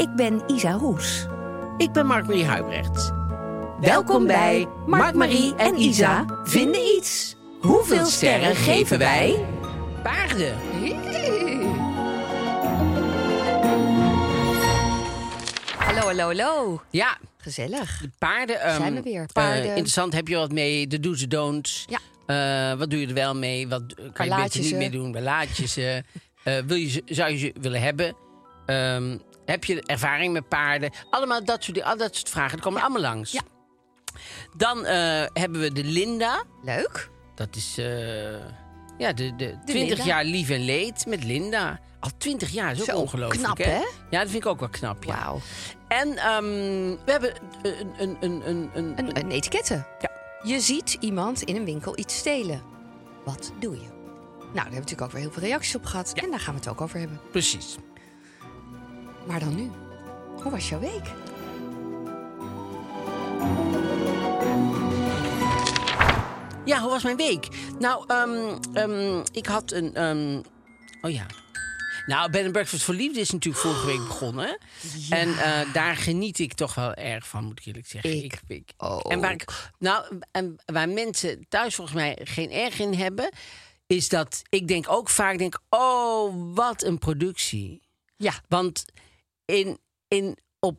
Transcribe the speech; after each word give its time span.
Ik 0.00 0.14
ben 0.16 0.42
Isa 0.46 0.72
Roes. 0.72 1.26
Ik 1.76 1.92
ben 1.92 2.06
Mark-Marie 2.06 2.44
Huibrecht. 2.44 3.12
Welkom 3.80 4.26
bij 4.26 4.66
Mark, 4.86 5.14
Marie 5.14 5.54
en 5.54 5.80
Isa 5.80 6.24
vinden 6.44 6.80
iets. 6.96 7.36
Hoeveel 7.60 8.04
sterren 8.06 8.56
geven 8.56 8.98
wij? 8.98 9.44
Paarden. 10.02 10.54
Hallo, 15.78 16.00
hallo, 16.00 16.24
hallo. 16.26 16.82
Ja, 16.90 17.18
Gezellig. 17.38 17.98
de 18.00 18.10
paarden. 18.18 18.60
ehm, 18.60 18.76
Zijn 18.76 18.94
we 18.94 19.02
weer. 19.02 19.20
eh, 19.20 19.26
Paarden. 19.32 19.68
interessant, 19.68 20.12
heb 20.12 20.28
je 20.28 20.36
wat 20.36 20.52
mee? 20.52 20.86
De 20.86 21.00
do's 21.00 21.22
en 21.22 21.28
don'ts. 21.28 21.84
Ja. 21.88 21.98
Eh, 22.72 22.78
wat 22.78 22.90
doe 22.90 23.00
je 23.00 23.06
er 23.06 23.14
wel 23.14 23.34
mee? 23.34 23.68
Wat 23.68 23.82
eh, 23.82 24.04
kan 24.12 24.24
je 24.26 24.30
laat 24.32 24.42
beter 24.42 24.56
je 24.56 24.60
niet 24.62 24.68
ze? 24.70 24.76
mee 24.76 24.90
doen? 24.90 25.12
Waar 25.12 25.22
laat 25.22 25.56
je 25.56 25.66
ze? 25.66 26.02
Eh, 26.44 26.58
wil 26.66 26.76
je 26.76 26.88
ze? 26.88 27.02
Zou 27.06 27.30
je 27.30 27.38
ze 27.38 27.52
willen 27.60 27.80
hebben? 27.80 28.16
Ehm, 28.66 29.18
heb 29.50 29.64
je 29.64 29.82
ervaring 29.82 30.32
met 30.32 30.48
paarden? 30.48 30.90
Allemaal 31.10 31.44
dat 31.44 31.64
soort, 31.64 31.82
al 31.82 31.96
dat 31.96 32.16
soort 32.16 32.28
vragen. 32.28 32.52
Die 32.52 32.60
komen 32.64 32.80
allemaal 32.80 33.00
langs. 33.00 33.32
Ja. 33.32 33.40
Dan 34.56 34.84
eh, 34.84 35.24
hebben 35.32 35.60
we 35.60 35.72
de 35.72 35.84
Linda. 35.84 36.44
Leuk. 36.62 37.10
Dat 37.34 37.56
is 37.56 37.78
eh, 37.78 38.32
ja, 38.98 39.12
de, 39.12 39.36
de, 39.36 39.58
20 39.64 39.74
Linda. 39.74 40.04
jaar 40.04 40.24
lief 40.24 40.50
en 40.50 40.64
leed 40.64 41.06
met 41.06 41.24
Linda. 41.24 41.80
Al 42.00 42.10
20 42.18 42.48
jaar, 42.50 42.72
is 42.72 42.80
ook 42.80 42.86
Zo 42.86 42.96
ongelooflijk. 42.98 43.42
knap, 43.42 43.58
hè? 43.58 43.64
hè? 43.64 43.84
Ja, 44.10 44.20
dat 44.20 44.30
vind 44.30 44.42
ik 44.44 44.46
ook 44.46 44.60
wel 44.60 44.68
knap. 44.68 45.04
Ja. 45.04 45.14
Wauw. 45.14 45.40
En 45.88 46.16
ehm, 46.16 46.44
we 47.04 47.10
hebben 47.10 47.32
een, 47.62 47.94
een, 47.98 48.16
een, 48.20 48.42
een, 48.48 48.70
een, 48.74 48.92
Een, 48.98 49.16
een 49.18 49.30
etiketten. 49.30 49.86
Ja. 50.00 50.10
Je 50.42 50.60
ziet 50.60 50.96
iemand 51.00 51.42
in 51.42 51.56
een 51.56 51.64
winkel 51.64 51.98
iets 51.98 52.16
stelen. 52.16 52.62
Wat 53.24 53.52
doe 53.60 53.74
je? 53.74 53.80
Nou, 53.80 53.90
daar 54.52 54.54
hebben 54.54 54.72
we 54.72 54.78
natuurlijk 54.78 55.00
ook 55.02 55.10
weer 55.12 55.20
heel 55.20 55.32
veel 55.32 55.42
reacties 55.42 55.74
op 55.74 55.84
gehad. 55.84 56.12
En 56.12 56.30
daar 56.30 56.40
gaan 56.40 56.54
we 56.54 56.60
het 56.60 56.68
ook 56.68 56.80
over 56.80 56.98
hebben. 56.98 57.20
Precies. 57.30 57.76
Maar 59.26 59.40
dan 59.40 59.54
nu. 59.54 59.70
Hoe 60.42 60.50
was 60.50 60.68
jouw 60.68 60.80
week? 60.80 61.12
Ja, 66.64 66.80
hoe 66.80 66.90
was 66.90 67.02
mijn 67.02 67.16
week? 67.16 67.48
Nou, 67.78 68.04
ehm, 68.06 68.58
ehm, 68.74 69.24
ik 69.32 69.46
had 69.46 69.72
een. 69.72 69.94
ehm, 69.94 70.40
oh 71.02 71.10
ja. 71.10 71.26
Nou, 72.06 72.30
Bed 72.30 72.42
and 72.42 72.52
Breakfast 72.52 72.82
voor 72.82 72.94
Liefde 72.94 73.20
is 73.20 73.30
natuurlijk 73.30 73.62
vorige 73.62 73.86
week 73.86 74.06
begonnen. 74.06 74.58
En 75.10 75.38
eh, 75.38 75.72
daar 75.72 75.96
geniet 75.96 76.38
ik 76.38 76.52
toch 76.52 76.74
wel 76.74 76.94
erg 76.94 77.28
van, 77.28 77.44
moet 77.44 77.58
ik 77.58 77.66
eerlijk 77.66 77.86
zeggen. 77.86 78.24
Ik 78.46 78.72
ook. 78.76 79.10
En 79.10 79.20
waar, 79.20 79.32
ik, 79.32 79.70
nou, 79.78 80.18
en 80.30 80.56
waar 80.66 80.88
mensen 80.88 81.46
thuis 81.48 81.74
volgens 81.74 81.96
mij 81.96 82.18
geen 82.22 82.50
erg 82.50 82.78
in 82.78 82.94
hebben... 82.94 83.30
is 83.86 84.08
dat 84.08 84.42
ik 84.48 84.68
denk 84.68 84.84
ook 84.88 85.08
vaak, 85.08 85.38
denk, 85.38 85.60
oh, 85.68 86.54
wat 86.54 86.82
een 86.82 86.98
productie. 86.98 87.80
Ja. 88.16 88.32
Want 88.48 88.84
in, 89.50 89.78
in, 90.08 90.36
op, 90.58 90.78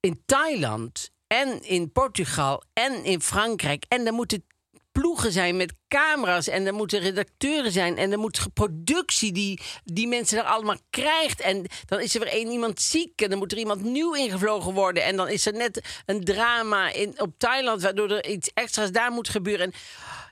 in 0.00 0.22
Thailand 0.26 1.10
en 1.26 1.62
in 1.62 1.92
Portugal 1.92 2.62
en 2.72 3.04
in 3.04 3.20
Frankrijk... 3.20 3.84
en 3.88 4.06
er 4.06 4.12
moeten 4.12 4.44
ploegen 4.92 5.32
zijn 5.32 5.56
met 5.56 5.74
camera's 5.88 6.48
en 6.48 6.66
er 6.66 6.74
moeten 6.74 7.00
redacteuren 7.00 7.72
zijn 7.72 7.98
en 7.98 8.12
er 8.12 8.18
moet 8.18 8.46
productie 8.54 9.32
die 9.32 9.60
die 9.84 10.08
mensen 10.08 10.38
er 10.38 10.44
allemaal 10.44 10.76
krijgt. 10.90 11.40
En 11.40 11.66
dan 11.86 12.00
is 12.00 12.14
er 12.14 12.20
weer 12.20 12.32
één 12.32 12.50
iemand 12.50 12.80
ziek 12.80 13.20
en 13.20 13.30
dan 13.30 13.38
moet 13.38 13.52
er 13.52 13.58
iemand 13.58 13.82
nieuw 13.82 14.14
ingevlogen 14.14 14.74
worden. 14.74 15.04
En 15.04 15.16
dan 15.16 15.28
is 15.28 15.46
er 15.46 15.52
net 15.52 16.02
een 16.06 16.24
drama 16.24 16.92
in 16.92 17.20
op 17.20 17.34
Thailand 17.38 17.82
waardoor 17.82 18.10
er 18.10 18.26
iets 18.26 18.50
extra's 18.54 18.92
daar 18.92 19.12
moet 19.12 19.28
gebeuren. 19.28 19.66
En 19.66 19.72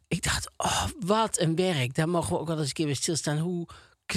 ik 0.08 0.22
dacht 0.22 0.50
oh 0.56 0.84
wat 0.98 1.38
een 1.38 1.56
werk. 1.56 1.94
Daar 1.94 2.08
mogen 2.08 2.32
we 2.32 2.38
ook 2.38 2.46
wel 2.46 2.58
eens 2.58 2.66
een 2.66 2.72
keer 2.72 2.86
bij 2.86 2.94
stilstaan 2.94 3.38
hoe 3.38 3.66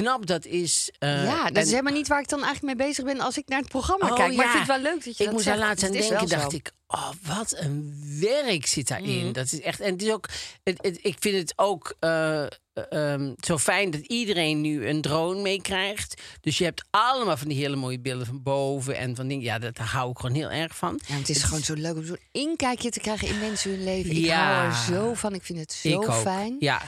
knap 0.02 0.26
dat 0.26 0.46
is 0.46 0.92
eh, 1.00 1.24
ja, 1.26 1.44
dat 1.48 1.56
en- 1.56 1.62
is 1.64 1.70
helemaal 1.70 1.94
niet 1.94 2.08
waar 2.08 2.20
ik 2.22 2.30
dan 2.30 2.44
eigenlijk 2.44 2.78
mee 2.78 2.88
bezig 2.88 3.06
ben 3.06 3.20
als 3.20 3.38
ik 3.38 3.48
naar 3.48 3.60
het 3.60 3.70
programma 3.70 4.10
Oh, 4.10 4.16
kijk. 4.16 4.36
Maar 4.36 4.46
ja. 4.46 4.52
ik 4.52 4.58
vind 4.58 4.68
het 4.68 4.82
wel 4.82 4.92
leuk 4.94 5.04
dat 5.06 5.18
je 5.18 5.24
ik 5.24 5.26
dat 5.26 5.32
moest 5.32 5.46
daar 5.46 5.58
laatst 5.58 5.86
aan 5.86 5.92
denken, 5.92 6.28
dacht 6.28 6.52
zo. 6.52 6.58
ik, 6.58 6.72
oh, 6.88 7.10
wat 7.22 7.56
een 7.58 8.04
werk 8.20 8.66
zit 8.66 8.88
daarin. 8.88 9.24
Mhm. 9.24 9.32
Dat 9.32 9.46
is 9.52 9.62
echt, 9.62 9.80
en 9.80 9.92
het 9.92 10.02
is 10.02 10.12
ook, 10.12 10.30
het, 10.64 10.78
het- 10.82 11.00
ik 11.02 11.16
vind 11.20 11.38
het 11.38 11.54
ook 11.56 11.96
eh, 12.00 12.42
eh, 12.44 12.48
ehm, 12.90 13.34
zo 13.46 13.58
fijn 13.58 13.92
dat 13.92 14.02
iedereen 14.02 14.62
nu 14.62 14.88
een 14.88 15.02
drone 15.02 15.42
meekrijgt. 15.42 16.22
Dus 16.42 16.58
je 16.58 16.64
hebt 16.64 16.84
allemaal 16.90 17.38
van 17.38 17.48
die 17.48 17.58
hele 17.58 17.76
mooie 17.76 18.00
beelden 18.00 18.26
van 18.28 18.44
boven 18.44 18.96
en 18.98 19.16
van 19.16 19.28
dingen. 19.28 19.44
Ja, 19.44 19.60
dat, 19.60 19.76
daar 19.76 19.88
hou 19.88 20.12
ik 20.12 20.18
gewoon 20.20 20.36
heel 20.36 20.50
erg 20.52 20.76
van. 20.76 21.00
Ja, 21.08 21.16
het 21.16 21.30
is 21.30 21.44
gewoon 21.44 21.62
zo 21.64 21.74
leuk 21.74 21.96
om 21.96 22.06
zo'n 22.06 22.20
inkijkje 22.32 22.90
te 22.90 23.00
krijgen 23.00 23.28
in 23.28 23.40
mensen 23.40 23.70
hun 23.72 23.84
leven. 23.84 24.12
Ik 24.12 24.18
Ja. 24.18 24.54
hou 24.54 24.68
er 24.68 24.76
zo 24.96 25.14
van. 25.14 25.34
Ik 25.34 25.44
vind 25.44 25.60
het 25.60 25.72
zo 25.74 26.12
fijn. 26.12 26.56
Ja, 26.60 26.82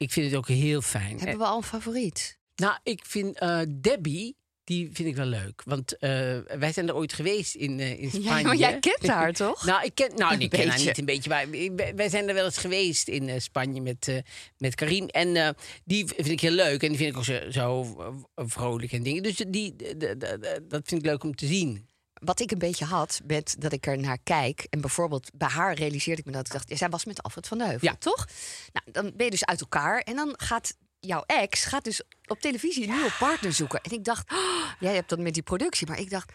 ik 0.00 0.10
vind 0.12 0.26
het 0.26 0.34
ook 0.36 0.48
heel 0.48 0.82
fijn. 0.82 1.18
Hebben 1.18 1.38
we 1.38 1.44
al 1.44 1.56
een 1.56 1.62
favoriet? 1.62 2.38
Nou, 2.56 2.74
ik 2.82 3.00
vind 3.06 3.38
eh, 3.38 3.60
Debbie, 3.68 4.36
die 4.64 4.90
vind 4.92 5.08
ik 5.08 5.16
wel 5.16 5.26
leuk. 5.26 5.62
Want 5.64 5.96
eh, 5.98 6.10
wij 6.58 6.72
zijn 6.72 6.88
er 6.88 6.94
ooit 6.94 7.12
geweest 7.12 7.54
in, 7.54 7.80
eh, 7.80 8.02
in 8.02 8.10
Spanje. 8.10 8.44
maar 8.44 8.56
jij 8.56 8.78
kent 8.78 9.06
haar, 9.06 9.32
toch? 9.44 9.64
nou, 9.64 9.84
ik 9.84 9.94
ken, 9.94 10.10
nou, 10.16 10.32
Een 10.40 10.48
ken 10.48 10.68
haar 10.68 10.78
niet 10.78 10.98
een 10.98 11.04
beetje. 11.04 11.30
Maar 11.30 11.50
wij- 11.50 11.92
wij 11.96 12.08
zijn 12.08 12.28
er 12.28 12.34
wel 12.34 12.44
eens 12.44 12.58
geweest 12.58 13.08
in 13.08 13.40
Spanje 13.42 13.80
met, 13.80 14.22
met 14.58 14.74
Karim. 14.74 15.06
En 15.06 15.56
die 15.84 16.06
vind 16.06 16.28
ik 16.28 16.40
heel 16.40 16.50
leuk. 16.50 16.82
En 16.82 16.88
die 16.88 16.98
vind 16.98 17.10
ik 17.10 17.16
ook 17.16 17.24
zo, 17.24 17.50
zo 17.50 17.96
vrolijk 18.34 18.92
en 18.92 19.02
dingen. 19.02 19.22
Dus 19.22 19.36
die, 19.48 19.76
dat 20.68 20.82
vind 20.84 21.00
ik 21.00 21.04
leuk 21.06 21.24
om 21.24 21.34
te 21.34 21.46
zien. 21.46 21.88
Wat 22.20 22.40
ik 22.40 22.50
een 22.50 22.58
beetje 22.58 22.84
had, 22.84 23.20
met 23.26 23.54
dat 23.58 23.72
ik 23.72 23.86
er 23.86 23.98
naar 23.98 24.18
kijk. 24.24 24.66
En 24.70 24.80
bijvoorbeeld 24.80 25.30
bij 25.34 25.48
haar 25.48 25.74
realiseerde 25.74 26.20
ik 26.20 26.26
me 26.26 26.32
dat 26.32 26.46
ik 26.46 26.52
dacht... 26.52 26.68
Ja, 26.68 26.76
zij 26.76 26.88
was 26.88 27.04
met 27.04 27.22
Alfred 27.22 27.46
van 27.48 27.58
de 27.58 27.64
Heuvel, 27.64 27.88
Ja. 27.88 27.96
toch? 27.98 28.26
Nou, 28.72 28.92
dan 28.92 29.12
ben 29.16 29.24
je 29.24 29.30
dus 29.30 29.44
uit 29.44 29.60
elkaar. 29.60 30.00
En 30.00 30.16
dan 30.16 30.34
gaat 30.36 30.74
jouw 31.00 31.22
ex 31.26 31.64
gaat 31.64 31.84
dus 31.84 32.02
op 32.26 32.40
televisie 32.40 32.82
een 32.86 32.92
nieuwe 32.94 33.12
partner 33.18 33.52
zoeken. 33.52 33.80
En 33.80 33.90
ik 33.90 34.04
dacht, 34.04 34.32
oh, 34.32 34.64
jij 34.80 34.94
hebt 34.94 35.08
dat 35.08 35.18
met 35.18 35.34
die 35.34 35.42
productie. 35.42 35.86
Maar 35.86 35.98
ik 35.98 36.10
dacht, 36.10 36.32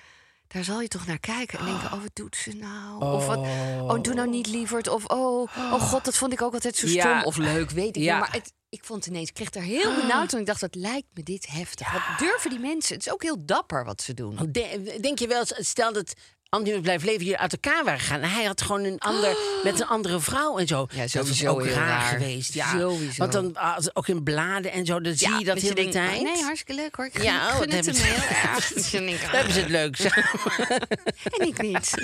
daar 0.48 0.64
zal 0.64 0.82
je 0.82 0.88
toch 0.88 1.06
naar 1.08 1.20
kijken. 1.20 1.60
En 1.60 1.66
denken, 1.66 1.86
oh, 1.94 2.02
wat 2.02 2.12
doet 2.14 2.36
ze 2.36 2.52
nou? 2.54 3.04
Of 3.04 3.26
wat, 3.28 3.38
oh, 3.38 4.02
doe 4.02 4.14
nou 4.14 4.30
niet 4.30 4.48
lieverd. 4.48 4.88
Of, 4.88 5.06
oh, 5.06 5.50
oh 5.56 5.82
god, 5.82 6.06
dat 6.06 6.18
vond 6.18 6.34
ik 6.34 6.42
ook 6.42 6.54
altijd 6.54 6.76
zo 6.76 6.88
stom. 6.88 7.00
Ja. 7.02 7.24
Of 7.24 7.38
leuk, 7.38 7.70
weet 7.70 7.96
ik 7.96 8.02
Ja. 8.04 8.12
niet. 8.20 8.22
Maar 8.26 8.34
het, 8.34 8.54
ik 8.76 8.84
vond 8.84 9.06
ineens, 9.06 9.28
ik 9.30 9.34
kreeg 9.34 9.54
er 9.54 9.62
heel 9.62 9.96
benauwd. 9.96 10.34
En 10.34 10.40
ik 10.40 10.46
dacht, 10.46 10.62
wat 10.62 10.76
lijkt 10.76 11.08
me 11.14 11.24
dit 11.24 11.48
heftig. 11.48 11.92
Wat 11.92 12.20
durven 12.20 12.50
die 12.50 12.60
mensen? 12.60 12.96
Het 12.96 13.06
is 13.06 13.14
ook 13.14 13.24
heel 13.24 13.46
dapper 13.46 13.86
wat 13.86 14.02
ze 14.02 14.14
doen. 14.14 14.38
De- 14.52 14.98
denk 15.02 15.20
je 15.20 15.28
wel 15.28 15.44
stel 15.46 15.94
dat 15.94 16.14
Andy 16.56 16.80
blijft 16.80 17.06
leven, 17.06 17.20
jullie 17.24 17.38
uit 17.38 17.52
elkaar 17.52 17.84
waren 17.84 18.00
gegaan. 18.00 18.22
En 18.22 18.30
hij 18.30 18.44
had 18.44 18.62
gewoon 18.62 18.84
een 18.84 19.00
ander, 19.00 19.38
met 19.64 19.80
een 19.80 19.88
andere 19.88 20.20
vrouw 20.20 20.58
en 20.58 20.68
zo. 20.68 20.88
Ja, 20.92 21.02
dat 21.02 21.28
was 21.28 21.46
ook 21.46 21.64
heel 21.64 21.74
raar, 21.74 21.88
raar. 21.88 22.02
geweest. 22.02 22.54
Ja. 22.54 22.80
Sowieso. 22.80 23.18
Want 23.18 23.32
dan 23.32 23.56
ah, 23.56 23.78
ook 23.94 24.08
in 24.08 24.24
bladen 24.24 24.72
en 24.72 24.86
zo, 24.86 25.02
dan 25.02 25.16
zie 25.16 25.38
je 25.40 25.46
dat 25.46 25.58
heel 25.58 25.76
de 25.76 25.88
tijd. 25.90 26.22
Nee, 26.22 26.44
hartstikke 26.44 26.82
leuk 26.82 26.96
hoor. 26.96 27.06
Ik 27.06 27.24
Ja, 27.24 27.48
oh, 27.48 27.56
gun 27.58 27.70
dat 27.70 27.86
het 27.86 27.98
hem 28.02 28.06
hebben 28.08 28.84
ze- 28.84 28.98
heel 28.98 29.08
erg. 29.08 29.32
Hebben 29.32 29.54
ze 29.54 29.60
het 29.60 29.70
leuk. 29.70 30.00
En 31.40 31.48
ik 31.48 31.62
niet. 31.62 31.92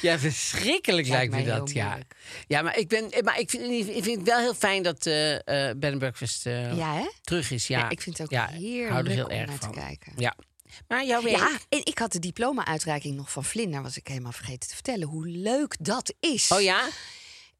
Ja, 0.00 0.18
verschrikkelijk 0.18 1.08
Lijkt 1.08 1.32
lijkt 1.32 1.48
me 1.48 1.52
dat. 1.58 1.70
Ja. 1.70 1.98
ja, 2.46 2.62
maar 2.62 2.78
ik, 2.78 2.88
ben, 2.88 3.12
maar 3.24 3.38
ik, 3.38 3.50
vind, 3.50 3.88
ik 3.88 4.02
vind 4.04 4.16
het 4.18 4.26
wel 4.28 4.38
heel 4.38 4.54
fijn 4.54 4.82
dat 4.82 5.06
eh 5.06 5.34
eh 5.34 5.76
Bed 5.76 5.90
and 5.90 5.98
Breakfast 5.98 6.46
eh, 6.46 6.76
Ja, 6.76 7.08
terug 7.22 7.50
is. 7.50 7.66
Ja. 7.66 7.78
Ja, 7.78 7.88
ik 7.88 8.00
vind 8.00 8.18
het 8.18 8.26
ook 8.26 8.32
Ja, 8.32 8.46
heel 8.46 9.24
om 9.24 9.30
erg 9.30 9.48
naar 9.48 9.58
te 9.58 9.70
kijken. 9.70 10.12
Ja. 10.16 10.34
Maar 10.88 11.04
jouw 11.04 11.22
week? 11.22 11.36
Ja, 11.36 11.58
en 11.68 11.80
ik 11.84 11.98
had 11.98 12.12
de 12.12 12.18
diploma-uitreiking 12.18 13.16
nog 13.16 13.30
van 13.30 13.44
Vlinder, 13.44 13.82
was 13.82 13.96
ik 13.96 14.08
helemaal 14.08 14.32
vergeten 14.32 14.68
te 14.68 14.74
vertellen. 14.74 15.08
Hoe 15.08 15.26
leuk 15.28 15.76
dat 15.80 16.14
is. 16.20 16.50
Oh 16.52 16.60
ja? 16.60 16.88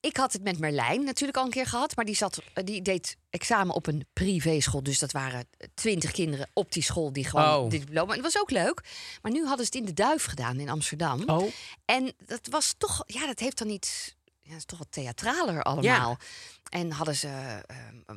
Ik 0.01 0.17
had 0.17 0.33
het 0.33 0.43
met 0.43 0.59
Merlijn 0.59 1.05
natuurlijk 1.05 1.39
al 1.39 1.45
een 1.45 1.51
keer 1.51 1.67
gehad, 1.67 1.97
maar 1.97 2.05
die, 2.05 2.15
zat, 2.17 2.43
die 2.65 2.83
deed 2.83 3.17
examen 3.31 3.75
op 3.75 3.87
een 3.87 4.07
privéschool. 4.13 4.83
Dus 4.83 4.99
dat 4.99 5.13
waren 5.13 5.49
twintig 5.75 6.11
kinderen 6.11 6.51
op 6.53 6.73
die 6.73 6.83
school 6.83 7.13
die 7.13 7.25
gewoon 7.25 7.65
Oh. 7.65 7.71
dit 7.71 7.81
diploma. 7.81 8.15
En 8.15 8.23
dat 8.23 8.33
was 8.33 8.43
ook 8.43 8.51
leuk. 8.51 8.81
Maar 9.23 9.33
nu 9.33 9.47
hadden 9.47 9.67
ze 9.67 9.73
het 9.73 9.81
in 9.81 9.85
de 9.95 10.03
Duif 10.03 10.25
gedaan 10.25 10.61
in 10.61 10.69
Amsterdam. 10.69 11.23
Oh. 11.27 11.51
En 11.85 12.13
dat 12.27 12.47
was 12.51 12.75
toch, 12.79 13.03
ja, 13.07 13.27
dat 13.27 13.39
heeft 13.39 13.59
dan 13.59 13.69
iets, 13.69 14.15
ja, 14.43 14.49
dat 14.51 14.59
is 14.59 14.65
toch 14.65 14.79
wat 14.79 14.93
theatraler 14.93 15.63
allemaal. 15.63 16.17
En 16.69 16.91
hadden 16.91 17.17
ze 17.17 17.29
eh, 17.67 17.77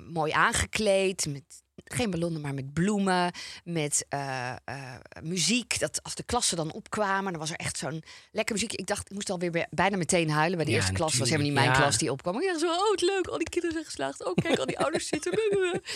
mooi 0.09 0.31
aangekleed 0.31 1.25
met 1.25 1.63
geen 1.83 2.09
ballonnen, 2.11 2.41
maar 2.41 2.53
met 2.53 2.73
bloemen, 2.73 3.31
met 3.63 4.05
eh, 4.09 4.49
eh, 4.65 4.95
muziek. 5.21 5.79
Dat 5.79 6.03
als 6.03 6.15
de 6.15 6.23
klassen 6.23 6.57
dan 6.57 6.73
opkwamen, 6.73 7.31
dan 7.31 7.41
was 7.41 7.49
er 7.49 7.55
echt 7.55 7.77
zo'n 7.77 8.03
lekker 8.31 8.55
muziek. 8.55 8.73
Ik 8.73 8.87
dacht, 8.87 9.05
ik 9.09 9.13
moest 9.13 9.29
alweer 9.29 9.51
bij- 9.51 9.67
bijna 9.69 9.97
meteen 9.97 10.29
huilen 10.29 10.55
bij 10.57 10.65
de 10.65 10.71
Ja, 10.71 10.77
eerste 10.77 10.93
klas. 10.93 11.17
Was 11.17 11.29
helemaal 11.29 11.45
niet 11.51 11.57
mijn 11.59 11.69
ja. 11.71 11.75
klas 11.75 11.97
die 11.97 12.11
opkwam. 12.11 12.41
Ik 12.41 12.47
dacht 12.47 12.59
zo, 12.59 12.67
oh, 12.71 12.91
het 12.91 13.01
leuk, 13.01 13.27
al 13.27 13.37
die 13.37 13.49
kinderen 13.49 13.71
zijn 13.75 13.85
geslaagd. 13.85 14.25
Oh, 14.25 14.33
kijk, 14.35 14.59
al 14.59 14.65
die 14.65 14.79
ouders 14.79 15.07
zitten. 15.13 15.39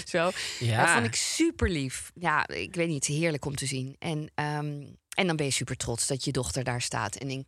Zo. 0.05 0.31
Ja. 0.59 0.85
Dat 0.85 0.93
vond 0.93 1.05
ik 1.05 1.15
super 1.15 1.69
lief. 1.69 2.11
Ja, 2.15 2.47
ik 2.47 2.75
weet 2.75 2.87
niet, 2.87 3.05
heerlijk 3.05 3.45
om 3.45 3.55
te 3.55 3.65
zien. 3.65 3.95
En, 3.99 4.31
ehm, 4.35 4.83
en 5.15 5.27
dan 5.27 5.35
ben 5.35 5.45
je 5.45 5.51
super 5.51 5.75
trots 5.77 6.07
dat 6.07 6.23
je 6.23 6.31
dochter 6.31 6.63
daar 6.63 6.81
staat. 6.81 7.15
En 7.15 7.29
ik, 7.29 7.47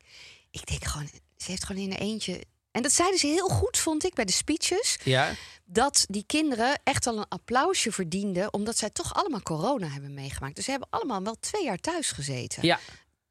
ik 0.51 0.65
denk 0.67 0.83
gewoon, 0.85 1.09
ze 1.37 1.51
heeft 1.51 1.63
gewoon 1.65 1.81
in 1.81 1.91
een 1.91 1.97
eentje. 1.97 2.43
En 2.73 2.81
dat 2.81 2.91
zeiden 2.91 3.19
ze 3.19 3.27
heel 3.27 3.47
goed, 3.49 3.77
vond 3.77 4.03
ik, 4.05 4.13
bij 4.13 4.25
de 4.25 4.31
speeches. 4.31 4.97
Ja. 5.03 5.31
Dat 5.65 6.05
die 6.09 6.23
kinderen 6.27 6.79
echt 6.83 7.07
al 7.07 7.17
een 7.17 7.27
applausje 7.27 7.91
verdienden. 7.91 8.53
Omdat 8.53 8.77
zij 8.77 8.89
toch 8.89 9.13
allemaal 9.13 9.41
corona 9.41 9.87
hebben 9.87 10.13
meegemaakt. 10.13 10.55
Dus 10.55 10.65
ze 10.65 10.71
hebben 10.71 10.89
allemaal 10.91 11.23
wel 11.23 11.35
twee 11.39 11.63
jaar 11.63 11.77
thuis 11.77 12.11
gezeten 12.11 12.65
Ja. 12.65 12.79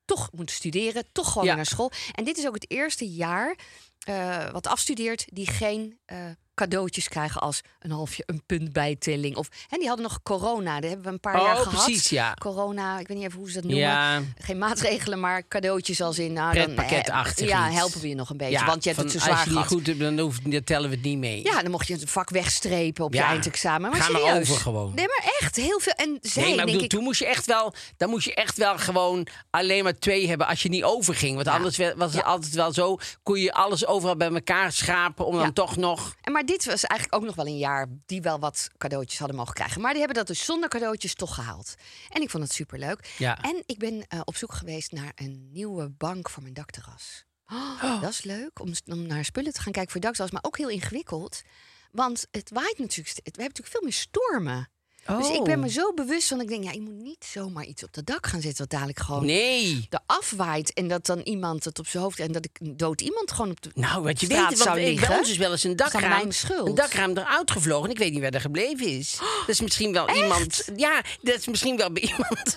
toch 0.05 0.29
moeten 0.33 0.55
studeren, 0.55 1.05
toch 1.13 1.33
gewoon 1.33 1.47
Ja. 1.49 1.55
naar 1.55 1.67
school. 1.67 1.91
En 2.13 2.25
dit 2.25 2.39
is 2.39 2.47
ook 2.47 2.55
het 2.55 2.71
eerste 2.71 3.09
jaar 3.09 3.57
eh, 4.03 4.51
wat 4.51 4.67
afstudeert 4.67 5.25
die 5.29 5.47
geen 5.47 5.99
eh, 6.05 6.19
cadeautjes 6.55 7.09
krijgen 7.09 7.41
als 7.41 7.61
een 7.81 7.91
halfje 7.91 8.23
een 8.27 8.43
puntbijtelling. 8.47 9.37
Of 9.37 9.49
en 9.71 9.79
die 9.79 9.89
hadden 9.89 10.07
nog 10.07 10.23
corona, 10.23 10.75
dat 10.81 10.89
hebben 10.91 11.07
we 11.07 11.13
een 11.13 11.21
paar 11.21 11.41
Oh, 11.41 11.47
jaar 11.47 11.57
gehad. 11.57 11.85
precies, 11.85 12.09
ja. 12.09 12.35
Corona, 12.35 12.99
ik 12.99 13.09
weet 13.09 13.17
niet 13.17 13.27
even 13.27 13.39
hoe 13.39 13.49
ze 13.49 13.55
dat 13.55 13.63
noemen. 13.65 13.81
Ja. 13.81 14.21
Geen 14.39 14.59
maatregelen, 14.59 15.21
maar 15.21 15.49
cadeautjes 15.49 16.01
als 16.01 16.19
in. 16.19 16.33
Nou, 16.33 16.55
dan, 16.55 16.77
eh, 16.77 17.03
Ja, 17.37 17.71
helpen 17.71 18.01
we 18.01 18.09
je 18.09 18.15
nog 18.15 18.31
een 18.31 18.37
beetje, 18.37 18.53
Ja, 18.53 18.65
want 18.67 18.85
je 18.85 18.91
hebt 18.91 19.03
het 19.03 19.13
zo 19.13 19.19
zwaar 19.19 19.31
Als 19.31 19.41
je 19.41 19.47
niet 19.49 19.55
gehad. 19.59 19.73
goed 19.73 19.87
hebt, 19.87 19.99
dan, 19.99 20.19
hoeft, 20.19 20.51
dan 20.51 20.65
tellen 20.65 20.89
we 20.91 20.95
het 20.95 21.05
niet 21.05 21.19
mee. 21.19 21.43
Ja, 21.43 21.63
dan 21.63 21.71
mocht 21.71 21.87
je 21.87 21.93
het 21.95 22.11
vak 22.11 22.31
wegstrepen 22.31 23.05
op 23.05 23.15
je 23.15 23.21
eindexamen. 23.21 23.91
Maar 23.91 24.01
Ga 24.01 24.11
maar 24.13 24.21
serieus. 24.21 24.51
over 24.51 24.61
gewoon. 24.63 24.93
Nee, 24.95 25.07
maar 25.07 25.33
echt 25.41 25.57
heel 25.57 25.81
veel. 25.81 25.93
En 25.93 26.19
zij, 26.23 26.43
Nee, 26.43 26.51
maar 26.51 26.51
ik 26.51 26.57
denk 26.57 26.67
bedoel, 26.67 26.83
ik, 26.83 26.91
toen 26.91 27.03
moest 27.03 27.19
je 27.19 27.27
echt 27.27 27.47
wel, 27.47 27.75
dan 27.97 28.09
moest 28.11 28.25
je 28.25 28.35
echt 28.35 28.57
wel 28.57 28.79
gewoon 28.79 29.27
alleen 29.51 29.85
maar 29.85 29.99
twee 29.99 30.29
hebben 30.29 30.47
als 30.47 30.63
je 30.63 30.69
niet 30.69 30.85
overging. 30.85 31.35
Want 31.35 31.49
anders 31.49 31.77
was 31.97 32.13
het 32.15 32.25
altijd 32.25 32.55
wel 32.55 32.73
zo, 32.73 32.99
kon 33.23 33.41
je 33.41 33.53
alles 33.53 33.87
overal 33.87 34.17
bij 34.17 34.31
elkaar 34.33 34.73
schapen 34.73 35.27
om 35.27 35.39
dan 35.39 35.53
toch 35.53 35.77
nog. 35.77 36.15
En 36.21 36.33
maar 36.33 36.42
dit 36.45 36.65
was 36.65 36.85
eigenlijk 36.85 37.23
ook 37.23 37.27
nog 37.29 37.37
wel 37.37 37.47
een 37.47 37.59
jaar 37.59 37.87
die 38.07 38.23
wel 38.23 38.39
wat 38.39 38.69
cadeautjes 38.79 39.19
hadden 39.19 39.37
mogen 39.37 39.55
krijgen. 39.55 39.81
Maar 39.81 39.91
die 39.91 39.99
hebben 39.99 40.19
dat 40.19 40.27
dus 40.27 40.45
zonder 40.45 40.69
cadeautjes 40.69 41.15
toch 41.15 41.35
gehaald. 41.35 41.75
En 42.09 42.23
ik 42.23 42.31
vond 42.31 42.43
het 42.43 42.53
superleuk. 42.53 43.15
Ja. 43.19 43.41
En 43.43 43.63
ik 43.67 43.79
ben 43.79 44.07
eh, 44.09 44.21
op 44.25 44.37
zoek 44.37 44.53
geweest 44.53 44.93
naar 44.93 45.13
een 45.15 45.49
nieuwe 45.53 45.89
bank 45.89 46.31
voor 46.31 46.43
mijn 46.43 46.55
dakterras. 46.55 47.25
Oh, 47.47 48.01
Dat 48.01 48.11
is 48.11 48.23
leuk 48.23 48.61
om, 48.61 48.73
om 48.87 49.07
naar 49.07 49.25
spullen 49.25 49.53
te 49.53 49.61
gaan 49.61 49.73
kijken 49.73 49.93
voor 49.93 50.01
dakterras. 50.01 50.31
Maar 50.31 50.45
ook 50.45 50.57
heel 50.57 50.69
ingewikkeld. 50.69 51.43
Want 51.91 52.27
het 52.31 52.51
waait 52.51 52.79
natuurlijk. 52.79 53.17
We 53.17 53.23
hebben 53.25 53.43
natuurlijk 53.43 53.69
veel 53.69 53.83
meer 53.83 53.93
stormen. 53.93 54.71
Dus 55.07 55.29
ik 55.31 55.45
ben 55.45 55.61
me 55.61 55.67
Oh. 55.67 55.73
zo 55.73 55.93
bewust 55.95 56.29
van. 56.29 56.41
Ik 56.41 56.49
denk, 56.49 56.65
ja, 56.65 56.71
je 56.73 56.81
moet 56.81 56.95
niet 57.03 57.25
zomaar 57.33 57.65
iets 57.65 57.83
op 57.85 57.93
dat 57.95 58.07
dak 58.07 58.27
gaan 58.27 58.41
zetten. 58.41 58.59
Wat 58.61 58.71
dadelijk 58.71 58.99
gewoon 59.01 59.25
Nee. 59.27 59.87
er 59.91 59.99
afwaait. 60.07 60.73
En 60.73 60.89
dat 60.89 61.07
dan 61.07 61.19
iemand 61.21 61.65
het 61.65 61.79
op 61.79 61.87
zijn 61.87 62.03
hoofd. 62.03 62.19
En 62.19 62.33
dat 62.33 62.45
ik 62.45 62.79
dood 62.79 63.01
iemand 63.01 63.31
gewoon 63.33 63.51
op 63.51 63.63
de 63.63 63.71
Nou, 63.75 64.03
wat 64.03 64.21
je 64.21 64.27
weet, 64.27 64.37
zou 64.37 64.49
want 64.49 64.61
ik- 64.69 64.75
bij 64.75 64.85
liggen. 64.85 65.19
ons 65.19 65.31
is 65.31 65.37
wel 65.37 65.51
eens 65.51 65.65
een 65.65 65.77
dakraam, 65.77 66.09
mijn 66.09 66.33
schuld. 66.33 66.69
een 66.69 66.75
dakraam 66.75 67.11
eruit 67.17 67.51
gevlogen. 67.51 67.85
En 67.85 67.91
ik 67.91 67.99
weet 67.99 68.13
niet 68.13 68.21
waar 68.21 68.31
dat 68.31 68.41
gebleven 68.41 68.87
is. 68.87 69.19
Dat 69.41 69.49
is 69.49 69.61
misschien 69.61 69.93
wel 69.93 70.11
iemand. 70.11 70.69
Ja, 70.77 71.03
dat 71.23 71.35
is 71.39 71.47
misschien 71.47 71.77
wel 71.77 71.93
bij 71.93 72.03
iemand. 72.13 72.57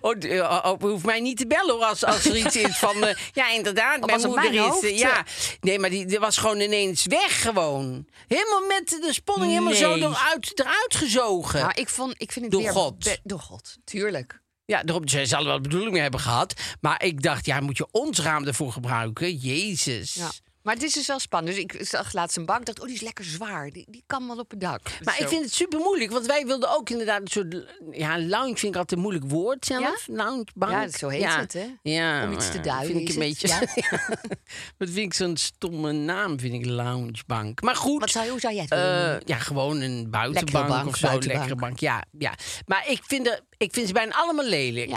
Oh, 0.00 0.12
oh, 0.20 0.58
oh, 0.64 0.80
hoeft 0.80 1.04
mij 1.04 1.20
niet 1.20 1.36
te 1.36 1.46
bellen 1.46 1.74
hoor, 1.74 1.84
als, 1.84 2.04
als 2.04 2.24
er 2.24 2.36
iets 2.36 2.56
is 2.56 2.76
van. 2.78 3.04
eh, 3.04 3.16
ja, 3.32 3.50
inderdaad, 3.50 3.98
Oh, 4.00 4.06
mijn 4.06 4.20
moeder 4.26 4.52
mijn 4.54 4.74
is. 4.74 4.80
eh, 4.82 4.98
ja, 4.98 5.24
nee, 5.60 5.78
maar 5.78 5.90
die, 5.90 6.06
die 6.06 6.18
was 6.18 6.36
gewoon 6.36 6.60
ineens 6.60 7.06
weg 7.06 7.42
gewoon. 7.42 8.06
Helemaal 8.28 8.66
met 8.66 8.88
de 8.88 9.12
sponning 9.12 9.50
helemaal 9.52 9.74
zo 9.74 9.94
eruit, 9.94 10.52
eruit 10.60 10.94
gezogen. 10.94 11.60
Nou, 11.60 11.72
ik, 11.78 11.88
vond, 11.88 12.14
ik 12.16 12.32
vind 12.32 12.44
het 12.44 12.54
Door 12.54 12.62
weer 12.62 12.72
God. 12.72 12.98
be- 12.98 13.18
door 13.24 13.40
God, 13.40 13.76
tuurlijk. 13.84 14.40
Ja, 14.64 14.82
daarom, 14.82 15.08
zij 15.08 15.26
zal 15.26 15.44
wel 15.44 15.60
bedoeling 15.60 15.92
mee 15.92 16.02
hebben 16.02 16.20
gehad. 16.20 16.54
Maar 16.80 17.02
ik 17.04 17.22
dacht, 17.22 17.46
ja, 17.46 17.60
moet 17.60 17.76
je 17.76 17.86
ons 17.90 18.18
raam 18.20 18.46
ervoor 18.46 18.72
gebruiken? 18.72 19.36
Jezus. 19.36 20.14
Ja. 20.14 20.30
Maar 20.68 20.76
het 20.76 20.86
is 20.86 20.92
dus 20.92 21.06
wel 21.06 21.18
spannend. 21.18 21.56
Dus 21.56 21.64
ik 21.64 21.86
zag 21.86 22.12
laatst 22.12 22.36
een 22.36 22.46
bank. 22.46 22.64
dacht, 22.64 22.80
oh, 22.80 22.86
die 22.86 22.94
is 22.94 23.00
lekker 23.00 23.24
zwaar. 23.24 23.70
Die, 23.70 23.86
die 23.88 24.02
kan 24.06 24.26
wel 24.26 24.36
op 24.36 24.50
het 24.50 24.60
dak. 24.60 24.80
Maar 25.04 25.14
Zo. 25.14 25.22
ik 25.22 25.28
vind 25.28 25.44
het 25.44 25.54
super 25.54 25.78
moeilijk, 25.78 26.10
want 26.10 26.26
wij 26.26 26.46
wilden 26.46 26.76
ook 26.76 26.90
inderdaad 26.90 27.20
een 27.20 27.28
soort. 27.28 27.66
Ja, 27.90 28.20
lounge 28.20 28.56
vind 28.56 28.62
ik 28.62 28.76
altijd 28.76 28.92
een 28.92 28.98
moeilijk 28.98 29.24
woord 29.30 29.64
zelf. 29.66 30.06
Loungebank. 30.06 30.72
Ja, 30.72 30.88
zo 30.88 31.08
heet 31.08 31.34
het, 31.36 31.52
hè? 31.52 31.66
Ja, 31.82 32.24
Om 32.24 32.32
iets 32.32 32.50
te 32.50 32.60
duiden 32.60 32.96
Vind 32.96 33.08
ik 33.08 33.14
een 33.14 33.20
beetje. 33.20 33.48
ja. 33.48 33.58
Wat 34.78 34.88
vind 34.90 34.96
ik 34.96 35.14
zo'n 35.14 35.36
stomme 35.36 35.92
naam, 35.92 36.40
vind 36.40 36.54
ik 36.54 36.66
loungebank. 36.66 37.62
Maar 37.62 37.76
goed. 37.76 38.00
Wat 38.00 38.10
zou 38.10 38.24
je, 38.24 38.30
hoe 38.30 38.40
zou 38.40 38.54
jij 38.54 38.62
het 38.62 38.72
eh, 38.72 38.78
willen 38.78 39.22
ja, 39.24 39.38
gewoon 39.38 39.80
een 39.80 40.10
buitenbank 40.10 40.68
bank, 40.68 40.86
of 40.86 40.96
zo. 40.96 41.06
buitenbank. 41.06 41.40
Lekkere 41.40 41.66
bank. 41.66 41.78
Ja, 41.78 42.04
ja. 42.18 42.34
Maar 42.66 42.84
ik 42.88 43.00
vind, 43.06 43.26
er, 43.26 43.40
ik 43.56 43.74
vind 43.74 43.86
ze 43.86 43.92
bijna 43.92 44.14
allemaal 44.14 44.46
lelijk. 44.46 44.90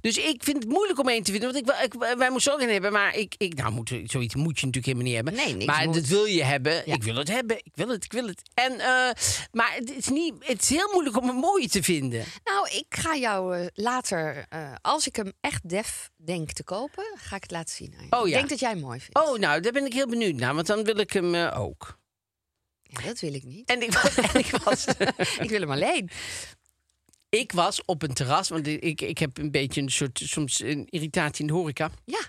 Dus 0.00 0.16
ik 0.16 0.42
vind 0.42 0.56
het 0.56 0.72
moeilijk 0.72 0.98
om 0.98 1.08
één 1.08 1.22
te 1.22 1.30
vinden. 1.32 1.52
Want 1.52 1.68
ik, 1.68 1.92
ik, 1.94 2.16
wij 2.18 2.30
moesten 2.30 2.52
ook 2.52 2.60
een 2.60 2.68
hebben. 2.70 2.92
Maar 2.92 3.16
ik, 3.16 3.34
ik, 3.38 3.54
nou, 3.54 3.72
moet, 3.72 3.88
zoiets 4.04 4.34
moet 4.34 4.60
je 4.60 4.66
natuurlijk 4.66 4.86
helemaal 4.86 5.04
niet 5.06 5.14
hebben. 5.14 5.34
Nee, 5.34 5.52
niks 5.54 5.64
maar 5.64 5.84
moet. 5.84 5.94
dat 5.94 6.06
wil 6.06 6.24
je 6.24 6.44
hebben. 6.44 6.82
Ja. 6.86 6.94
Ik 6.94 7.02
wil 7.02 7.16
het 7.16 7.28
hebben. 7.28 7.56
Ik 7.56 7.72
wil 7.74 7.88
het, 7.88 8.04
ik 8.04 8.12
wil 8.12 8.26
het. 8.26 8.42
En, 8.54 8.72
eh, 8.72 9.10
maar 9.52 9.72
het 9.74 9.90
is, 9.96 10.08
niet, 10.08 10.34
het 10.38 10.62
is 10.62 10.68
heel 10.68 10.90
moeilijk 10.92 11.16
om 11.16 11.28
een 11.28 11.34
mooie 11.36 11.68
te 11.68 11.82
vinden. 11.82 12.24
Nou, 12.44 12.68
ik 12.68 12.86
ga 12.88 13.16
jou 13.16 13.56
eh, 13.56 13.66
later, 13.74 14.46
eh, 14.48 14.72
als 14.80 15.06
ik 15.06 15.16
hem 15.16 15.32
echt 15.40 15.68
def 15.68 16.10
denk 16.16 16.52
te 16.52 16.64
kopen, 16.64 17.04
ga 17.14 17.36
ik 17.36 17.42
het 17.42 17.50
laten 17.50 17.74
zien. 17.74 17.94
aan 17.98 18.06
je. 18.10 18.16
Oh, 18.16 18.26
Ik 18.26 18.28
ja. 18.32 18.36
denk 18.36 18.48
dat 18.48 18.60
jij 18.60 18.70
hem 18.70 18.80
mooi 18.80 19.00
vindt. 19.00 19.18
Oh, 19.18 19.38
nou, 19.38 19.60
daar 19.60 19.72
ben 19.72 19.86
ik 19.86 19.92
heel 19.92 20.08
benieuwd 20.08 20.34
naar. 20.34 20.54
Want 20.54 20.66
dan 20.66 20.84
wil 20.84 20.96
ik 20.98 21.12
hem 21.12 21.34
ook. 21.34 22.00
Ja, 22.82 23.00
dat 23.00 23.20
wil 23.20 23.34
ik 23.34 23.44
niet. 23.44 23.68
En 23.68 23.82
ik, 23.82 23.94
en 24.32 24.38
ik 24.40 24.50
was... 24.64 24.84
ik 25.44 25.48
wil 25.48 25.60
hem 25.60 25.70
alleen. 25.70 26.10
Ik 27.38 27.52
was 27.52 27.84
op 27.84 28.02
een 28.02 28.14
terras, 28.14 28.48
want 28.48 28.66
ik, 28.66 29.00
ik 29.00 29.18
heb 29.18 29.38
een 29.38 29.50
beetje 29.50 29.80
een 29.80 29.90
soort 29.90 30.20
soms 30.24 30.60
een 30.60 30.86
irritatie 30.90 31.40
in 31.40 31.46
de 31.46 31.52
horeca. 31.52 31.90
Ja. 32.04 32.20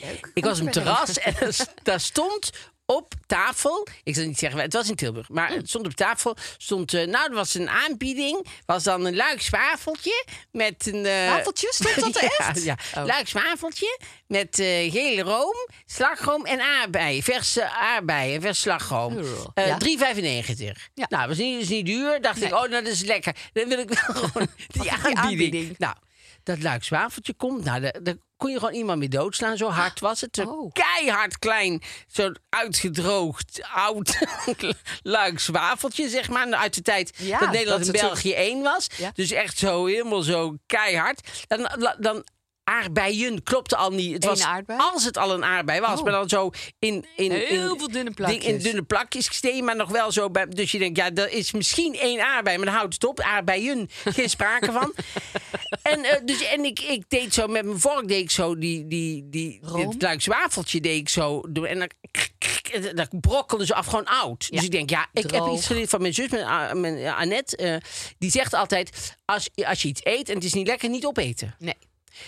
Leuk. 0.00 0.30
Ik 0.34 0.44
was 0.44 0.60
op 0.60 0.60
een 0.60 0.66
er 0.66 0.72
terras 0.72 1.18
en 1.18 1.34
daar 1.82 2.00
stond 2.00 2.50
op 2.86 3.14
tafel, 3.26 3.86
ik 4.04 4.14
zal 4.14 4.24
niet 4.24 4.38
zeggen, 4.38 4.60
het 4.60 4.72
was 4.72 4.88
in 4.88 4.94
Tilburg, 4.94 5.28
maar 5.28 5.50
het 5.50 5.68
stond 5.68 5.86
op 5.86 5.92
tafel, 5.92 6.36
stond, 6.58 6.94
eh, 6.94 7.06
nou, 7.06 7.28
er 7.28 7.34
was 7.34 7.54
een 7.54 7.68
aanbieding, 7.68 8.46
was 8.66 8.82
dan 8.84 9.04
een 9.04 9.16
luiks 9.16 9.48
wafeltje 9.48 10.24
met 10.52 10.86
een... 10.86 11.06
eh, 11.06 11.28
Wafeltje? 11.28 11.68
Stond 11.70 12.00
dat 12.00 12.16
er 12.22 12.30
ja, 12.38 12.48
echt? 12.48 12.64
Ja, 12.64 12.76
Oh. 12.96 13.04
luiks 13.04 13.32
wafeltje 13.32 13.98
met 14.26 14.58
eh, 14.58 14.92
gele 14.92 15.22
room, 15.22 15.68
slagroom 15.86 16.44
en 16.44 16.60
aardbeien, 16.60 17.22
verse 17.22 17.68
aardbeien, 17.70 18.40
vers 18.40 18.60
slagroom. 18.60 19.22
Ja. 19.54 19.78
3,95. 19.78 20.72
Ja. 20.94 21.06
Nou, 21.08 21.28
was 21.28 21.36
niet, 21.36 21.60
is 21.62 21.68
niet 21.68 21.86
duur. 21.86 22.20
Dacht 22.20 22.42
ik, 22.42 22.52
oh, 22.54 22.60
nou, 22.60 22.70
dat 22.70 22.86
is 22.86 23.02
lekker. 23.02 23.36
Dan 23.52 23.68
wil 23.68 23.78
ik 23.78 23.88
wel 23.88 24.14
gewoon 24.24 24.48
die, 24.68 24.82
die 24.82 24.90
aanbieding. 24.92 25.16
aanbieding? 25.18 25.78
Nou, 25.78 25.94
dat 26.46 26.88
wafeltje 26.88 27.34
komt. 27.34 27.64
Nou, 27.64 27.80
daar, 27.80 28.16
kon 28.36 28.50
je 28.50 28.58
gewoon 28.58 28.74
iemand 28.74 28.98
mee 28.98 29.08
doodslaan. 29.08 29.56
Zo 29.56 29.68
hard 29.68 30.00
was 30.00 30.20
het. 30.20 30.36
Zo 30.36 30.42
Oh. 30.42 30.72
keihard 30.72 31.38
klein, 31.38 31.82
zo'n 32.06 32.36
uitgedroogd 32.48 33.60
oud 33.74 34.18
luiks 35.02 35.46
wafeltje, 35.46 36.08
zeg 36.08 36.28
maar. 36.28 36.54
Uit 36.54 36.74
de 36.74 36.82
tijd 36.82 37.12
Ja, 37.16 37.38
dat 37.38 37.50
Nederland 37.50 37.86
dat 37.86 37.94
en 37.94 38.00
België 38.00 38.32
één 38.32 38.62
was. 38.62 38.86
Ja. 38.96 39.10
Dus 39.14 39.30
echt 39.30 39.58
zo 39.58 39.86
helemaal 39.86 40.22
zo 40.22 40.54
keihard. 40.66 41.28
Dan, 41.46 41.94
dan 41.98 42.24
aardbeien 42.64 43.42
klopte 43.42 43.76
al 43.76 43.90
niet. 43.90 44.12
Het 44.12 44.24
Eén 44.24 44.30
was, 44.30 44.42
aardbei? 44.42 44.78
Als 44.80 45.04
het 45.04 45.16
al 45.16 45.32
een 45.34 45.44
aardbei 45.44 45.80
was, 45.80 45.98
Oh. 45.98 46.04
maar 46.04 46.12
dan 46.12 46.28
zo 46.28 46.50
in... 46.78 47.06
in 47.16 47.30
Heel 47.32 47.72
in, 47.72 47.78
veel 47.78 47.88
dunne 47.90 48.10
plakjes. 48.10 48.44
In 48.44 48.58
dunne 48.58 48.82
plakjes 48.82 49.28
gestegen, 49.28 49.64
maar 49.64 49.76
nog 49.76 49.90
wel 49.90 50.12
zo 50.12 50.30
bij. 50.30 50.46
Dus 50.46 50.70
je 50.70 50.78
denkt, 50.78 50.96
ja, 50.96 51.10
dat 51.10 51.28
is 51.28 51.52
misschien 51.52 51.94
één 51.94 52.20
aardbei, 52.20 52.56
maar 52.56 52.66
dan 52.66 52.74
houdt 52.74 52.94
het 52.94 53.04
op. 53.04 53.20
Aardbeien, 53.20 53.88
geen 54.04 54.30
sprake 54.30 54.72
van. 54.72 54.94
En, 55.82 56.04
eh, 56.04 56.20
dus, 56.24 56.42
en 56.42 56.64
ik, 56.64 56.80
ik 56.80 57.04
deed 57.08 57.34
zo 57.34 57.46
met 57.46 57.64
mijn 57.64 57.80
vork, 57.80 58.08
deed 58.08 58.22
ik 58.22 58.30
zo 58.30 58.58
die, 58.58 58.86
die, 58.86 59.28
die, 59.28 59.58
Room? 59.62 59.90
dit 59.90 60.02
Luiks 60.02 60.26
wafeltje 60.26 60.80
deed 60.80 61.00
ik 61.00 61.08
zo. 61.08 61.40
En 61.40 61.78
dan, 61.78 61.90
dat 62.94 63.20
brokkelde 63.20 63.66
ze 63.66 63.74
af 63.74 63.86
gewoon 63.86 64.04
oud. 64.04 64.46
Ja, 64.48 64.56
Dus 64.56 64.64
ik 64.64 64.70
denk, 64.70 64.90
ja, 64.90 65.08
ik 65.12 65.30
heb 65.30 65.46
iets 65.52 65.66
geleerd 65.66 65.88
van 65.88 66.00
mijn 66.00 66.14
zus, 66.14 66.28
mijn, 66.28 66.44
ah, 66.44 66.72
mijn 66.72 66.96
eh, 66.96 67.18
Annette. 67.18 67.56
eh, 67.56 67.76
die 68.18 68.30
zegt 68.30 68.54
altijd, 68.54 69.16
als, 69.24 69.50
als 69.54 69.82
je 69.82 69.88
iets 69.88 70.04
eet 70.04 70.28
en 70.28 70.34
het 70.34 70.44
is 70.44 70.52
niet 70.52 70.66
lekker, 70.66 70.88
niet 70.88 71.06
opeten. 71.06 71.54
Nee. 71.58 71.74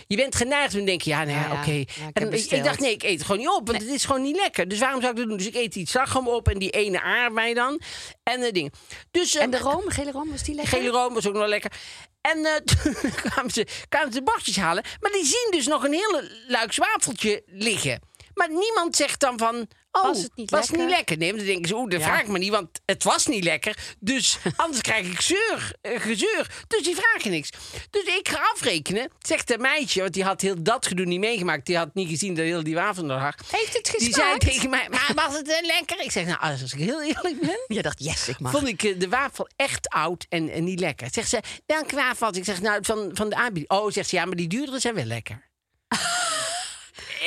Je 0.06 0.16
bent 0.16 0.34
geneigd 0.34 0.72
om 0.74 0.78
te 0.80 0.86
denken, 0.86 1.10
ja, 1.10 1.24
nou 1.24 1.30
ja, 1.30 1.42
Ja, 1.42 1.52
ja. 1.52 1.60
oké. 1.60 1.70
Ja, 1.72 2.10
en 2.12 2.32
ik, 2.32 2.64
dacht, 2.64 2.80
nee, 2.80 2.92
ik 2.92 3.02
eet 3.02 3.18
het 3.18 3.22
gewoon 3.22 3.38
niet 3.40 3.48
op, 3.48 3.66
want 3.66 3.82
het 3.82 3.90
is 3.90 4.04
gewoon 4.04 4.22
niet 4.22 4.36
lekker. 4.36 4.68
Dus 4.68 4.78
waarom 4.78 5.00
zou 5.00 5.12
ik 5.12 5.18
dat 5.18 5.28
doen? 5.28 5.36
Dus 5.36 5.46
ik 5.46 5.54
eet 5.54 5.72
die 5.72 5.88
slagroom 5.88 6.28
op 6.28 6.48
en 6.48 6.58
die 6.58 6.70
ene 6.70 7.02
aardbei 7.02 7.54
dan. 7.54 7.80
En 8.22 8.40
de 8.40 8.52
dingen. 8.52 8.70
Dus, 9.10 9.34
eh, 9.34 9.42
En 9.42 9.50
de 9.50 9.58
room, 9.58 9.88
gele 9.88 10.10
room, 10.10 10.30
was 10.30 10.42
die 10.42 10.54
lekker? 10.54 10.78
Gele 10.78 10.90
room 10.90 11.14
was 11.14 11.26
ook 11.26 11.34
nog 11.34 11.46
lekker. 11.46 11.72
En 12.20 12.44
eh, 12.44 12.54
toen 12.68 12.94
kwamen 13.10 13.50
ze, 13.50 13.66
kwamen 13.88 14.12
ze 14.12 14.22
bordjes 14.22 14.56
halen. 14.56 14.84
Maar 15.00 15.12
die 15.12 15.24
zien 15.24 15.48
dus 15.50 15.66
nog 15.66 15.84
een 15.84 15.92
hele 15.92 16.30
luik 16.48 16.72
zwafeltje 16.72 17.42
liggen. 17.46 18.00
Maar 18.34 18.48
niemand 18.48 18.96
zegt 18.96 19.20
dan 19.20 19.38
van... 19.38 19.68
Oh, 19.98 20.06
Was 20.06 20.22
het 20.22 20.30
niet 20.34 20.50
was 20.50 20.60
lekker? 20.70 20.86
niet 20.86 20.96
lekker? 20.96 21.16
Nee, 21.18 21.32
dan 21.36 21.44
denken 21.44 21.68
ze, 21.68 21.74
oeh, 21.74 21.90
dat 21.90 22.00
Ja. 22.00 22.06
vraag 22.06 22.20
ik 22.20 22.28
me 22.28 22.38
niet, 22.38 22.50
want 22.50 22.68
het 22.84 23.04
was 23.04 23.26
niet 23.26 23.44
lekker. 23.44 23.76
Dus 24.00 24.38
anders 24.56 24.80
krijg 24.80 25.06
ik 25.12 25.20
zeur, 25.20 25.72
eh, 25.80 26.00
gezeur. 26.00 26.64
Dus 26.68 26.82
die 26.82 26.94
vragen 26.96 27.30
niks. 27.30 27.50
Dus 27.90 28.02
ik 28.02 28.28
ga 28.28 28.40
afrekenen, 28.54 29.10
zegt 29.18 29.50
een 29.52 29.60
meisje, 29.60 30.00
want 30.00 30.14
die 30.14 30.24
had 30.24 30.40
heel 30.40 30.62
dat 30.62 30.86
gedoe 30.86 31.06
niet 31.06 31.20
meegemaakt. 31.20 31.66
Die 31.66 31.76
had 31.76 31.94
niet 31.94 32.08
gezien 32.08 32.34
dat 32.34 32.44
heel 32.44 32.62
die 32.62 32.74
wafel 32.74 33.02
er 33.02 33.08
lag. 33.08 33.34
Heeft 33.50 33.76
het 33.76 33.94
Die 33.98 34.14
zei 34.14 34.38
tegen 34.38 34.70
mij, 34.70 34.88
maar 34.90 35.12
was 35.14 35.36
het 35.36 35.48
eh, 35.48 35.66
lekker? 35.66 36.00
Ik 36.00 36.10
zeg, 36.10 36.26
nou, 36.26 36.38
als 36.40 36.72
ik 36.72 36.78
heel 36.78 37.02
eerlijk 37.02 37.40
ben... 37.40 37.58
Je 37.76 37.82
dacht, 37.82 38.04
yes, 38.04 38.28
ik 38.28 38.38
mag. 38.40 38.52
Vond 38.52 38.68
ik 38.68 38.82
eh, 38.82 38.98
de 38.98 39.08
wafel 39.08 39.48
echt 39.56 39.88
oud 39.88 40.26
en, 40.28 40.50
en 40.50 40.64
niet 40.64 40.80
lekker. 40.80 41.08
Zegt 41.12 41.28
ze, 41.28 41.40
welke 41.66 41.94
wafel? 41.94 42.26
had 42.26 42.36
Ik 42.36 42.44
zeg, 42.44 42.60
nou, 42.60 42.78
van, 42.84 43.10
van 43.12 43.28
de 43.28 43.36
aanbieding. 43.36 43.70
Oh, 43.80 43.90
zegt 43.92 44.08
ze, 44.08 44.16
ja, 44.16 44.24
maar 44.24 44.36
die 44.36 44.48
duurdere 44.48 44.80
zijn 44.80 44.94
wel 44.94 45.04
lekker. 45.04 45.46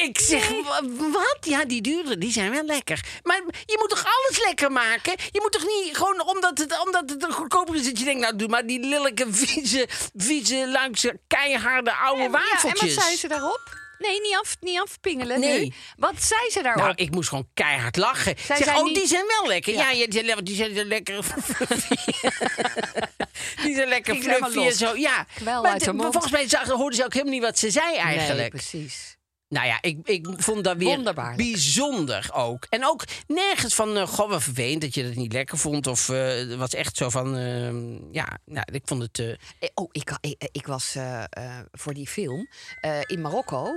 Ik 0.01 0.19
zeg, 0.19 0.49
wa- 0.49 0.81
wat? 1.11 1.37
Ja, 1.41 1.65
die 1.65 1.81
duurdere, 1.81 2.17
die 2.17 2.31
zijn 2.31 2.51
wel 2.51 2.63
lekker. 2.63 3.05
Maar 3.23 3.41
je 3.65 3.75
moet 3.79 3.89
toch 3.89 4.05
alles 4.05 4.43
lekker 4.45 4.71
maken? 4.71 5.13
Je 5.31 5.39
moet 5.41 5.51
toch 5.51 5.65
niet 5.65 5.97
gewoon 5.97 6.27
omdat 6.27 6.57
het, 6.57 6.85
omdat 6.85 7.09
het 7.09 7.23
een 7.23 7.31
goedkoper 7.33 7.75
is... 7.75 7.83
dat 7.83 7.99
je 7.99 8.05
denkt, 8.05 8.21
nou, 8.21 8.35
doe 8.35 8.47
maar 8.47 8.65
die 8.65 8.79
lelijke, 8.79 9.25
vieze, 9.29 9.87
vieze, 10.15 10.67
luikse, 10.67 11.19
keiharde 11.27 11.93
oude 11.93 12.19
Ja, 12.21 12.25
en 12.25 12.31
wafeltjes. 12.31 12.95
wat 12.95 13.03
zei 13.03 13.17
ze 13.17 13.27
daarop? 13.27 13.79
Nee, 13.97 14.21
niet, 14.21 14.35
af, 14.41 14.55
niet 14.59 14.79
afpingelen 14.79 15.39
Nee. 15.39 15.59
nu. 15.59 15.73
Wat 15.97 16.23
zei 16.23 16.49
ze 16.51 16.61
daarop? 16.61 16.81
Nou, 16.83 16.93
ik 16.95 17.11
moest 17.11 17.29
gewoon 17.29 17.47
keihard 17.53 17.97
lachen. 17.97 18.35
Zij 18.45 18.55
zeg, 18.57 18.65
zei 18.65 18.77
oh, 18.79 18.83
niet- 18.83 18.95
die 18.95 19.07
zijn 19.07 19.25
wel 19.27 19.47
lekker. 19.47 19.73
Ja, 19.73 19.89
die, 19.91 20.07
zijn, 20.09 20.43
die 20.43 20.55
zijn 20.55 20.87
lekker 20.87 21.23
die 23.63 23.75
zijn 23.75 23.87
lekker 23.87 24.15
fluffy 24.23 24.59
en 24.65 24.73
zo. 24.73 24.95
Ja, 24.95 25.25
maar 25.43 25.79
de- 25.79 25.93
volgens 26.11 26.31
mij 26.31 26.49
zag, 26.49 26.67
hoorde 26.67 26.95
ze 26.95 27.03
ook 27.05 27.13
helemaal 27.13 27.33
niet 27.33 27.43
wat 27.43 27.59
ze 27.59 27.71
zei 27.71 27.95
eigenlijk. 27.95 28.37
Nee, 28.39 28.49
precies. 28.49 29.19
Nou 29.51 29.67
ja, 29.67 29.77
ik, 29.81 29.97
ik 30.07 30.27
vond 30.37 30.63
dat 30.63 30.77
weer 30.77 30.87
bijzonder 31.35 32.29
ook. 32.33 32.65
En 32.69 32.85
ook 32.87 33.03
nergens 33.27 33.73
van, 33.75 33.97
eh 33.97 34.07
goh, 34.07 34.29
wat 34.29 34.43
vervelend 34.43 34.81
dat 34.81 34.93
je 34.93 35.03
dat 35.03 35.15
niet 35.15 35.33
lekker 35.33 35.57
vond. 35.57 35.87
Of 35.87 36.09
eh, 36.09 36.25
het 36.27 36.55
was 36.55 36.73
echt 36.73 36.97
zo 36.97 37.09
van, 37.09 37.37
eh, 37.37 37.71
ja, 38.11 38.37
nou, 38.45 38.65
ik 38.71 38.81
vond 38.85 39.01
het... 39.01 39.19
eh, 39.19 39.69
Oh, 39.73 39.89
ik, 39.91 40.11
ik, 40.21 40.49
ik 40.51 40.67
was 40.67 40.95
voor 41.71 41.93
die 41.93 42.07
film 42.07 42.47
in 43.05 43.21
Marokko, 43.21 43.67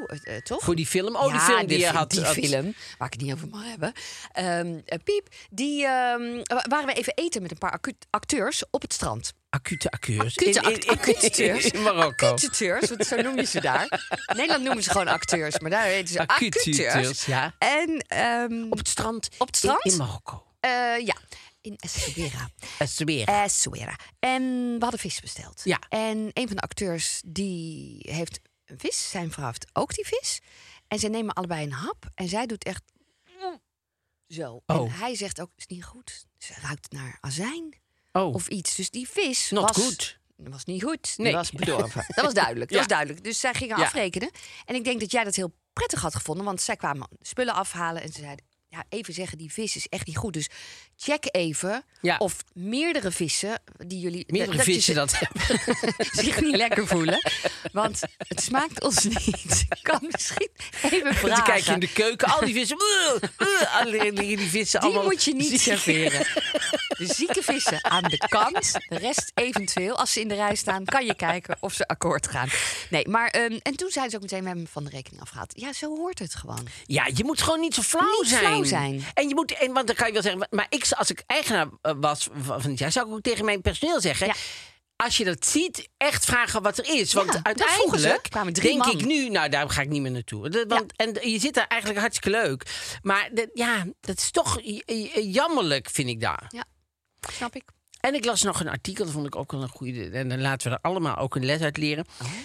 toch? 0.42 0.62
voor 0.62 0.74
die 0.74 0.86
film. 0.86 1.16
Oh, 1.16 1.30
die 1.30 1.40
film 1.40 1.66
die 1.66 1.78
je 1.78 1.86
had. 1.86 2.10
Die 2.10 2.20
had- 2.20 2.34
film, 2.34 2.74
waar 2.98 3.06
ik 3.08 3.12
het 3.14 3.22
niet 3.22 3.32
over 3.32 3.48
mag 3.48 3.64
hebben. 3.64 3.92
Ehm, 4.32 4.80
eh, 4.84 4.98
Piep, 5.04 5.28
die 5.50 5.84
ehm, 5.86 6.36
wa- 6.44 6.64
waren 6.68 6.86
we 6.86 6.92
even 6.92 7.14
eten 7.14 7.42
met 7.42 7.50
een 7.50 7.58
paar 7.58 7.80
acteurs 8.10 8.62
op 8.70 8.82
het 8.82 8.92
strand. 8.92 9.32
Acute 9.54 9.90
acteurs. 9.90 10.36
Acute 10.38 10.44
In- 10.60 10.70
in- 10.70 10.74
act- 10.74 10.86
acuteurs. 10.88 11.64
In 11.64 11.82
Marokko. 11.82 12.26
Acuteurs, 12.26 12.88
want 12.88 13.06
zo 13.06 13.16
noem 13.22 13.36
je 13.36 13.44
ze 13.44 13.60
daar. 13.60 13.82
In 14.26 14.36
Nederland 14.36 14.64
noemen 14.64 14.82
ze 14.82 14.90
gewoon 14.90 15.08
acteurs, 15.08 15.58
maar 15.58 15.70
daar 15.70 15.84
heten 15.84 16.12
ze 16.12 16.26
acuteurs. 16.26 16.66
Acuteurs, 16.94 17.24
ja. 17.24 17.54
En 17.58 17.98
ehm, 18.06 18.66
Op 18.70 18.78
het 18.78 18.88
strand. 18.88 19.28
Op 19.38 19.46
het 19.46 19.56
strand? 19.56 19.84
In, 19.84 19.96
Marokko. 19.96 20.46
eh, 20.60 20.70
ja, 21.06 21.16
in 21.60 21.76
Essaouira. 21.76 22.48
Essaouira. 22.78 23.44
Essaouira. 23.44 23.96
En 24.18 24.42
we 24.74 24.76
hadden 24.80 25.00
vis 25.00 25.20
besteld. 25.20 25.60
Ja. 25.64 25.78
En 25.88 26.30
een 26.32 26.46
van 26.46 26.56
de 26.56 26.62
acteurs 26.62 27.20
die 27.26 27.98
heeft 28.10 28.40
een 28.64 28.78
vis. 28.78 29.10
Zijn 29.10 29.32
vrouw 29.32 29.46
heeft 29.46 29.66
ook 29.72 29.94
die 29.94 30.06
vis. 30.06 30.40
En 30.88 30.98
ze 30.98 31.08
nemen 31.08 31.34
allebei 31.34 31.64
een 31.64 31.72
hap. 31.72 32.10
En 32.14 32.28
zij 32.28 32.46
doet 32.46 32.64
echt 32.64 32.82
zo. 34.28 34.62
En 34.66 34.76
Oh. 34.78 34.98
hij 35.00 35.14
zegt 35.16 35.40
ook, 35.40 35.50
is 35.56 35.66
niet 35.66 35.84
goed. 35.84 36.26
Ze 36.38 36.52
ruikt 36.62 36.92
naar 36.92 37.18
azijn 37.20 37.82
Oh, 38.18 38.34
of 38.34 38.48
iets. 38.48 38.74
Dus 38.74 38.90
die 38.90 39.08
vis 39.08 39.50
not 39.50 39.62
was... 39.76 39.84
good. 39.84 40.18
Dat 40.36 40.52
was 40.52 40.64
niet 40.64 40.82
goed. 40.82 41.14
Nee. 41.16 41.26
Die 41.26 41.36
was 41.36 41.50
bedorven. 41.50 42.04
Dat 42.14 42.24
was 42.24 42.34
duidelijk. 42.34 42.70
Dat 42.70 42.78
Ja. 42.78 42.78
was 42.78 42.86
duidelijk. 42.96 43.24
Dus 43.24 43.40
zij 43.40 43.54
gingen 43.54 43.76
Ja. 43.78 43.84
afrekenen. 43.84 44.30
En 44.64 44.74
ik 44.74 44.84
denk 44.84 45.00
dat 45.00 45.10
jij 45.10 45.24
dat 45.24 45.34
heel 45.34 45.54
prettig 45.72 46.00
had 46.00 46.14
gevonden. 46.14 46.44
Want 46.44 46.60
zij 46.60 46.76
kwamen 46.76 47.08
spullen 47.20 47.54
afhalen. 47.54 48.02
En 48.02 48.12
ze 48.12 48.20
zeiden, 48.20 48.44
ja, 48.74 48.84
even 48.88 49.14
zeggen, 49.14 49.38
die 49.38 49.52
vis 49.52 49.76
is 49.76 49.86
echt 49.88 50.06
niet 50.06 50.16
goed. 50.16 50.32
Dus 50.32 50.48
check 50.96 51.24
even 51.30 51.84
Ja. 52.00 52.16
of 52.18 52.36
meerdere 52.52 53.10
vissen 53.10 53.62
die 53.86 54.00
jullie... 54.00 54.24
Meerdere 54.28 54.56
dat 54.56 54.66
vissen 54.66 54.94
dat 54.94 55.12
hebben. 55.18 55.42
zich 56.24 56.40
niet 56.40 56.56
lekker 56.56 56.86
voelen. 56.86 57.20
Want 57.72 58.00
het 58.18 58.42
smaakt 58.42 58.82
ons 58.82 59.04
niet. 59.04 59.64
Kan 59.82 59.98
misschien 60.10 60.48
even 60.82 61.04
Dan 61.04 61.14
vragen. 61.14 61.44
kijk 61.44 61.64
je 61.64 61.72
in 61.72 61.80
de 61.80 61.92
keuken, 61.92 62.28
al 62.28 62.40
die 62.44 62.54
vissen. 62.54 62.76
alle 63.72 63.90
liggen 63.90 64.14
die 64.14 64.38
vissen 64.38 64.80
Die 64.80 64.88
allemaal. 64.88 65.04
moet 65.10 65.24
je 65.24 65.34
niet 65.34 65.60
serveren. 65.60 66.26
De 66.98 67.14
zieke 67.14 67.42
vissen 67.42 67.84
aan 67.84 68.02
de 68.02 68.18
kant. 68.28 68.72
De 68.88 68.98
rest 68.98 69.30
eventueel. 69.34 69.96
Als 69.98 70.12
ze 70.12 70.20
in 70.20 70.28
de 70.28 70.34
rij 70.34 70.54
staan, 70.54 70.84
kan 70.84 71.04
je 71.06 71.14
kijken 71.14 71.56
of 71.60 71.72
ze 71.72 71.86
akkoord 71.86 72.28
gaan. 72.28 72.48
Nee, 72.90 73.08
maar... 73.08 73.28
ehm, 73.28 73.58
en 73.62 73.76
toen 73.76 73.90
zeiden 73.90 74.10
ze 74.10 74.16
ook 74.16 74.22
meteen, 74.22 74.40
we 74.40 74.46
hebben 74.46 74.64
hem 74.64 74.72
van 74.72 74.84
de 74.84 74.90
rekening 74.90 75.22
afgehaald. 75.22 75.52
Ja, 75.60 75.72
zo 75.72 75.96
hoort 75.96 76.18
het 76.18 76.34
gewoon. 76.34 76.66
Ja, 76.86 77.08
je 77.14 77.24
moet 77.24 77.42
gewoon 77.42 77.60
niet 77.60 77.74
zo 77.74 77.82
flauw 77.82 78.20
Niet 78.20 78.28
zijn. 78.30 78.40
flauw 78.40 78.63
zijn. 78.66 79.04
En 79.14 79.28
je 79.28 79.34
moet, 79.34 79.52
en, 79.58 79.72
want 79.72 79.86
dan 79.86 79.96
kan 79.96 80.06
je 80.06 80.12
wel 80.12 80.22
zeggen, 80.22 80.46
maar 80.50 80.66
ik, 80.68 80.86
als 80.90 81.10
ik 81.10 81.22
eigenaar 81.26 81.68
eh, 81.80 81.92
was 81.96 82.28
van 82.42 82.60
dit 82.62 82.78
jaar, 82.78 82.92
zou 82.92 83.06
ik 83.08 83.12
ook 83.12 83.20
tegen 83.20 83.44
mijn 83.44 83.60
personeel 83.60 84.00
zeggen. 84.00 84.26
Ja. 84.26 84.34
Als 84.96 85.16
je 85.16 85.24
dat 85.24 85.46
ziet, 85.46 85.88
echt 85.96 86.24
vragen 86.24 86.62
wat 86.62 86.78
er 86.78 86.84
is. 86.98 87.12
Want 87.12 87.26
Ja, 87.26 87.32
ze. 87.32 87.42
uiteindelijk 87.42 88.28
drie 88.52 88.68
denk 88.70 88.84
man. 88.84 88.98
ik 88.98 89.04
nu, 89.04 89.28
nou 89.28 89.48
daar 89.48 89.70
ga 89.70 89.80
ik 89.82 89.88
niet 89.88 90.02
meer 90.02 90.10
naartoe. 90.10 90.64
Want, 90.68 90.92
En 90.96 91.30
je 91.30 91.38
zit 91.38 91.54
daar 91.54 91.66
eigenlijk 91.66 92.00
hartstikke 92.00 92.38
leuk. 92.42 92.62
Maar 93.02 93.30
dat- 93.32 93.50
ja, 93.54 93.84
dat 94.00 94.18
is 94.18 94.30
toch 94.30 94.60
jammerlijk, 95.22 95.90
vind 95.90 96.08
ik 96.08 96.20
daar. 96.20 96.44
Ja, 96.48 96.64
snap 97.32 97.54
ik. 97.56 97.62
En 98.04 98.14
ik 98.14 98.24
las 98.24 98.42
nog 98.42 98.60
een 98.60 98.68
artikel, 98.68 99.04
dat 99.04 99.14
vond 99.14 99.26
ik 99.26 99.36
ook 99.36 99.52
wel 99.52 99.62
een 99.62 99.68
goede. 99.68 100.10
En 100.10 100.28
dan 100.28 100.40
laten 100.40 100.70
we 100.70 100.76
er 100.76 100.82
allemaal 100.82 101.16
ook 101.16 101.34
een 101.34 101.44
les 101.44 101.60
uit 101.60 101.76
leren. 101.76 102.04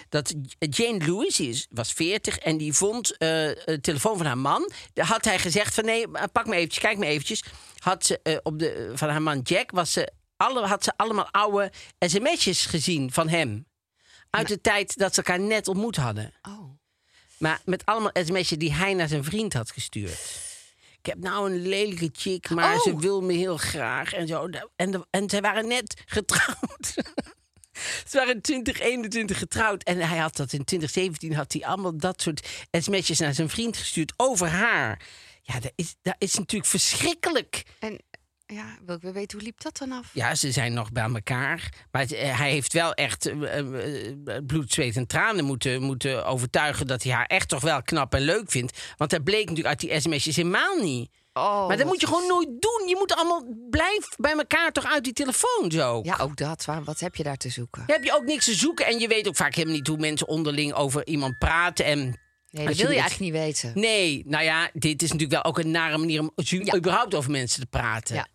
Dat 0.09 0.33
Jane 0.59 1.05
Lewis 1.05 1.35
die 1.35 1.49
is, 1.49 1.67
was 1.69 1.93
40 1.93 2.37
en 2.37 2.57
die 2.57 2.73
vond 2.73 3.11
eh 3.11 3.17
de 3.19 3.77
telefoon 3.81 4.17
van 4.17 4.25
haar 4.25 4.37
man. 4.37 4.71
Daar 4.93 5.05
had 5.05 5.25
hij 5.25 5.39
gezegd 5.39 5.73
van 5.73 5.85
nee, 5.85 6.07
pak 6.31 6.47
me 6.47 6.55
eventjes, 6.55 6.83
kijk 6.83 6.97
me 6.97 7.05
eventjes. 7.05 7.43
Had 7.77 8.05
ze 8.05 8.19
eh, 8.23 8.37
op 8.43 8.59
de 8.59 8.91
van 8.95 9.09
haar 9.09 9.21
man 9.21 9.39
Jack 9.39 9.71
was 9.71 9.91
ze 9.91 10.11
alle, 10.37 10.65
had 10.65 10.83
ze 10.83 10.93
allemaal 10.95 11.31
oude 11.31 11.71
sms'jes 11.99 12.65
gezien 12.65 13.11
van 13.11 13.29
hem. 13.29 13.65
Uit 14.29 14.47
de 14.47 14.61
tijd 14.61 14.97
dat 14.97 15.13
ze 15.13 15.21
elkaar 15.21 15.39
net 15.39 15.67
ontmoet 15.67 15.95
hadden. 15.95 16.33
Oh. 16.41 16.79
Maar 17.37 17.61
met 17.65 17.85
allemaal 17.85 18.11
sms'jes 18.13 18.57
die 18.57 18.73
hij 18.73 18.93
naar 18.93 19.07
zijn 19.07 19.23
vriend 19.23 19.53
had 19.53 19.71
gestuurd. 19.71 20.47
Ik 21.01 21.05
heb 21.05 21.17
nou 21.19 21.51
een 21.51 21.61
lelijke 21.67 22.09
chick, 22.13 22.49
maar 22.49 22.75
Oh. 22.75 22.81
ze 22.81 22.95
wil 22.97 23.21
me 23.21 23.33
heel 23.33 23.57
graag. 23.57 24.13
En, 24.13 24.27
zo. 24.27 24.49
en, 24.75 25.07
en 25.09 25.29
ze 25.29 25.41
waren 25.41 25.67
net 25.67 26.01
getrouwd. 26.05 26.93
ze 28.09 28.17
waren 28.17 28.41
2021 28.41 29.37
getrouwd. 29.37 29.83
En 29.83 29.97
hij 29.97 30.17
had 30.17 30.35
dat 30.35 30.53
in 30.53 30.63
2017 30.63 31.33
had 31.35 31.53
hij 31.53 31.65
allemaal 31.65 31.97
dat 31.97 32.21
soort 32.21 32.47
sms'jes 32.71 33.19
naar 33.19 33.33
zijn 33.33 33.49
vriend 33.49 33.77
gestuurd 33.77 34.13
over 34.17 34.47
haar. 34.47 35.01
Ja, 35.41 35.59
dat 35.59 35.71
is, 35.75 35.95
dat 36.01 36.15
is 36.17 36.33
natuurlijk 36.35 36.69
verschrikkelijk. 36.69 37.63
En 37.79 37.99
ja, 38.53 38.77
wil 38.85 38.95
ik 38.95 39.01
weer 39.01 39.13
weten, 39.13 39.37
hoe 39.37 39.45
liep 39.47 39.61
dat 39.61 39.77
dan 39.77 39.91
af? 39.91 40.09
Ja, 40.13 40.35
ze 40.35 40.51
zijn 40.51 40.73
nog 40.73 40.91
bij 40.91 41.03
elkaar. 41.03 41.73
Maar 41.91 42.01
het- 42.01 42.11
eh, 42.13 42.37
hij 42.39 42.51
heeft 42.51 42.73
wel 42.73 42.93
echt 42.93 43.25
eh, 43.25 43.57
eh, 43.59 44.15
bloed, 44.45 44.73
zweet 44.73 44.95
en 44.95 45.07
tranen 45.07 45.45
moeten, 45.45 45.81
moeten 45.81 46.25
overtuigen... 46.25 46.87
dat 46.87 47.03
hij 47.03 47.11
haar 47.13 47.25
echt 47.25 47.49
toch 47.49 47.61
wel 47.61 47.81
knap 47.81 48.13
en 48.13 48.21
leuk 48.21 48.51
vindt. 48.51 48.79
Want 48.97 49.09
dat 49.11 49.23
bleek 49.23 49.39
natuurlijk 49.49 49.67
uit 49.67 49.79
die 49.79 49.99
sms'jes 49.99 50.35
helemaal 50.35 50.75
niet. 50.81 51.09
Oh, 51.33 51.67
maar 51.67 51.77
dat 51.77 51.85
moet 51.85 52.01
je 52.01 52.07
gewoon 52.07 52.27
nooit 52.27 52.47
doen. 52.47 52.87
Je 52.87 52.95
moet 52.97 53.13
allemaal... 53.15 53.45
Blijf 53.69 54.07
bij 54.17 54.31
elkaar 54.31 54.71
toch 54.71 54.85
uit 54.93 55.03
die 55.03 55.13
telefoon 55.13 55.71
zo. 55.71 55.99
Ja, 56.03 56.17
ook 56.21 56.35
dat. 56.35 56.65
Waar, 56.65 56.83
wat 56.83 56.99
heb 56.99 57.15
je 57.15 57.23
daar 57.23 57.37
te 57.37 57.49
zoeken? 57.49 57.83
Dan 57.87 57.95
heb 57.95 58.05
je 58.05 58.15
ook 58.15 58.25
niks 58.25 58.45
te 58.45 58.53
zoeken. 58.53 58.85
En 58.85 58.99
je 58.99 59.07
weet 59.07 59.27
ook 59.27 59.35
vaak 59.35 59.55
helemaal 59.55 59.75
niet 59.77 59.87
hoe 59.87 59.97
mensen 59.97 60.27
onderling 60.27 60.73
over 60.73 61.07
iemand 61.07 61.37
praten. 61.37 61.85
En 61.85 61.99
Nee, 62.51 62.65
dat 62.65 62.75
wil 62.75 62.89
je 62.89 62.93
met- 62.93 63.01
eigenlijk 63.01 63.19
niet 63.33 63.41
weten. 63.41 63.71
Nee, 63.75 64.23
nou 64.27 64.43
ja, 64.43 64.69
dit 64.73 65.01
is 65.01 65.11
natuurlijk 65.11 65.43
wel 65.43 65.51
ook 65.51 65.59
een 65.59 65.71
nare 65.71 65.97
manier 65.97 66.19
om 66.19 66.31
Ja. 66.35 66.75
überhaupt 66.75 67.15
over 67.15 67.31
mensen 67.31 67.59
te 67.59 67.65
praten. 67.65 68.15
Ja. 68.15 68.27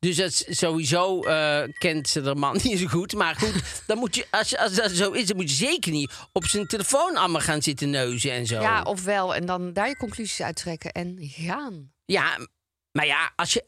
Dus 0.00 0.16
dat 0.16 0.26
is 0.46 0.58
sowieso 0.58 1.22
eh, 1.22 1.62
kent 1.78 2.08
ze 2.08 2.20
de 2.20 2.34
man 2.34 2.58
niet 2.62 2.78
zo 2.78 2.86
goed. 2.86 3.14
Maar 3.14 3.34
goed, 3.36 3.82
dan 3.86 3.98
moet 3.98 4.14
je, 4.14 4.26
als, 4.30 4.56
als 4.56 4.74
dat 4.74 4.90
zo 4.90 5.10
is, 5.10 5.26
dan 5.26 5.36
moet 5.36 5.50
je 5.50 5.56
zeker 5.56 5.92
niet 5.92 6.12
op 6.32 6.44
zijn 6.44 6.66
telefoon 6.66 7.16
allemaal 7.16 7.40
gaan 7.40 7.62
zitten 7.62 7.90
neuzen 7.90 8.32
en 8.32 8.46
zo. 8.46 8.60
Ja, 8.60 8.82
ofwel. 8.82 9.34
En 9.34 9.46
dan 9.46 9.72
daar 9.72 9.88
je 9.88 9.96
conclusies 9.96 10.42
uittrekken 10.42 10.92
en 10.92 11.16
gaan. 11.20 11.92
Ja, 12.04 12.38
maar 12.92 13.06
ja, 13.06 13.32
als 13.36 13.52
je. 13.52 13.64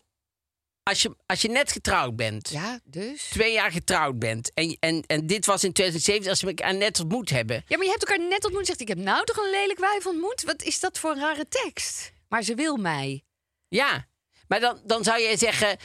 als 0.82 1.02
je, 1.02 1.16
als 1.26 1.42
je 1.42 1.48
net 1.48 1.72
getrouwd 1.72 2.16
bent, 2.16 2.48
Ja, 2.48 2.80
dus. 2.84 3.22
twee 3.28 3.52
jaar 3.52 3.70
getrouwd 3.72 4.18
bent... 4.18 4.54
En, 4.54 4.76
en, 4.80 5.02
en 5.06 5.26
dit 5.26 5.46
was 5.46 5.64
in 5.64 5.72
2017, 5.72 6.30
als 6.30 6.40
we 6.42 6.48
elkaar 6.48 6.74
net 6.74 7.00
ontmoet 7.00 7.30
hebben... 7.30 7.64
Ja, 7.66 7.76
maar 7.76 7.86
je 7.86 7.90
hebt 7.92 8.08
elkaar 8.08 8.26
net 8.28 8.44
ontmoet 8.44 8.60
en 8.60 8.66
zegt... 8.66 8.80
ik 8.80 8.88
heb 8.88 8.98
nou 8.98 9.24
toch 9.24 9.36
een 9.36 9.50
lelijk 9.50 9.78
wijf 9.78 10.06
ontmoet? 10.06 10.42
Wat 10.42 10.62
is 10.62 10.80
dat 10.80 10.98
voor 10.98 11.10
een 11.10 11.18
rare 11.20 11.48
tekst? 11.48 12.12
Maar 12.28 12.42
ze 12.42 12.54
wil 12.54 12.76
mij. 12.76 13.24
Ja, 13.68 14.06
maar 14.48 14.60
dan, 14.60 14.80
dan 14.84 15.04
zou 15.04 15.20
je 15.20 15.36
zeggen... 15.36 15.76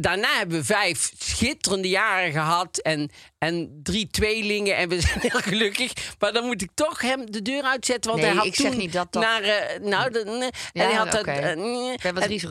Daarna 0.00 0.36
hebben 0.36 0.58
we 0.58 0.64
vijf 0.64 1.10
schitterende 1.18 1.88
jaren 1.88 2.32
gehad 2.32 2.78
en, 2.78 3.10
en 3.38 3.80
drie 3.82 4.08
tweelingen 4.10 4.76
en 4.76 4.88
we 4.88 5.00
zijn 5.00 5.20
heel 5.20 5.40
gelukkig. 5.40 5.92
Maar 6.18 6.32
dan 6.32 6.44
moet 6.44 6.62
ik 6.62 6.70
toch 6.74 7.00
hem 7.00 7.30
de 7.30 7.42
deur 7.42 7.62
uitzetten, 7.62 8.10
want 8.10 8.22
Nee, 8.22 8.30
hij 8.30 8.38
had 8.40 8.46
ik 8.48 8.54
zeg 8.54 8.70
toen 8.70 8.78
niet 8.78 8.92
dat 8.92 9.12
dat- 9.12 9.22
Naar, 9.22 9.42
eh, 9.42 9.80
nou, 9.80 10.10
de, 10.10 10.20
en 10.20 10.50
Ja, 10.72 10.84
hij 10.84 10.92
had 10.94 11.06
oké. 11.06 11.24
dat, 11.24 11.26
eh, 11.26 11.44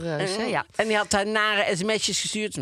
hè, 0.03 0.25
eh, 0.43 0.49
ja. 0.49 0.65
En 0.75 0.85
hij 0.87 0.95
had 0.95 1.09
daar 1.11 1.27
nare 1.27 1.75
sms'jes 1.75 2.19
gestuurd. 2.21 2.57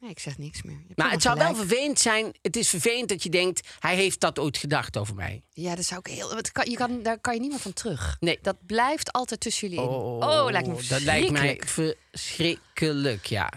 Nee, 0.00 0.10
ik 0.10 0.18
zeg 0.18 0.38
niks 0.38 0.62
meer. 0.62 0.80
Maar 0.94 1.10
het 1.10 1.22
zou 1.22 1.38
wel 1.38 1.54
vervelend 1.54 1.98
zijn. 1.98 2.32
Het 2.42 2.56
is 2.56 2.68
vervelend 2.68 3.08
dat 3.08 3.22
je 3.22 3.28
denkt, 3.28 3.68
hij 3.78 3.94
heeft 3.96 4.20
dat 4.20 4.38
ooit 4.38 4.56
gedacht 4.58 4.96
over 4.96 5.14
mij. 5.14 5.42
Ja, 5.50 5.74
dat 5.74 5.84
zou 5.84 6.00
ik 6.04 6.06
heel... 6.12 6.40
Kan, 6.52 6.70
je 6.70 6.76
kan, 6.76 7.02
daar 7.02 7.18
kan 7.18 7.34
je 7.34 7.40
niet 7.40 7.50
meer 7.50 7.58
van 7.58 7.72
terug. 7.72 8.16
Nee. 8.20 8.38
Dat 8.42 8.56
blijft 8.66 9.12
altijd 9.12 9.40
tussen 9.40 9.68
jullie 9.68 9.84
in. 9.84 9.90
Oh, 9.90 10.46
lijkt 10.50 10.68
me 10.68 10.86
dat 10.88 11.00
lijkt 11.02 11.30
mij 11.30 11.60
verschrikkelijk. 11.64 13.26
ja. 13.26 13.50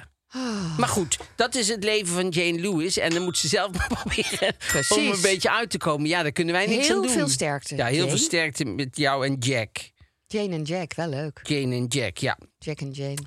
Maar 0.78 0.88
goed, 0.90 1.18
dat 1.36 1.56
is 1.56 1.68
het 1.68 1.84
leven 1.84 2.14
van 2.14 2.30
Jane 2.30 2.60
Lewis. 2.60 2.98
En 2.98 3.10
dan 3.14 3.24
moet 3.24 3.38
ze 3.38 3.48
zelf 3.48 3.72
maar 3.78 3.88
proberen 3.88 4.56
Precies. 4.58 4.98
om 4.98 5.12
een 5.12 5.22
beetje 5.22 5.52
uit 5.52 5.70
te 5.70 5.78
komen. 5.78 6.08
Ja, 6.08 6.22
daar 6.22 6.32
kunnen 6.32 6.54
wij 6.54 6.66
niks 6.68 6.88
Heel 6.88 6.96
aan 6.96 7.02
doen. 7.02 7.12
veel 7.12 7.28
sterkte, 7.30 7.76
Ja, 7.76 7.86
heel 7.86 7.96
Jane. 7.96 8.10
veel 8.10 8.18
sterkte 8.18 8.66
met 8.66 8.98
jou 8.98 9.26
en 9.26 9.36
Jack. 9.38 9.78
Jane 10.28 10.56
en 10.56 10.64
Jack, 10.64 10.94
wel 10.94 11.08
leuk. 11.08 11.40
Jane 11.44 11.76
en 11.76 11.86
Jack, 11.86 12.18
ja. 12.18 12.38
Jack 12.58 12.80
en 12.82 12.92
Jane. 12.92 13.18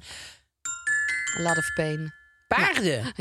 A 1.38 1.42
lot 1.42 1.58
of 1.58 1.72
pain. 1.74 2.12
Paarden. 2.46 3.12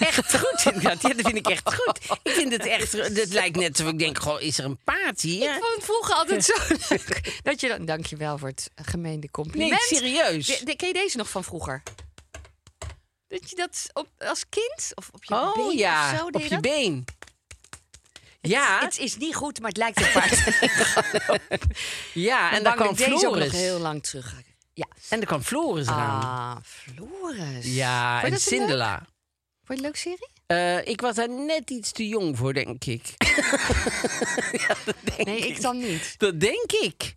Echt 0.00 0.36
goed, 0.38 0.64
inderdaad. 0.64 1.02
Ja, 1.02 1.08
dat 1.08 1.26
vind 1.26 1.36
ik 1.36 1.46
echt 1.48 1.74
goed. 1.74 1.98
Ik 2.22 2.32
vind 2.32 2.52
het 2.52 2.66
echt... 2.66 2.92
Het 2.92 3.32
lijkt 3.32 3.56
net 3.56 3.70
alsof 3.78 3.92
ik 3.92 3.98
denk, 3.98 4.18
goh, 4.18 4.40
is 4.40 4.58
er 4.58 4.64
een 4.64 4.78
paard 4.84 5.20
hier? 5.20 5.54
Ik 5.56 5.62
vond 5.62 5.74
het 5.74 5.84
vroeger 5.84 6.14
altijd 6.14 6.44
zo 6.44 6.54
leuk. 6.88 7.40
Dat 7.42 7.60
je 7.60 7.68
dan, 7.68 7.84
dankjewel 7.84 8.38
voor 8.38 8.48
het 8.48 8.70
gemeende 8.74 9.18
Nee, 9.20 9.30
compliment. 9.30 9.80
serieus. 9.80 10.46
De- 10.46 10.76
ken 10.76 10.88
je 10.88 10.94
deze 10.94 11.16
nog 11.16 11.30
van 11.30 11.44
vroeger? 11.44 11.82
Dat 13.28 13.50
je 13.50 13.56
dat 13.56 13.86
op, 13.92 14.08
als 14.18 14.44
kind 14.48 14.92
of 14.94 15.08
op 15.12 15.24
je 15.24 15.34
Oh 15.34 15.54
been 15.54 15.76
ja, 15.78 16.12
of 16.12 16.18
zo 16.18 16.30
deed 16.30 16.42
op 16.44 16.48
je 16.48 16.60
been. 16.60 17.04
Ja, 18.40 18.80
Het 18.80 18.98
is 18.98 19.16
niet 19.16 19.34
goed, 19.34 19.60
maar 19.60 19.68
het 19.68 19.76
lijkt 19.78 20.00
een 20.00 20.12
paard. 20.12 20.38
ja 22.14 22.52
en 22.52 22.62
Dan 22.62 22.74
kwam 22.74 22.94
deze 22.94 23.28
ook 23.28 23.36
nog 23.36 23.50
heel 23.50 23.78
lang 23.78 24.02
terug. 24.02 24.34
Ja. 24.72 24.86
En 25.08 25.18
daar 25.18 25.26
kwam 25.26 25.42
Floris 25.42 25.86
eraan. 25.86 26.22
Ah, 26.22 26.56
Floris. 26.62 27.74
Ja, 27.74 28.22
en 28.24 28.40
Sindela. 28.40 28.96
Vond 28.96 29.06
je 29.06 29.08
het 29.66 29.78
een 29.78 29.82
leuk 29.82 29.96
serie? 29.96 30.28
Eh, 30.46 30.86
ik 30.86 31.00
was 31.00 31.14
daar 31.14 31.28
net 31.28 31.70
iets 31.70 31.92
te 31.92 32.08
jong 32.08 32.36
voor, 32.36 32.52
denk 32.52 32.84
ik. 32.84 33.06
ja, 34.66 34.74
dat 34.84 34.96
denk 35.04 35.24
Nee, 35.24 35.48
ik 35.48 35.60
dan 35.60 35.78
niet. 35.78 36.18
Dat 36.18 36.40
denk 36.40 36.72
ik. 36.72 37.14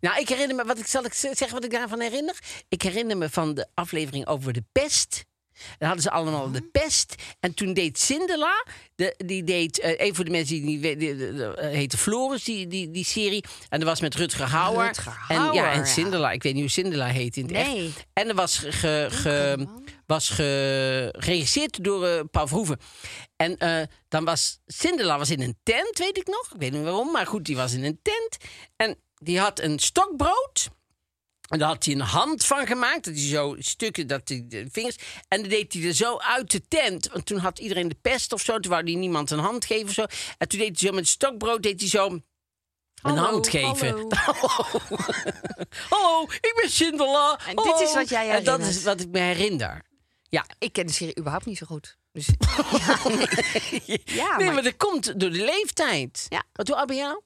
Nou, 0.00 0.20
ik 0.20 0.28
herinner 0.28 0.56
me, 0.56 0.64
wat 0.64 0.78
ik, 0.78 0.86
zal 0.86 1.04
ik 1.04 1.12
zeggen 1.12 1.50
wat 1.50 1.64
ik 1.64 1.70
daarvan 1.70 2.00
herinner? 2.00 2.38
Ik 2.68 2.82
herinner 2.82 3.16
me 3.16 3.30
van 3.30 3.54
de 3.54 3.66
aflevering 3.74 4.26
over 4.26 4.52
de 4.52 4.64
pest. 4.72 5.24
Dan 5.78 5.86
hadden 5.88 6.02
ze 6.02 6.10
allemaal 6.10 6.50
de 6.50 6.62
pest. 6.62 7.14
En 7.40 7.54
toen 7.54 7.72
deed 7.74 7.98
Sindela, 7.98 8.66
de, 8.94 9.14
die 9.16 9.44
deed, 9.44 9.78
eh 9.78 10.00
even 10.00 10.14
voor 10.14 10.24
de 10.24 10.30
mensen 10.30 10.54
die 10.64 10.80
die, 10.80 10.96
die- 10.96 11.16
die- 11.16 11.44
eh, 11.54 11.68
heette 11.70 11.98
Floris, 11.98 12.44
die, 12.44 12.66
die, 12.66 12.90
die 12.90 13.04
serie. 13.04 13.44
En 13.68 13.78
dat 13.80 13.88
was 13.88 14.00
met 14.00 14.14
Rutger 14.14 14.46
Hauer. 14.50 14.84
Rutger 14.86 15.24
en, 15.28 15.52
ja, 15.52 15.70
en 15.72 15.78
ja. 15.78 15.84
Sindela, 15.84 16.30
ik 16.32 16.42
weet 16.42 16.52
niet 16.52 16.62
hoe 16.62 16.70
Sindela 16.70 17.06
heet 17.06 17.36
in 17.36 17.42
het 17.44 17.52
Nee. 17.52 17.86
echt. 17.86 18.06
En 18.12 18.28
er 18.28 18.34
was, 18.34 18.58
ge, 18.68 19.66
was 20.06 20.28
ge- 20.28 21.14
geregisseerd 21.18 21.84
door 21.84 22.06
eh, 22.06 22.20
Paul 22.30 22.46
Verhoeven. 22.46 22.78
En 23.36 23.56
dan 24.08 24.24
was 24.24 24.58
Sindela 24.66 25.18
was 25.18 25.30
in 25.30 25.40
een 25.40 25.56
tent, 25.62 25.98
weet 25.98 26.16
ik 26.16 26.26
nog. 26.26 26.50
Ik 26.54 26.60
weet 26.60 26.72
niet 26.72 26.82
waarom, 26.82 27.10
maar 27.12 27.26
goed, 27.26 27.44
die 27.44 27.56
was 27.56 27.72
in 27.72 27.84
een 27.84 27.98
tent. 28.02 28.36
En 28.76 28.96
die 29.18 29.38
had 29.40 29.60
een 29.60 29.78
stokbrood. 29.78 30.68
En 31.48 31.58
daar 31.58 31.68
had 31.68 31.84
hij 31.84 31.94
een 31.94 32.00
hand 32.00 32.44
van 32.46 32.66
gemaakt. 32.66 33.04
Dat 33.04 33.14
hij 33.14 33.22
zo 33.28 33.56
stukken, 33.58 34.06
dat 34.06 34.28
hij 34.28 34.44
de 34.48 34.66
vingers. 34.72 34.96
En 35.28 35.40
dan 35.40 35.50
deed 35.50 35.72
hij 35.72 35.82
er 35.82 35.92
zo 35.94 36.18
uit 36.18 36.50
de 36.50 36.68
tent. 36.68 37.08
Want 37.12 37.26
toen 37.26 37.38
had 37.38 37.58
iedereen 37.58 37.88
de 37.88 37.96
pest 38.02 38.32
of 38.32 38.40
zo. 38.42 38.58
Toen 38.58 38.70
wou 38.70 38.84
hij 38.84 38.94
niemand 38.94 39.30
een 39.30 39.38
hand 39.38 39.64
geven 39.64 39.86
of 39.86 39.92
zo. 39.92 40.04
En 40.38 40.48
toen 40.48 40.58
deed 40.58 40.80
hij 40.80 40.88
zo 40.88 40.94
met 40.94 41.08
stokbrood, 41.08 41.62
deed 41.62 41.80
hij 41.80 41.88
zo 41.88 42.20
een 43.02 43.16
hand 43.16 43.48
geven. 43.48 43.88
hallo. 43.88 44.08
Hallo, 45.90 46.22
ik 46.22 46.58
ben 46.60 46.70
Sindela. 46.70 47.40
En 47.46 47.56
dit 47.56 47.80
is 47.80 47.94
wat 47.94 48.08
jij 48.08 48.30
En 48.30 48.44
dat 48.44 48.60
is 48.60 48.82
wat 48.82 49.00
ik 49.00 49.08
me 49.08 49.18
herinner. 49.18 49.82
Ja. 50.28 50.46
Ik 50.58 50.72
ken 50.72 50.86
de 50.86 50.92
serie 50.92 51.16
überhaupt 51.18 51.46
niet 51.46 51.58
zo 51.58 51.66
goed. 51.66 51.96
Dus, 52.12 52.26
ja, 52.86 53.08
nee. 53.08 53.28
Ja, 54.04 54.36
nee, 54.36 54.46
maar- 54.46 54.54
maar 54.54 54.62
dat 54.62 54.76
komt 54.76 55.20
door 55.20 55.30
de 55.30 55.44
leeftijd. 55.44 56.26
Ja. 56.28 56.42
Wat, 56.52 56.68
hoe 56.68 56.76
oud 56.76 56.86
ben 56.86 56.96
nou? 56.96 57.20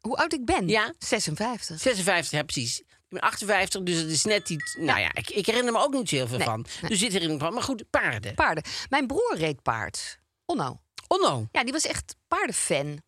Hoe 0.00 0.16
oud 0.16 0.32
ik 0.32 0.44
ben? 0.44 0.68
Ja. 0.68 0.94
56. 0.98 1.80
56, 1.80 2.30
ja, 2.30 2.42
precies. 2.42 2.82
Ik 3.08 3.12
ben 3.12 3.20
58, 3.20 3.82
dus 3.82 3.96
het 3.96 4.10
is 4.10 4.24
net 4.24 4.48
iets... 4.50 4.74
Nou 4.80 5.00
ja, 5.00 5.14
ik, 5.14 5.30
ik 5.30 5.46
herinner 5.46 5.72
me 5.72 5.78
ook 5.78 5.92
niet 5.92 6.10
heel 6.10 6.26
veel 6.28 6.38
Nee, 6.38 6.46
van. 6.46 6.66
Dus 6.88 6.98
dit 6.98 7.12
herinner 7.12 7.22
ik 7.22 7.30
me 7.32 7.38
van. 7.38 7.54
Maar 7.54 7.62
goed, 7.62 7.90
paarden. 7.90 8.34
Paarden. 8.34 8.64
Mijn 8.88 9.06
broer 9.06 9.34
reed 9.36 9.62
paard. 9.62 10.18
Onno. 10.44 10.80
Onno. 11.08 11.48
Ja, 11.52 11.64
die 11.64 11.72
was 11.72 11.84
echt 11.86 12.16
paardenfan. 12.28 13.02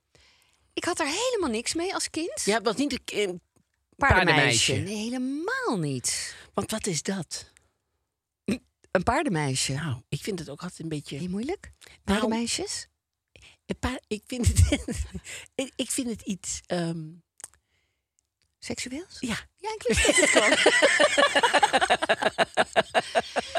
Ik 0.73 0.85
had 0.85 1.01
er 1.01 1.07
helemaal 1.07 1.51
niks 1.51 1.75
mee 1.75 1.95
als 1.95 2.11
kind. 2.11 2.43
Ja, 2.45 2.61
was 2.63 2.77
niet... 2.77 2.93
Een, 3.13 3.29
eh, 3.29 3.35
paardenmeisje. 3.97 4.73
Nee, 4.73 4.97
helemaal 4.97 5.79
niet. 5.79 6.35
want 6.55 6.71
wat 6.71 6.87
is 6.87 7.03
dat? 7.03 7.53
Een 8.91 9.03
paardenmeisje. 9.03 9.73
Nou, 9.73 10.03
ik 10.09 10.23
vind 10.23 10.39
het 10.39 10.49
ook 10.49 10.61
altijd 10.63 10.81
een 10.81 10.89
beetje... 10.89 11.19
Niet 11.19 11.31
moeilijk? 11.31 11.71
Nou, 11.81 11.95
Paardenmeisjes? 12.05 12.87
paar- 13.79 14.01
ik, 14.07 14.23
vind 14.27 14.47
het, 14.47 14.59
ik- 15.55 15.73
ik 15.77 15.91
vind 15.91 16.11
het 16.11 16.21
iets... 16.23 16.61
ehm, 16.67 17.07
Seksueels? 18.61 19.17
ja, 19.21 19.37
Ja, 19.57 19.69
ik 19.79 19.83
wist 19.87 20.07
dat 20.07 20.17
het 20.17 20.31
kwam. 20.31 20.53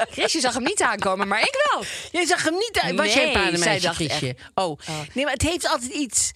Chrisje 0.14 0.40
zag 0.40 0.54
hem 0.54 0.62
niet 0.62 0.82
aankomen, 0.82 1.28
maar 1.28 1.40
ik 1.40 1.66
wel. 1.72 1.84
Jij 2.12 2.26
zag 2.26 2.42
hem 2.44 2.54
niet 2.54 2.78
uit. 2.82 2.96
Was 2.96 3.14
jij 3.14 3.34
een 3.34 3.58
zij 3.58 3.80
dacht 3.80 3.94
Chrisje? 3.96 4.36
Oh. 4.54 4.78
Nee, 5.14 5.24
maar 5.24 5.32
het 5.32 5.42
heeft 5.42 5.68
altijd 5.68 5.92
iets... 5.92 6.30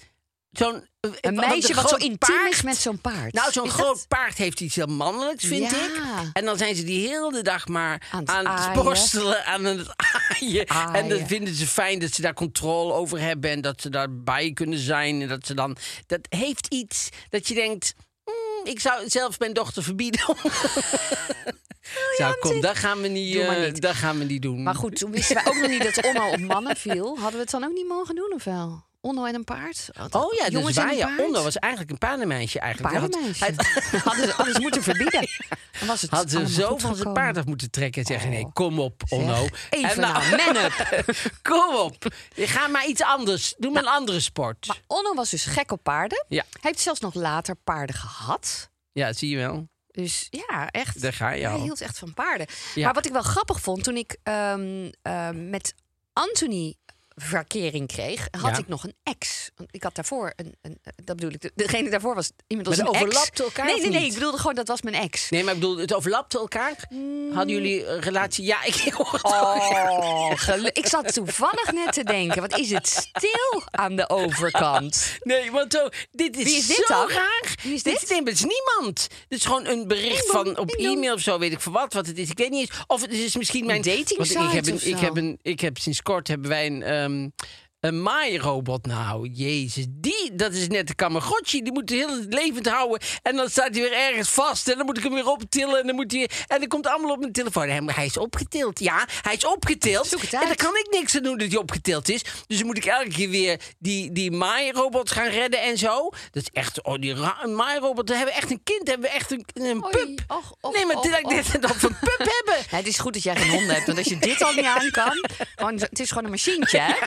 Zo'n... 0.50 0.88
Een 1.20 1.34
meisje 1.34 1.74
wat 1.74 1.88
zo 1.88 1.96
intiem 1.96 2.46
is 2.50 2.62
met 2.62 2.76
zo'n 2.76 3.00
paard. 3.00 3.32
Nou, 3.32 3.52
zo'n 3.52 3.68
groot 3.70 3.96
dat- 3.96 4.08
paard 4.08 4.38
heeft 4.38 4.60
iets 4.60 4.74
heel 4.74 4.86
mannelijks, 4.86 5.44
vind 5.44 5.70
Ja. 5.70 5.76
ik. 5.84 6.00
En 6.32 6.44
dan 6.44 6.56
zijn 6.58 6.74
ze 6.74 6.84
die 6.84 7.08
heel 7.08 7.30
de 7.30 7.42
dag 7.42 7.66
maar 7.66 8.08
Aan 8.10 8.28
aan 8.28 8.46
het 8.46 8.82
borstelen, 8.82 9.44
aan 9.46 9.64
het 9.64 9.88
aaien. 9.96 10.68
Aaien. 10.70 10.94
En 10.94 11.08
dan 11.08 11.26
vinden 11.26 11.54
ze 11.54 11.66
fijn 11.66 11.98
dat 11.98 12.12
ze 12.12 12.22
daar 12.22 12.34
controle 12.34 12.92
over 12.92 13.20
hebben... 13.20 13.50
en 13.50 13.60
dat 13.60 13.80
ze 13.80 13.88
daarbij 13.90 14.52
kunnen 14.52 14.78
zijn. 14.78 15.22
En 15.22 15.28
dat 15.28 15.46
ze 15.46 15.54
dan... 15.54 15.76
Dat 16.06 16.20
heeft 16.28 16.66
iets 16.66 17.08
dat 17.28 17.48
je 17.48 17.54
denkt... 17.54 17.94
"Hmm, 18.64 18.72
ik 18.72 18.80
zou 18.80 19.08
zelf 19.08 19.38
mijn 19.38 19.52
dochter 19.52 19.82
verbieden. 19.82 20.28
om- 20.28 20.36
Zo, 22.16 22.32
kom, 22.40 22.60
dat 22.60 22.76
gaan 22.76 23.00
we 23.00 23.08
niet, 23.08 23.36
eh, 23.36 23.60
niet. 23.64 23.80
dat 23.82 23.94
gaan 23.94 24.18
we 24.18 24.24
niet 24.24 24.42
doen. 24.42 24.62
Maar 24.62 24.74
goed, 24.74 24.96
toen 24.96 25.10
wisten 25.10 25.34
wij 25.34 25.46
ook 25.46 25.56
nog 25.56 25.68
niet 25.70 25.82
dat 25.82 26.04
Onno 26.04 26.28
op 26.30 26.38
mannen 26.40 26.76
viel. 26.76 27.06
Hadden 27.18 27.32
we 27.32 27.38
het 27.40 27.50
dan 27.50 27.64
ook 27.64 27.72
niet 27.72 27.88
mogen 27.88 28.14
doen, 28.14 28.32
of 28.34 28.44
wel? 28.44 28.84
Onno 29.04 29.24
en 29.24 29.34
een 29.34 29.44
paard? 29.44 29.88
Oh 30.10 30.32
ja, 30.32 30.44
dus 30.44 30.52
Jongens 30.52 30.76
paard? 30.76 31.18
Onno 31.18 31.42
was 31.42 31.56
eigenlijk 31.58 31.92
een 31.92 31.98
paardenmeisje. 31.98 32.58
Eigenlijk. 32.58 32.94
Paardenmeisje. 32.94 33.44
Had, 33.44 34.02
hadden, 34.04 34.26
ze, 34.26 34.52
ze 34.52 34.60
moeten 34.60 34.82
verbieden. 34.82 35.20
Dan 35.78 35.88
was 35.88 36.00
het 36.02 36.10
had 36.10 36.30
ze 36.30 36.48
zo 36.48 36.78
van 36.78 36.96
zijn 36.96 37.12
paard 37.12 37.36
af 37.36 37.44
moeten 37.44 37.70
trekken 37.70 38.00
en 38.02 38.06
zeggen: 38.06 38.30
nee, 38.30 38.46
kom 38.52 38.78
op, 38.80 39.02
Onno. 39.08 39.46
even 39.70 39.90
En 39.90 40.00
nou, 40.00 40.36
man 40.36 40.56
up. 40.64 41.30
kom 41.42 41.74
op. 41.76 42.06
Je 42.34 42.46
gaat 42.46 42.70
maar 42.70 42.86
iets 42.86 43.02
anders. 43.02 43.54
Doe 43.58 43.72
maar 43.72 43.82
een 43.82 43.88
andere 43.88 44.20
sport. 44.20 44.66
Maar 44.66 44.80
Onno 44.86 45.14
was 45.14 45.30
dus 45.30 45.44
gek 45.44 45.70
op 45.72 45.82
paarden. 45.82 46.24
Ja. 46.28 46.44
Hij 46.50 46.60
heeft 46.60 46.80
zelfs 46.80 47.00
nog 47.00 47.14
later 47.14 47.54
paarden 47.56 47.96
gehad. 47.96 48.70
Ja, 48.92 49.12
zie 49.12 49.30
je 49.30 49.36
wel. 49.36 49.68
Dus 49.90 50.26
ja, 50.30 50.70
echt. 50.70 51.00
Daar 51.02 51.12
ga 51.12 51.30
je 51.30 51.44
Hij 51.44 51.52
al. 51.54 51.62
hield 51.62 51.80
echt 51.80 51.98
van 51.98 52.14
paarden. 52.14 52.46
Ja. 52.74 52.84
Maar 52.84 52.94
wat 52.94 53.06
ik 53.06 53.12
wel 53.12 53.22
grappig 53.22 53.60
vond, 53.60 53.84
toen 53.84 53.96
ik 53.96 54.16
ehm, 54.22 54.90
ehm, 55.02 55.50
met 55.50 55.74
Anthony 56.12 56.74
verkering 57.16 57.86
kreeg, 57.88 58.28
had 58.30 58.50
Ja. 58.50 58.58
ik 58.58 58.68
nog 58.68 58.84
een 58.84 58.94
ex. 59.02 59.50
Want 59.56 59.68
ik 59.72 59.82
had 59.82 59.94
daarvoor 59.94 60.32
een, 60.36 60.54
een 60.62 60.78
dat 61.04 61.16
bedoel 61.16 61.30
ik, 61.30 61.40
de- 61.40 61.52
degene 61.54 61.90
daarvoor 61.90 62.14
was 62.14 62.30
iemand 62.46 62.68
als 62.68 62.76
Maar 62.76 62.86
een 62.86 62.94
overlapte 62.94 63.42
elkaar 63.42 63.64
Nee, 63.66 63.80
nee, 63.80 63.90
nee, 63.90 64.06
ik 64.06 64.14
bedoelde 64.14 64.38
gewoon 64.38 64.54
dat 64.54 64.68
was 64.68 64.82
mijn 64.82 64.94
ex. 64.96 65.30
Nee, 65.30 65.44
maar 65.44 65.54
ik 65.54 65.60
bedoel, 65.60 65.76
het 65.76 65.94
overlapte 65.94 66.38
elkaar. 66.38 66.76
Hadden 67.32 67.48
jullie 67.54 67.86
een 67.86 68.00
relatie? 68.00 68.44
Ja, 68.44 68.64
ik 68.64 68.74
hoor. 68.92 69.18
Oh, 69.22 70.66
ik 70.72 70.86
zat 70.86 71.12
toevallig 71.12 71.72
net 71.72 71.92
te 71.92 72.04
denken, 72.04 72.40
wat 72.40 72.58
is 72.58 72.70
het 72.70 72.88
stil 72.88 73.62
aan 73.70 73.96
de 73.96 74.08
overkant? 74.10 75.18
Nee, 75.22 75.50
want 75.50 75.72
zo, 75.72 75.88
dit 76.12 76.36
is, 76.36 76.44
Wie 76.44 76.56
is 76.56 76.66
dit 76.66 76.76
zo 76.86 76.94
dan? 76.94 77.08
raar. 77.08 77.54
Wie 77.62 77.74
is 77.74 77.82
Dit, 77.82 78.08
dit? 78.08 78.18
het 78.18 78.28
is 78.28 78.44
niemand. 78.44 79.08
Dit 79.28 79.38
is 79.38 79.44
gewoon 79.44 79.66
een 79.66 79.88
bericht 79.88 80.30
van 80.30 80.58
op 80.58 80.70
e-mail 80.70 81.14
of 81.14 81.20
zo, 81.20 81.38
weet 81.38 81.52
ik 81.52 81.60
voor 81.60 81.72
wat, 81.72 81.92
wat 81.92 82.06
het 82.06 82.18
is. 82.18 82.30
Ik 82.30 82.38
weet 82.38 82.50
niet 82.50 82.60
eens. 82.70 82.82
Of 82.86 83.00
het 83.00 83.10
is 83.12 83.36
misschien 83.36 83.66
mijn 83.66 83.82
dating 83.82 84.16
want 84.16 84.30
ik 84.30 84.50
heb 84.52 84.66
een, 84.66 84.86
ik 84.88 84.98
heb 84.98 85.16
een, 85.16 85.38
ik 85.42 85.60
heb 85.60 85.78
sinds 85.78 86.02
kort 86.02 86.28
hebben 86.28 86.48
wij 86.48 86.66
een, 86.66 86.82
ehm, 87.04 87.32
Een 87.84 88.02
maairobot, 88.02 88.86
nou, 88.86 89.28
jezus. 89.28 89.86
Die, 89.88 90.34
dat 90.34 90.52
is 90.52 90.68
net 90.68 90.86
de 90.86 90.94
Kamagotchi. 90.94 91.62
Die 91.62 91.72
moet 91.72 91.90
heel 91.90 92.08
het 92.08 92.34
levend 92.34 92.68
houden. 92.68 93.00
En 93.22 93.36
dan 93.36 93.48
staat 93.50 93.68
hij 93.70 93.80
weer 93.82 93.92
ergens 93.92 94.28
vast. 94.28 94.68
En 94.68 94.76
dan 94.76 94.86
moet 94.86 94.96
ik 94.96 95.02
hem 95.02 95.14
weer 95.14 95.26
optillen. 95.26 95.80
En 95.80 95.86
dan, 95.86 95.94
moet 95.94 96.12
hij, 96.12 96.30
en 96.46 96.58
dan 96.58 96.68
komt 96.68 96.86
allemaal 96.86 97.10
op 97.10 97.18
mijn 97.18 97.32
telefoon. 97.32 97.68
Hij, 97.68 97.82
hij 97.86 98.04
is 98.04 98.16
opgetild. 98.16 98.80
Ja, 98.80 99.06
hij 99.22 99.34
is 99.34 99.46
opgetild. 99.46 100.14
En 100.14 100.28
daar 100.30 100.54
kan 100.54 100.76
ik 100.76 100.86
niks 100.90 101.16
aan 101.16 101.22
doen 101.22 101.38
dat 101.38 101.48
hij 101.48 101.56
opgetild 101.56 102.08
is. 102.08 102.22
Dus 102.46 102.58
dan 102.58 102.66
moet 102.66 102.76
ik 102.76 102.84
elke 102.84 103.08
keer 103.08 103.30
weer 103.30 103.60
die, 103.78 104.12
die 104.12 104.30
maairobot 104.30 105.10
gaan 105.10 105.28
redden 105.28 105.62
en 105.62 105.78
zo. 105.78 106.10
Dat 106.30 106.42
is 106.42 106.48
echt, 106.52 106.82
oh, 106.82 106.94
die 107.00 107.14
maairobot. 107.46 108.06
Dan 108.06 108.16
hebben 108.16 108.34
we 108.34 108.40
echt 108.40 108.50
een 108.50 108.62
kind. 108.64 108.88
hebben 108.88 109.10
we 109.10 109.14
echt 109.14 109.30
een, 109.30 109.44
een 109.54 109.84
Oei, 109.84 109.90
pup. 109.90 110.24
och, 110.26 110.54
och, 110.60 110.74
nee, 110.74 110.86
maar 110.86 111.02
dit 111.02 111.62
dat 111.62 111.80
we 111.80 111.86
een 111.88 111.98
pup 112.00 112.18
hebben. 112.18 112.52
Ja, 112.70 112.76
het 112.76 112.86
is 112.86 112.98
goed 112.98 113.14
dat 113.14 113.22
jij 113.22 113.36
geen 113.36 113.50
honden 113.50 113.74
hebt, 113.74 113.86
want 113.86 113.98
als 113.98 114.06
je 114.06 114.18
dit 114.18 114.42
al 114.42 114.52
niet 114.52 114.64
aan 114.64 114.90
kan... 114.90 115.26
Gewoon, 115.54 115.74
het 115.74 116.00
is 116.00 116.08
gewoon 116.08 116.24
een 116.24 116.30
machientje, 116.30 116.78
hè? 116.78 116.94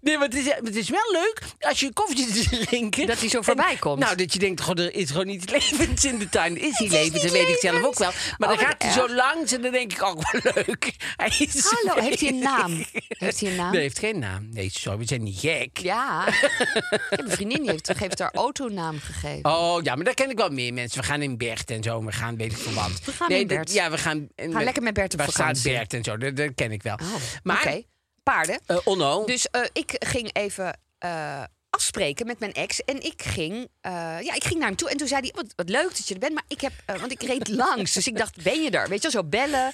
Nee, 0.00 0.18
maar 0.18 0.26
het 0.28 0.36
is, 0.36 0.44
het 0.46 0.76
is 0.76 0.88
wel 0.88 1.12
leuk 1.12 1.38
als 1.58 1.80
je 1.80 1.92
koffie 1.92 2.32
zit 2.32 2.48
te 2.50 2.58
drinken. 2.66 3.06
Dat 3.06 3.18
hij 3.20 3.28
zo 3.28 3.38
en- 3.38 3.44
voorbij 3.44 3.76
komt. 3.76 3.98
Nou, 3.98 4.16
dat 4.16 4.32
je 4.32 4.38
denkt, 4.38 4.60
goh, 4.60 4.78
er 4.78 4.94
is 4.94 5.10
gewoon 5.10 5.28
iets 5.28 5.52
levends 5.52 6.04
in 6.04 6.18
de 6.18 6.28
tuin. 6.28 6.56
Is 6.56 6.62
niet 6.62 6.80
is 6.80 6.90
levend, 6.90 7.12
niet 7.12 7.22
dat 7.22 7.32
weet 7.32 7.48
ik 7.48 7.58
zelf 7.60 7.82
ook 7.84 7.98
wel. 7.98 8.10
Maar 8.38 8.50
Oh, 8.50 8.58
dan 8.58 8.66
gaat 8.66 8.82
hij 8.82 8.92
zo 8.92 9.08
langs 9.14 9.52
en 9.52 9.62
dan 9.62 9.72
denk 9.72 9.92
ik, 9.92 10.02
ook 10.02 10.30
wel 10.30 10.52
leuk. 10.54 10.92
Hij 11.16 11.32
is 11.38 11.70
Hallo, 11.70 12.00
heeft 12.02 12.20
hij 12.20 12.28
een 12.28 12.38
naam? 12.38 12.84
Heeft 13.08 13.40
hij 13.40 13.50
een 13.50 13.56
naam? 13.56 13.72
Nee, 13.72 13.80
heeft 13.80 13.98
geen 13.98 14.18
naam. 14.18 14.48
Nee, 14.50 14.70
sorry, 14.72 14.98
we 14.98 15.04
zijn 15.06 15.22
niet 15.22 15.38
gek. 15.40 15.78
Ja. 15.78 16.26
Ik 16.28 17.06
heb 17.10 17.20
een 17.20 17.30
vriendin 17.30 17.60
die 17.62 17.70
heeft, 17.70 17.92
heeft 17.98 18.18
haar 18.18 18.32
autonaam 18.34 18.98
gegeven. 19.00 19.50
Oh 19.50 19.82
ja, 19.82 19.94
maar 19.94 20.04
daar 20.04 20.14
ken 20.14 20.30
ik 20.30 20.36
wel 20.38 20.50
meer 20.50 20.72
mensen. 20.74 21.00
We 21.00 21.06
gaan 21.06 21.22
in 21.22 21.36
Bert 21.38 21.70
en 21.70 21.82
zo. 21.82 22.04
We 22.04 22.12
gaan 22.12 22.36
weet 22.36 22.52
ik 22.52 22.58
veel 22.58 22.72
wat. 22.72 22.90
We 23.04 23.12
gaan 23.12 23.28
nee, 23.28 23.40
in 23.40 23.46
dat- 23.46 23.56
Bert. 23.56 23.72
Ja, 23.72 23.90
we 23.90 23.98
gaan. 23.98 24.28
en 24.36 24.52
Ga 24.52 24.62
lekker 24.62 24.82
met 24.82 24.94
Bert 24.94 25.12
op 25.12 25.18
Waar 25.18 25.28
staat. 25.30 25.62
Bert 25.62 25.92
en 25.94 26.04
zo? 26.04 26.16
Dat, 26.16 26.36
dat 26.36 26.50
ken 26.54 26.72
ik 26.72 26.82
wel. 26.82 26.94
Oh, 27.02 27.14
maar, 27.42 27.78
paarden. 28.22 28.60
eh, 28.66 28.78
Onno. 28.84 29.24
Dus 29.24 29.46
eh, 29.46 29.62
ik 29.72 29.96
ging 29.98 30.30
even 30.32 30.78
eh, 30.98 31.42
afspreken 31.70 32.26
met 32.26 32.38
mijn 32.38 32.52
ex. 32.52 32.80
En 32.84 33.02
ik 33.04 33.22
ging, 33.22 33.68
ja, 33.82 34.34
ik 34.34 34.44
ging 34.44 34.58
naar 34.58 34.68
hem 34.68 34.76
toe. 34.76 34.90
En 34.90 34.96
toen 34.96 35.08
zei 35.08 35.20
hij, 35.20 35.30
wat, 35.34 35.52
wat 35.56 35.68
leuk 35.68 35.88
dat 35.96 36.08
je 36.08 36.14
er 36.14 36.20
bent. 36.20 36.34
Maar 36.34 36.44
ik 36.48 36.60
heb, 36.60 36.72
want 36.86 37.12
ik 37.12 37.22
reed 37.22 37.48
langs. 37.64 37.92
Dus 37.92 38.06
ik 38.06 38.16
dacht, 38.16 38.42
ben 38.42 38.62
je 38.62 38.70
er? 38.70 38.88
Weet 38.88 39.02
je 39.02 39.10
wel, 39.10 39.22
zo 39.22 39.28
bellen. 39.28 39.72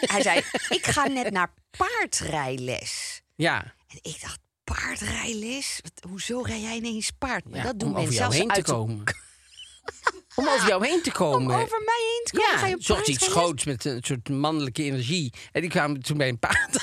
hij 0.00 0.22
zei, 0.22 0.38
ik 0.68 0.86
ga 0.86 1.06
net 1.06 1.30
naar 1.30 1.52
paardrijles. 1.76 3.22
ja. 3.36 3.74
En 3.88 3.98
ik 4.02 4.20
dacht, 4.20 4.38
paardrijles? 4.64 5.80
Wat, 5.82 6.10
hoezo 6.10 6.40
rij 6.40 6.60
jij 6.60 6.76
ineens 6.76 7.10
paard? 7.18 7.48
Maar 7.48 7.58
ja, 7.58 7.64
dat 7.64 7.78
doen 7.78 7.92
mensen 7.92 8.12
zelfs 8.14 8.36
heen 8.36 8.48
te 8.48 8.54
uit 8.54 8.64
komen. 8.64 9.04
Om 10.34 10.48
over 10.48 10.68
jou 10.68 10.86
heen 10.86 11.02
te 11.02 11.08
Om 11.10 11.14
komen. 11.14 11.56
over 11.56 11.82
mij 11.84 12.00
heen 12.12 12.24
te 12.24 12.32
komen. 12.32 12.58
ga 12.58 12.66
je 12.66 12.76
Ja, 12.78 12.82
zocht 12.84 13.08
iets 13.08 13.28
groots 13.28 13.64
met 13.64 13.84
een 13.84 14.02
soort 14.02 14.28
mannelijke 14.28 14.82
energie. 14.82 15.32
En 15.52 15.60
die 15.60 15.70
kwamen 15.70 16.02
toen 16.02 16.16
bij 16.16 16.28
een 16.28 16.38
paard. 16.38 16.76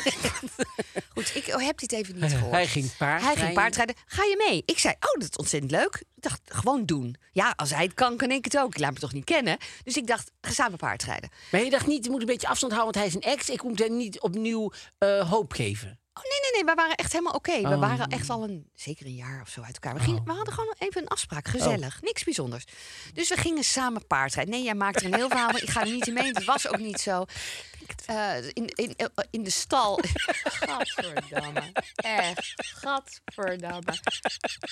Goed, 1.13 1.35
ik 1.35 1.47
oh, 1.47 1.61
heb 1.61 1.79
dit 1.79 1.91
even 1.91 2.19
niet 2.19 2.31
gehoord. 2.31 2.51
Hij 2.51 2.67
ging 2.67 2.97
paard 2.97 3.21
Hij 3.21 3.35
ging 3.35 3.53
paardrijden. 3.53 3.95
Ga 4.05 4.23
je 4.23 4.45
mee? 4.49 4.63
Ik 4.65 4.79
zei, 4.79 4.93
oh, 4.93 5.19
dat 5.19 5.29
is 5.29 5.37
ontzettend 5.37 5.71
leuk. 5.71 5.95
Ik 5.95 6.23
dacht, 6.23 6.41
gewoon 6.45 6.85
doen. 6.85 7.15
Ja, 7.31 7.53
als 7.55 7.69
hij 7.69 7.83
het 7.83 7.93
kan, 7.93 8.17
kan 8.17 8.31
ik 8.31 8.45
het 8.45 8.57
ook. 8.57 8.73
Ik 8.73 8.79
laat 8.79 8.93
me 8.93 8.99
toch 8.99 9.13
niet 9.13 9.23
kennen. 9.25 9.57
Dus 9.83 9.97
ik 9.97 10.07
dacht, 10.07 10.31
ga 10.41 10.51
samen 10.51 10.77
paardrijden. 10.77 11.29
Maar 11.51 11.63
je 11.63 11.69
dacht 11.69 11.87
niet, 11.87 12.05
je 12.05 12.11
moet 12.11 12.21
een 12.21 12.25
beetje 12.25 12.47
afstand 12.47 12.73
houden, 12.73 12.93
want 12.93 13.11
hij 13.11 13.19
is 13.21 13.25
een 13.27 13.37
ex. 13.37 13.49
Ik 13.49 13.63
moet 13.63 13.79
hem 13.79 13.97
niet 13.97 14.19
opnieuw 14.19 14.71
eh, 14.97 15.29
hoop 15.29 15.53
geven. 15.53 15.99
Oh, 16.19 16.25
nee, 16.25 16.39
nee, 16.41 16.51
nee. 16.63 16.63
We 16.75 16.81
waren 16.81 16.95
echt 16.95 17.11
helemaal 17.11 17.33
oké. 17.33 17.61
We 17.61 17.67
Oh. 17.67 17.79
waren 17.79 18.07
echt 18.07 18.29
al 18.29 18.43
een, 18.43 18.69
zeker 18.75 19.05
een 19.05 19.15
jaar 19.15 19.41
of 19.41 19.49
zo 19.49 19.61
uit 19.61 19.73
elkaar. 19.73 19.93
We, 19.93 19.99
gingen, 19.99 20.23
we 20.25 20.31
hadden 20.31 20.53
gewoon 20.53 20.75
even 20.77 21.01
een 21.01 21.07
afspraak. 21.07 21.47
Gezellig. 21.47 22.01
Niks 22.01 22.23
bijzonders. 22.23 22.63
Dus 23.13 23.29
we 23.29 23.37
gingen 23.37 23.63
samen 23.63 24.07
paardrijden. 24.07 24.53
Nee, 24.53 24.63
jij 24.63 24.75
maakt 24.75 24.99
er 24.99 25.05
een 25.05 25.13
heel 25.15 25.29
verhaal 25.29 25.49
van. 25.49 25.61
Ik 25.61 25.69
ga 25.69 25.81
er 25.81 25.91
niet 25.91 26.07
in 26.07 26.13
mee. 26.13 26.31
Het 26.31 26.45
was 26.45 26.67
ook 26.67 26.79
niet 26.79 26.99
zo. 26.99 27.25
Eh, 28.05 28.35
in, 28.53 28.65
in, 28.75 28.95
in 29.31 29.43
de 29.43 29.49
stal. 29.51 29.99
Gadverdamme. 30.43 31.61
Echt. 31.95 32.53
Gadverdamme. 32.57 33.93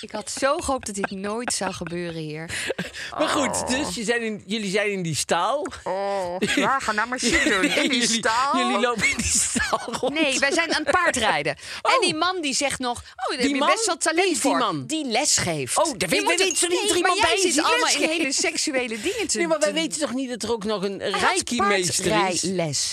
Ik 0.00 0.10
had 0.10 0.30
zo 0.30 0.56
gehoopt 0.58 0.86
dat 0.86 0.94
dit 0.94 1.10
nooit 1.10 1.52
zou 1.52 1.72
gebeuren 1.72 2.20
hier. 2.22 2.50
Maar 3.18 3.28
goed, 3.28 3.68
dus 3.68 3.94
je 3.94 4.04
zijn 4.04 4.22
in, 4.22 4.42
jullie 4.46 4.70
zijn 4.70 4.90
in 4.90 5.02
die 5.02 5.14
stal. 5.14 5.66
Oh, 5.84 6.36
ja, 6.54 6.78
ga 6.78 6.92
nou 6.92 7.08
maar 7.08 7.18
shit 7.18 7.44
doen. 7.44 7.62
In 7.78 7.90
die 7.90 8.00
jullie, 8.00 8.06
stal. 8.18 8.56
jullie 8.56 8.78
lopen 8.78 9.08
in 9.10 9.16
die 9.16 9.24
stal 9.26 9.80
rond. 10.00 10.14
Nee, 10.20 10.38
wij 10.38 10.52
zijn 10.52 10.74
aan 10.74 10.82
het 10.82 10.90
paardrijden. 10.90 11.56
En 11.82 12.00
die 12.00 12.14
man 12.14 12.40
die 12.40 12.54
zegt 12.54 12.78
nog... 12.78 12.98
Oh, 12.98 13.28
daar 13.36 13.38
heb 13.46 13.50
je 13.54 13.64
best 13.66 13.86
wel 13.86 13.96
talent 13.96 14.26
is 14.26 14.32
die 14.32 14.40
voor. 14.40 14.58
man? 14.58 14.86
Die 14.86 15.04
les 15.04 15.36
geeft. 15.36 15.78
Oh, 15.78 15.98
dat 15.98 16.08
weet- 16.10 16.20
Je 16.38 16.52
zo 16.56 16.66
niet 16.66 16.78
er 16.80 16.86
maar 16.86 16.96
iemand 16.96 17.18
jij 17.18 17.26
bij 17.28 17.34
is 17.34 17.40
zit 17.42 17.52
die 17.52 17.62
allemaal 17.62 17.84
les 17.86 17.94
in 17.96 18.08
hele 18.08 18.32
seksuele 18.32 19.00
dingen 19.00 19.26
te 19.28 19.38
Nee, 19.38 19.46
maar 19.46 19.58
wij 19.58 19.68
te- 19.68 19.74
weten 19.74 20.00
toch 20.00 20.14
niet 20.14 20.28
dat 20.28 20.42
er 20.42 20.52
ook 20.52 20.64
nog 20.64 20.82
een 20.82 20.98
reiki-meester 21.10 22.28
is? 22.28 22.42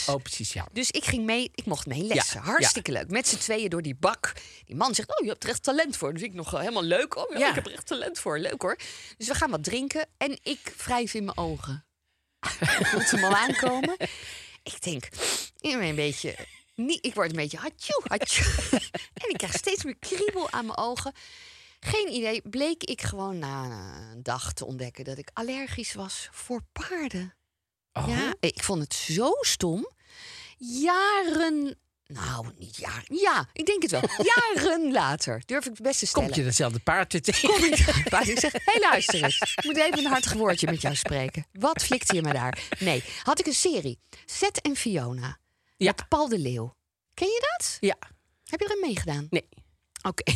Oh, 0.08 0.22
precies, 0.22 0.54
ja. 0.54 0.68
Dus 0.72 0.92
ik 0.92 1.06
ging 1.06 1.26
mee, 1.26 1.52
ik 1.56 1.66
mocht 1.66 1.86
mee 1.86 2.04
lessen. 2.04 2.40
Ja, 2.40 2.46
Hartstikke 2.46 2.92
leuk. 2.92 3.10
Met 3.10 3.28
z'n 3.28 3.38
tweeën 3.38 3.70
door 3.70 3.82
die 3.82 3.96
bak. 3.96 4.34
Die 4.66 4.76
man 4.76 4.96
zegt, 4.96 5.20
oh, 5.20 5.26
je 5.26 5.32
hebt 5.32 5.44
er 5.44 5.50
echt 5.50 5.64
talent 5.64 5.98
voor. 5.98 6.14
Dus 6.14 6.22
ik 6.22 6.34
nog 6.34 6.54
eh, 6.54 6.60
helemaal 6.60 6.84
leuk. 6.84 7.16
Oh, 7.16 7.38
ja, 7.38 7.50
ik 7.50 7.56
heb 7.56 7.66
er 7.66 7.74
echt 7.74 7.88
talent 7.88 8.20
voor. 8.20 8.40
Leuk 8.40 8.62
hoor. 8.62 8.78
Dus 9.18 9.28
we 9.28 9.36
gaan 9.36 9.52
wat 9.52 9.64
drinken. 9.64 10.08
En 10.18 10.40
ik 10.44 10.74
wrijf 10.78 11.14
in 11.14 11.24
mijn 11.24 11.38
ogen. 11.38 11.86
Ik 13.00 13.10
hem 13.10 13.24
al 13.24 13.36
aankomen. 13.36 13.96
Ik 14.64 14.82
denk, 14.82 15.06
ik 15.60 15.72
ben 15.72 15.84
een 15.84 15.96
beetje... 15.96 16.36
Niet, 16.76 17.06
ik 17.06 17.14
word 17.14 17.30
een 17.30 17.36
beetje 17.36 17.58
hatjoe, 17.58 18.02
hatjoe. 18.08 18.46
En 19.24 19.30
ik 19.30 19.38
krijg 19.38 19.54
steeds 19.54 19.84
meer 19.84 19.98
kriebel 20.00 20.52
aan 20.52 20.66
mijn 20.66 20.78
ogen. 20.78 21.14
Geen 21.80 22.14
idee. 22.14 22.42
Bleek 22.50 22.84
ik 22.84 23.02
gewoon 23.02 23.40
na 23.40 23.64
een 24.12 24.24
dag 24.24 24.54
te 24.54 24.66
ontdekken... 24.66 25.04
dat 25.04 25.18
ik 25.18 25.30
allergisch 25.34 25.94
was 25.94 26.30
voor 26.32 26.62
paarden. 26.72 27.34
Oh. 27.98 28.08
Ja, 28.08 28.36
ik 28.40 28.64
vond 28.64 28.82
het 28.82 28.94
zo 28.94 29.32
stom. 29.40 29.90
Jaren. 30.58 31.78
Nou, 32.08 32.48
niet 32.58 32.78
jaren. 32.78 33.18
Ja, 33.18 33.50
ik 33.54 33.66
denk 33.66 33.82
het 33.82 33.92
wel. 33.92 34.02
Jaren 34.56 34.92
later 34.92 35.42
durf 35.46 35.66
ik 35.66 35.72
het 35.72 35.82
best 35.82 36.00
te 36.00 36.06
stellen. 36.06 36.28
Komt 36.28 36.40
je 36.40 36.46
datzelfde 36.46 36.80
paard 36.80 37.12
weer 37.12 37.22
tegen? 37.22 37.50
Kom 37.50 37.64
ik 37.64 37.76
thuis. 38.10 38.28
Ik 38.28 38.40
zeg: 38.40 38.52
Hé, 38.52 38.60
hey, 38.64 38.82
luister 38.82 39.24
eens. 39.24 39.42
Ik 39.42 39.64
moet 39.64 39.78
even 39.78 39.98
een 39.98 40.06
hartig 40.06 40.34
woordje 40.34 40.68
met 40.72 40.82
jou 40.82 40.96
spreken. 40.96 41.46
Wat 41.52 41.84
flikte 41.84 42.16
je 42.16 42.22
me 42.22 42.34
daar? 42.34 42.68
Nee, 42.80 43.04
had 43.24 43.40
ik 43.40 43.46
een 43.46 43.54
serie. 43.54 44.00
Seth 44.26 44.62
en 44.62 44.76
Fiona. 44.76 45.38
Ja. 45.78 45.94
Met 45.96 46.08
Paul 46.08 46.28
de 46.30 46.40
Leeuw. 46.40 46.76
Ken 47.14 47.28
je 47.28 47.56
dat? 47.58 47.78
Ja. 47.80 47.98
Heb 48.46 48.60
je 48.60 48.66
erin 48.66 48.82
meegedaan? 48.82 49.28
Nee. 49.30 49.48
Oké. 50.08 50.32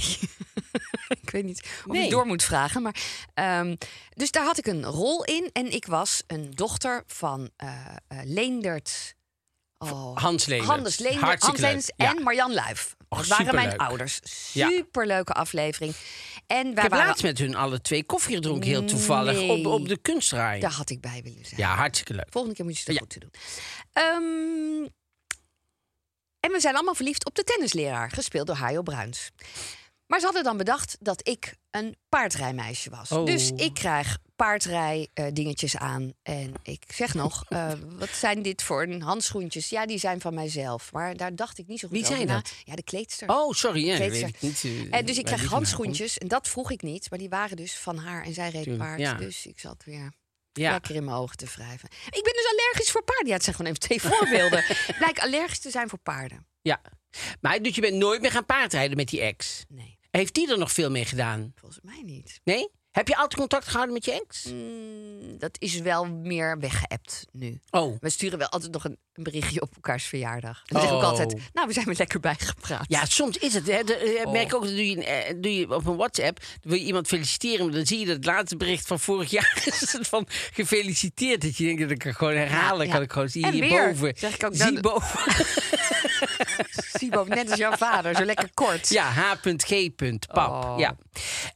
ik 1.24 1.30
weet 1.30 1.44
niet 1.46 1.62
of 1.64 1.86
Nee. 1.86 2.04
ik 2.04 2.10
door 2.10 2.26
moet 2.26 2.44
vragen. 2.44 2.82
Maar, 2.82 2.96
ehm, 3.34 3.76
dus 4.10 4.32
daar 4.32 4.44
had 4.44 4.58
ik 4.58 4.66
een 4.66 4.86
rol 4.86 5.24
in. 5.24 5.50
En 5.54 5.72
ik 5.72 5.86
was 5.86 6.24
een 6.28 6.52
dochter 6.52 7.04
van 7.08 7.50
eh 7.56 7.86
eh, 8.08 8.20
Leendert. 8.24 9.18
Oh, 9.78 10.18
Hans 10.18 10.46
Leendert. 10.46 10.72
Hans 10.72 10.98
Leendert, 10.98 11.24
Hartstikke 11.24 11.62
Hans 11.62 11.72
Leendert 11.74 11.94
leuk. 11.98 12.08
Ja. 12.10 12.16
en 12.18 12.24
Marjan 12.24 12.54
Luif. 12.54 12.96
Och, 13.10 13.18
dat 13.28 13.38
waren 13.38 13.56
mijn 13.56 13.78
ouders. 13.78 14.20
Ja. 14.54 14.70
Superleuke 14.70 15.34
aflevering. 15.34 15.94
En 16.48 16.64
wij 16.64 16.72
Ik 16.72 16.78
heb 16.82 16.92
waren, 16.92 17.06
laatst 17.08 17.24
met 17.24 17.38
hun 17.38 17.56
alle 17.56 17.82
twee 17.82 18.04
koffie 18.04 18.36
gedronken, 18.36 18.70
heel 18.70 18.86
toevallig. 18.86 19.36
Nee. 19.36 19.50
Op, 19.50 19.66
op 19.66 19.88
de 19.88 19.98
kunstraai. 19.98 20.60
Daar 20.60 20.72
had 20.72 20.90
ik 20.90 21.02
bij 21.02 21.22
willen 21.24 21.46
zijn. 21.46 21.60
Ja, 21.60 21.76
hartstikke 21.76 22.14
leuk. 22.14 22.28
Volgende 22.30 22.56
keer 22.56 22.66
moet 22.66 22.74
je 22.74 22.80
het 22.80 22.88
er 22.88 22.94
Ja. 22.94 23.00
goed 23.00 23.10
te 23.10 23.20
doen. 23.20 23.32
Ehm, 23.94 24.90
en 26.40 26.52
we 26.52 26.60
zijn 26.60 26.76
allemaal 26.76 26.96
verliefd 26.96 27.26
op 27.26 27.36
de 27.36 27.44
tennisleraar, 27.44 28.12
gespeeld 28.12 28.48
door 28.48 28.56
Hajo 28.56 28.82
Bruins. 28.82 29.30
Maar 30.08 30.20
ze 30.20 30.26
hadden 30.26 30.44
dan 30.44 30.58
bedacht 30.58 30.98
dat 31.00 31.28
ik 31.28 31.56
een 31.72 31.96
paardrijmeisje 32.10 32.90
was. 32.90 33.12
Oh. 33.12 33.26
Dus 33.26 33.52
ik 33.56 33.74
krijg 33.74 34.18
paardrij 34.36 35.08
eh, 35.14 35.72
aan. 35.74 36.14
En 36.24 36.54
ik 36.64 36.84
zeg 36.88 37.14
nog, 37.14 37.44
eh, 37.50 37.72
wat 37.98 38.10
zijn 38.10 38.42
dit 38.42 38.64
voor 38.64 38.84
een 38.84 39.02
handschoentjes? 39.02 39.70
Ja, 39.70 39.86
die 39.86 39.98
zijn 39.98 40.22
van 40.22 40.34
mijzelf. 40.34 40.92
Maar 40.92 41.18
daar 41.18 41.36
dacht 41.36 41.58
ik 41.58 41.68
niet 41.68 41.80
zo 41.80 41.88
goed 41.88 41.96
Wie 41.98 42.06
over 42.06 42.16
zijn 42.18 42.28
na. 42.28 42.36
dat? 42.36 42.54
Ja, 42.66 42.76
de 42.76 42.84
kleedster. 42.84 43.30
Oh, 43.30 43.54
sorry. 43.54 43.86
Ja, 43.86 43.98
dat 43.98 44.08
Kleedster. 44.08 44.32
weet 44.32 44.36
ik 44.36 44.64
niet. 44.64 44.92
eh, 44.92 44.98
En 45.00 45.06
dus 45.06 45.18
ik 45.18 45.26
krijg 45.26 45.46
handschoentjes. 45.46 46.18
En 46.18 46.28
dat 46.28 46.48
vroeg 46.48 46.72
ik 46.72 46.82
niet. 46.82 47.10
Maar 47.10 47.20
die 47.20 47.30
waren 47.30 47.58
dus 47.58 47.74
van 47.78 47.98
haar. 47.98 48.24
En 48.26 48.34
zij 48.34 48.50
reed 48.50 48.78
paard. 48.78 49.00
ja. 49.00 49.14
Dus 49.14 49.46
ik 49.46 49.60
zat 49.60 49.84
weer. 49.86 50.12
Ja. 50.54 50.72
lekker 50.72 50.96
in 50.96 51.04
mijn 51.04 51.18
ogen 51.18 51.38
te 51.38 51.46
wrijven. 51.46 51.90
Ik 52.06 52.24
ben 52.24 52.34
dus 52.34 52.48
allergisch 52.52 52.92
voor 52.92 53.04
paarden. 53.04 53.28
Ja, 53.28 53.34
het 53.34 53.44
zijn 53.44 53.56
gewoon 53.56 53.72
even 53.72 53.88
twee 53.88 54.02
voorbeelden. 54.12 54.64
Blijk 54.98 55.20
allergisch 55.20 55.60
te 55.60 55.70
zijn 55.70 55.90
voor 55.90 56.00
paarden. 56.00 56.48
ja. 56.62 56.82
Maar 57.42 57.62
dus 57.62 57.76
je 57.76 57.82
bent 57.82 57.96
nooit 57.96 58.22
meer 58.22 58.32
gaan 58.32 58.46
paardrijden 58.46 58.98
met 58.98 59.08
die 59.08 59.22
ex? 59.22 59.66
Nee, 59.68 60.00
Heeft 60.12 60.34
die 60.34 60.52
er 60.52 60.58
nog 60.58 60.72
veel 60.72 60.90
mee 60.92 61.06
gedaan? 61.06 61.52
volgens 61.56 61.80
mij 61.84 62.02
niet. 62.04 62.40
Nee? 62.44 62.70
Heb 63.00 63.08
je 63.08 63.16
altijd 63.16 63.36
contact 63.40 63.68
gehouden 63.68 63.94
met 63.94 64.06
je 64.06 64.12
ex? 64.28 64.46
Mm, 64.46 65.38
dat 65.38 65.56
is 65.60 65.80
wel 65.80 66.06
meer 66.06 66.60
weggeëpt 66.60 67.26
nu. 67.32 67.60
Oh. 67.70 67.98
We 68.00 68.10
sturen 68.10 68.38
wel 68.40 68.50
altijd 68.50 68.72
nog 68.72 68.84
een, 68.84 68.98
een 69.14 69.24
berichtje 69.24 69.62
op 69.62 69.70
elkaars 69.76 70.04
verjaardag. 70.06 70.58
En 70.66 70.74
dan 70.76 70.82
zeg 70.82 70.90
ik 70.90 70.96
ook 70.96 71.02
Oh. 71.04 71.10
altijd, 71.10 71.36
nou, 71.54 71.68
we 71.68 71.74
zijn 71.74 71.86
weer 71.86 71.96
lekker 71.98 72.20
bijgepraat. 72.20 72.86
Ja, 72.88 73.06
soms 73.06 73.38
is 73.38 73.54
het. 73.54 73.68
Hè, 73.68 73.84
de, 73.84 73.96
eh, 73.96 74.26
Oh. 74.26 74.32
merk 74.32 74.46
ik 74.48 74.56
ook 74.56 74.64
dat 74.64 74.72
doe 74.72 74.90
je, 74.90 75.06
eh, 75.06 75.34
doe 75.42 75.56
je 75.56 75.76
op 75.76 75.86
een 75.86 75.96
WhatsApp. 75.96 76.40
Wil 76.62 76.78
je 76.78 76.84
iemand 76.84 77.08
feliciteren, 77.08 77.72
dan 77.72 77.86
zie 77.86 78.00
je 78.00 78.06
dat 78.06 78.16
het 78.16 78.26
laatste 78.26 78.58
bericht 78.58 78.88
van 78.88 79.00
vorig 79.00 79.30
jaar 79.30 79.62
is 79.82 79.92
het 79.94 80.08
van 80.08 80.28
gefeliciteerd. 80.54 81.42
Dat 81.42 81.58
je 81.58 81.64
denkt 81.66 81.82
dat 81.82 81.92
ik 81.92 82.02
het 82.02 82.16
gewoon 82.16 82.36
herhalen 82.36 82.86
Ja, 82.88 82.94
kan. 82.94 83.02
Ik 83.02 83.12
gewoon 83.12 83.30
zie 83.30 83.44
En 83.44 83.52
weer, 83.52 83.64
hierboven. 83.64 84.14
zeg 84.18 84.34
ik 84.36 84.44
ook 84.46 84.56
zie 84.56 84.80
boven. 84.80 85.20
Sibo, 86.70 87.24
net 87.24 87.50
als 87.50 87.60
jouw 87.60 87.76
vader, 87.76 88.16
zo 88.16 88.24
lekker 88.24 88.50
kort. 88.54 88.90
Ja, 88.90 89.12
h.g. 89.12 89.96
Pap. 89.96 90.38
Oh. 90.38 90.74
Ja. 90.78 90.96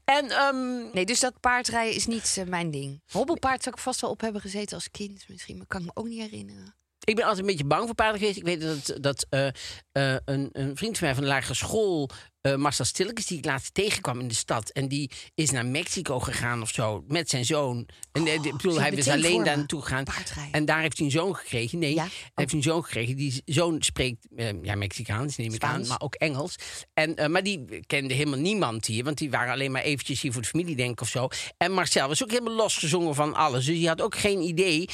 En 0.03 0.29
ehm, 0.29 0.91
Nee, 0.93 1.05
dus 1.05 1.19
dat 1.19 1.39
paardrijden 1.39 1.95
is 1.95 2.05
niet 2.07 2.35
eh, 2.37 2.45
mijn 2.45 2.71
ding. 2.71 3.01
Hobbelpaard 3.11 3.63
zou 3.63 3.75
ik 3.75 3.81
vast 3.81 4.01
wel 4.01 4.09
op 4.09 4.21
hebben 4.21 4.41
gezeten 4.41 4.75
als 4.75 4.91
kind 4.91 5.25
misschien, 5.27 5.57
maar 5.57 5.67
kan 5.67 5.79
ik 5.79 5.85
me 5.85 5.91
ook 5.93 6.07
niet 6.07 6.21
herinneren. 6.21 6.75
Ik 7.03 7.15
ben 7.15 7.23
altijd 7.23 7.41
een 7.41 7.51
beetje 7.51 7.65
bang 7.65 7.85
voor 7.85 7.95
paarden 7.95 8.19
geweest. 8.19 8.37
Ik 8.37 8.43
weet 8.43 8.61
dat, 8.61 8.97
dat 9.01 9.25
eh, 9.29 9.47
eh, 9.91 10.17
een, 10.25 10.49
een 10.51 10.75
vriend 10.75 10.97
van 10.97 11.05
mij 11.07 11.15
van 11.15 11.23
de 11.23 11.29
lagere 11.29 11.53
school, 11.53 12.09
eh, 12.41 12.55
Marcel 12.55 12.85
Stilkes, 12.85 13.25
die 13.25 13.37
ik 13.37 13.45
laatst 13.45 13.73
tegenkwam 13.73 14.19
in 14.19 14.27
de 14.27 14.33
stad. 14.33 14.69
En 14.69 14.87
die 14.87 15.11
is 15.35 15.51
naar 15.51 15.65
Mexico 15.65 16.19
gegaan 16.19 16.61
of 16.61 16.69
zo 16.69 17.03
met 17.07 17.29
zijn 17.29 17.45
zoon. 17.45 17.87
En 18.11 18.27
ik 18.27 18.41
bedoel, 18.41 18.79
hij 18.81 18.91
meteen 18.91 19.13
alleen 19.13 19.43
daar 19.43 19.57
naartoe 19.57 19.81
gegaan. 19.81 20.05
En 20.51 20.65
daar 20.65 20.81
heeft 20.81 20.97
hij 20.97 21.05
een 21.05 21.11
zoon 21.11 21.35
gekregen. 21.35 21.79
Nee, 21.79 21.93
Ja? 21.93 22.01
hij 22.03 22.31
heeft 22.33 22.53
een 22.53 22.63
zoon 22.63 22.83
gekregen. 22.83 23.15
Die 23.15 23.41
zoon 23.45 23.81
spreekt 23.81 24.27
ja, 24.61 24.75
Mexicaans, 24.75 25.37
neem 25.37 25.53
ik 25.53 25.63
aan, 25.63 25.69
Spaans. 25.69 25.87
maar 25.87 26.01
ook 26.01 26.15
Engels. 26.15 26.55
En, 26.93 27.31
maar 27.31 27.43
die 27.43 27.85
kende 27.85 28.13
helemaal 28.13 28.39
niemand 28.39 28.85
hier, 28.85 29.03
want 29.03 29.17
die 29.17 29.29
waren 29.29 29.53
alleen 29.53 29.71
maar 29.71 29.81
eventjes 29.81 30.21
hier 30.21 30.31
voor 30.33 30.41
de 30.41 30.47
familie, 30.47 30.75
denk 30.75 30.91
ik, 30.91 31.01
of 31.01 31.09
zo. 31.09 31.27
En 31.57 31.71
Marcel 31.71 32.07
was 32.07 32.23
ook 32.23 32.31
helemaal 32.31 32.55
losgezongen 32.55 33.15
van 33.15 33.33
alles. 33.33 33.65
Dus 33.65 33.75
die 33.75 33.87
had 33.87 34.01
ook 34.01 34.15
geen 34.17 34.41
idee. 34.41 34.89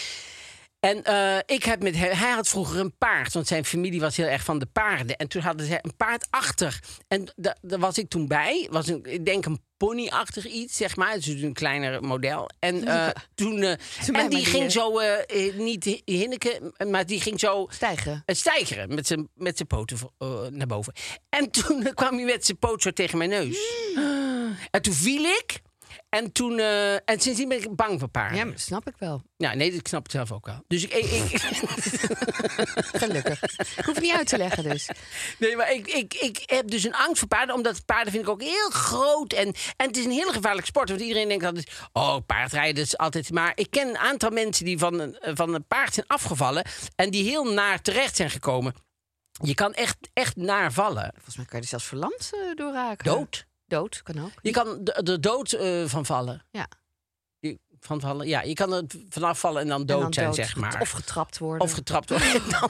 En 0.80 1.04
eh, 1.04 1.38
ik 1.46 1.64
heb 1.64 1.84
met 1.84 1.96
hem, 1.96 2.12
hij 2.18 2.32
had 2.32 2.48
vroeger 2.48 2.80
een 2.80 2.98
paard, 2.98 3.34
want 3.34 3.48
zijn 3.48 3.66
familie 3.66 4.00
was 4.00 4.18
heel 4.18 4.26
erg 4.28 4.44
van 4.44 4.60
de 4.60 4.66
paarden. 4.66 5.16
En 5.18 5.28
toen 5.28 5.42
hadden 5.42 5.66
ze 5.66 5.80
een 5.82 5.96
paard 5.96 6.28
achter. 6.30 6.80
En 7.08 7.32
da- 7.36 7.58
daar 7.62 7.80
was 7.80 7.98
ik 7.98 8.10
toen 8.10 8.28
bij. 8.28 8.68
Was 8.72 8.88
een, 8.88 9.04
ik 9.06 9.26
denk 9.26 9.46
een 9.46 9.62
ponyachtig 9.78 10.46
iets, 10.46 10.78
zeg 10.78 10.96
maar. 10.96 11.14
Dus 11.16 11.28
een 11.28 11.54
kleiner 11.54 12.04
model. 12.04 12.50
En 12.60 12.88
eh, 12.88 13.08
toen. 13.36 13.60
bij 13.60 13.78
en 14.12 14.30
die 14.30 14.46
ging 14.46 14.72
zo, 14.72 15.00
niet 15.58 15.84
hi- 15.84 16.02
hinniken, 16.06 16.74
maar 16.90 17.06
die 17.06 17.22
ging 17.22 17.40
zo 17.40 17.68
Stijgen. 17.70 18.24
stijgeren 18.26 18.96
met 18.96 19.08
zijn, 19.08 19.30
met 19.36 19.56
zijn 19.58 19.68
poten 19.68 19.98
naar 20.58 20.68
boven. 20.68 20.94
En 21.30 21.52
toen 21.52 21.84
kwam 21.94 22.16
hij 22.16 22.26
met 22.26 22.46
zijn 22.46 22.58
poot 22.60 22.82
zo 22.82 22.92
tegen 22.92 23.18
mijn 23.18 23.30
neus. 23.30 23.58
En 24.72 24.82
toen 24.82 24.94
viel 24.94 25.24
ik. 25.24 25.60
En 26.10 26.32
toen. 26.32 26.60
eh, 26.60 26.94
en 26.94 27.02
sindsdien 27.20 27.48
ben 27.50 27.58
ik 27.64 27.76
bang 27.76 28.00
voor 28.00 28.08
paarden. 28.10 28.38
Ja, 28.38 28.44
Ja, 28.44 28.50
dat 28.52 28.60
snap 28.60 28.88
ik 28.88 28.96
wel. 28.98 29.22
nee, 29.38 29.74
ik 29.74 29.88
snap 29.88 30.04
het 30.04 30.12
zelf 30.12 30.32
ook 30.32 30.46
wel. 30.46 30.64
Dus 30.68 30.84
ik. 30.84 30.94
ik, 30.94 31.32
ik- 31.32 31.42
Gelukkig. 33.02 33.44
Ik 33.78 33.86
hoef 33.86 33.96
het 33.96 34.04
niet 34.04 34.14
uit 34.14 34.28
te 34.28 34.38
leggen 34.38 34.64
dus. 34.64 34.90
nee, 35.40 35.56
maar 35.56 35.72
ik, 35.74 35.88
ik, 35.88 36.14
ik 36.14 36.44
heb 36.46 36.68
dus 36.70 36.84
een 36.84 36.96
angst 36.96 37.20
voor 37.20 37.28
paarden. 37.28 37.56
Omdat 37.56 37.86
paarden 37.86 38.12
vind 38.12 38.24
ik 38.24 38.30
ook 38.30 38.42
heel 38.42 38.70
groot. 38.70 39.34
En, 39.34 39.54
en 39.76 39.88
het 39.88 39.98
is 39.98 40.06
een 40.06 40.12
hele 40.12 40.32
gevaarlijke 40.32 40.68
sport. 40.68 40.90
Want 40.90 41.02
iedereen 41.02 41.28
denkt 41.28 41.46
altijd. 41.46 41.72
Oh, 41.94 42.18
paardrijden 42.26 42.84
is 42.84 42.98
altijd. 42.98 43.32
Maar 43.32 43.52
ik 43.56 43.70
ken 43.72 43.88
een 43.88 43.98
aantal 43.98 44.30
mensen 44.30 44.66
die 44.66 44.78
van 44.78 45.00
een, 45.00 45.18
van 45.22 45.54
een 45.54 45.66
paard 45.68 45.94
zijn 45.94 46.08
afgevallen. 46.08 46.66
En 46.96 47.10
die 47.12 47.24
heel 47.24 47.54
naar 47.54 47.82
terecht 47.82 48.16
zijn 48.16 48.30
gekomen. 48.30 48.74
Je 49.44 49.54
kan 49.54 49.74
echt, 49.74 49.98
echt 50.14 50.36
naar 50.36 50.74
vallen. 50.74 51.12
Volgens 51.14 51.36
mij 51.38 51.46
kan 51.46 51.56
je 51.58 51.64
er 51.64 51.70
zelfs 51.70 51.86
verlamd 51.86 52.30
eh, 52.34 52.56
door 52.56 52.74
raken. 52.74 53.06
Dood. 53.06 53.48
Dood, 53.70 54.02
kan 54.04 54.20
ook. 54.24 54.32
Je 54.42 54.52
kan 54.52 54.78
de, 54.84 55.00
de 55.04 55.20
dood 55.20 55.52
eh, 55.52 55.84
van 55.86 56.06
vallen. 56.06 56.46
Ja. 56.52 56.68
Je, 57.40 57.60
van 57.80 58.00
vallen. 58.02 58.28
Ja, 58.28 58.42
je 58.42 58.54
kan 58.54 58.74
er 58.74 58.84
vanaf 59.10 59.40
vallen 59.40 59.62
en 59.62 59.68
dan 59.68 59.86
dood 59.86 59.98
En 59.98 60.04
dan 60.04 60.14
zijn, 60.14 60.26
dood. 60.26 60.36
zeg 60.36 60.56
maar. 60.56 60.82
Of 60.82 60.90
getrapt 60.90 61.38
worden. 61.38 61.62
Of 61.68 61.72
getrapt 61.74 62.10
worden. 62.10 62.28
En 62.34 62.42
dan, 62.50 62.70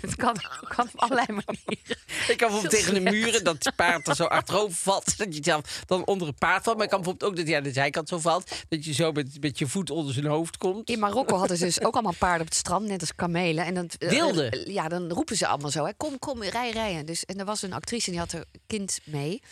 Het 0.00 0.16
kan, 0.16 0.36
kan 0.68 0.88
op 0.92 1.00
allerlei 1.00 1.26
manieren. 1.28 1.96
ik 2.28 2.36
kan 2.36 2.36
bijvoorbeeld 2.48 2.70
tegen 2.70 2.94
de 2.94 3.00
muren 3.00 3.44
dat 3.44 3.64
het 3.64 3.76
paard 3.76 4.08
er 4.08 4.14
zo 4.14 4.24
achterover 4.24 4.74
valt. 4.76 5.16
Dat 5.18 5.34
je 5.36 5.40
zelf 5.44 5.82
dan 5.86 6.06
onder 6.06 6.26
het 6.26 6.38
paard 6.38 6.62
valt. 6.64 6.76
Maar 6.76 6.84
ik 6.84 6.90
kan 6.90 7.00
bijvoorbeeld 7.00 7.30
ook 7.30 7.36
dat 7.36 7.46
hij 7.46 7.56
aan 7.56 7.62
de 7.62 7.72
zijkant 7.72 8.08
zo 8.08 8.18
valt. 8.18 8.50
Dat 8.68 8.84
je 8.84 8.92
zo 8.92 9.12
met, 9.12 9.36
met 9.40 9.58
je 9.58 9.66
voet 9.66 9.90
onder 9.90 10.14
zijn 10.14 10.26
hoofd 10.26 10.56
komt. 10.56 10.88
In 10.90 10.98
Marokko 10.98 11.36
hadden 11.36 11.56
ze 11.56 11.64
dus 11.64 11.80
ook 11.82 11.94
allemaal 11.94 12.14
paarden 12.18 12.40
op 12.40 12.46
het 12.48 12.56
strand, 12.56 12.86
net 12.86 13.00
als 13.00 13.14
kamelen. 13.14 13.64
En 13.64 13.74
dan, 13.74 13.88
eh, 13.98 14.08
Wilde? 14.08 14.48
eh, 14.48 14.74
ja, 14.74 14.88
dan 14.88 15.10
roepen 15.12 15.36
ze 15.36 15.46
allemaal 15.46 15.70
zo. 15.70 15.84
Hè, 15.84 15.94
kom, 15.96 16.18
kom, 16.18 16.42
rij, 16.42 16.70
rijden. 16.70 17.06
Dus, 17.06 17.24
en 17.24 17.38
er 17.38 17.44
was 17.44 17.62
een 17.62 17.72
actrice 17.72 18.06
en 18.06 18.12
die 18.12 18.20
had 18.20 18.32
haar 18.32 18.44
kind 18.66 18.98
mee. 19.04 19.42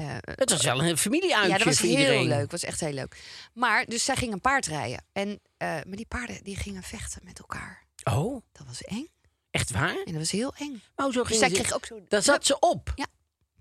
Eh, 0.00 0.16
Het 0.20 0.50
was 0.50 0.62
wel 0.64 0.84
een 0.84 0.98
familieuitje 0.98 1.50
ja, 1.50 1.56
dat 1.56 1.66
was 1.66 1.78
voor 1.78 1.88
heel 1.88 1.98
iedereen. 1.98 2.26
leuk. 2.28 2.50
was 2.50 2.62
echt 2.64 2.80
heel 2.80 2.92
leuk. 2.92 3.16
Maar, 3.52 3.84
dus 3.86 4.04
zij 4.04 4.16
ging 4.16 4.32
een 4.32 4.40
paard 4.40 4.66
rijden. 4.66 5.04
En, 5.12 5.40
eh, 5.56 5.68
maar 5.68 5.96
die 5.96 6.06
paarden 6.06 6.44
die 6.44 6.56
gingen 6.56 6.82
vechten 6.82 7.20
met 7.24 7.38
elkaar. 7.38 7.84
Oh, 8.04 8.42
Dat 8.52 8.66
was 8.66 8.82
eng. 8.82 9.06
echt 9.50 9.70
waar? 9.70 9.96
En 10.04 10.04
dat 10.12 10.14
was 10.14 10.30
heel 10.30 10.54
eng. 10.58 10.82
Oh, 10.96 11.12
zo 11.12 11.18
Dus 11.18 11.26
ging 11.26 11.38
zij 11.38 11.48
ze- 11.48 11.54
kreeg 11.54 11.72
ook 11.72 11.86
zo... 11.86 12.00
Daar 12.08 12.22
zat 12.22 12.46
ze 12.46 12.58
op. 12.58 12.92
Ja, 12.94 13.06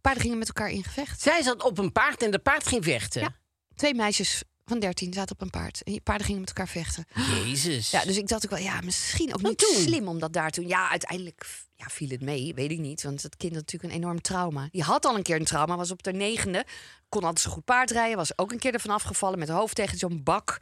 paarden 0.02 0.22
gingen 0.24 0.38
met 0.38 0.48
elkaar 0.48 0.70
in 0.70 0.84
gevecht. 0.84 1.22
Zij 1.22 1.42
zat 1.44 1.64
op 1.64 1.78
een 1.78 1.92
paard 1.92 2.24
en 2.24 2.32
de 2.32 2.40
paard 2.40 2.68
ging 2.68 2.84
vechten. 2.84 3.22
Ja. 3.22 3.36
Twee 3.76 3.94
meisjes 3.96 4.44
van 4.70 4.80
13 4.80 5.14
zaten 5.14 5.36
op 5.36 5.42
een 5.42 5.50
paard. 5.50 5.82
En 5.84 5.92
die 5.92 6.02
paarden 6.02 6.26
gingen 6.26 6.42
met 6.42 6.50
elkaar 6.50 6.68
vechten. 6.68 7.06
Jezus. 7.44 7.92
Ja, 7.92 8.04
dus 8.04 8.18
ik 8.18 8.28
dacht 8.28 8.46
ook 8.46 8.52
wel, 8.52 8.60
ja, 8.60 8.82
misschien 8.82 9.34
ook 9.34 9.42
niet 9.42 9.58
toen? 9.58 9.76
slim 9.76 10.08
om 10.08 10.20
dat 10.20 10.34
daar 10.34 10.52
toen. 10.52 10.68
Ja, 10.68 10.90
uiteindelijk 10.90 11.46
ja, 11.76 11.86
viel 11.90 12.10
het 12.10 12.22
mee, 12.22 12.54
weet 12.54 12.72
ik 12.72 12.80
niet. 12.80 13.04
Want 13.04 13.22
het 13.24 13.38
kind 13.38 13.54
had 13.54 13.62
natuurlijk 13.62 13.94
een 13.94 14.00
enorm 14.00 14.22
trauma. 14.22 14.68
Die 14.72 14.84
had 14.84 15.06
al 15.06 15.16
een 15.16 15.24
keer 15.24 15.36
een 15.36 15.46
trauma, 15.46 15.76
was 15.78 15.92
op 15.92 16.04
de 16.04 16.14
negende. 16.14 16.66
Kon 17.10 17.22
altijd 17.22 17.40
zo 17.40 17.52
goed 17.52 17.66
paardrijden. 17.66 18.18
Was 18.18 18.38
ook 18.38 18.52
een 18.52 18.60
keer 18.60 18.74
ervan 18.74 18.94
afgevallen 18.94 19.40
met 19.40 19.48
haar 19.48 19.58
hoofd 19.58 19.76
tegen 19.76 19.98
zo'n 19.98 20.24
bak. 20.24 20.58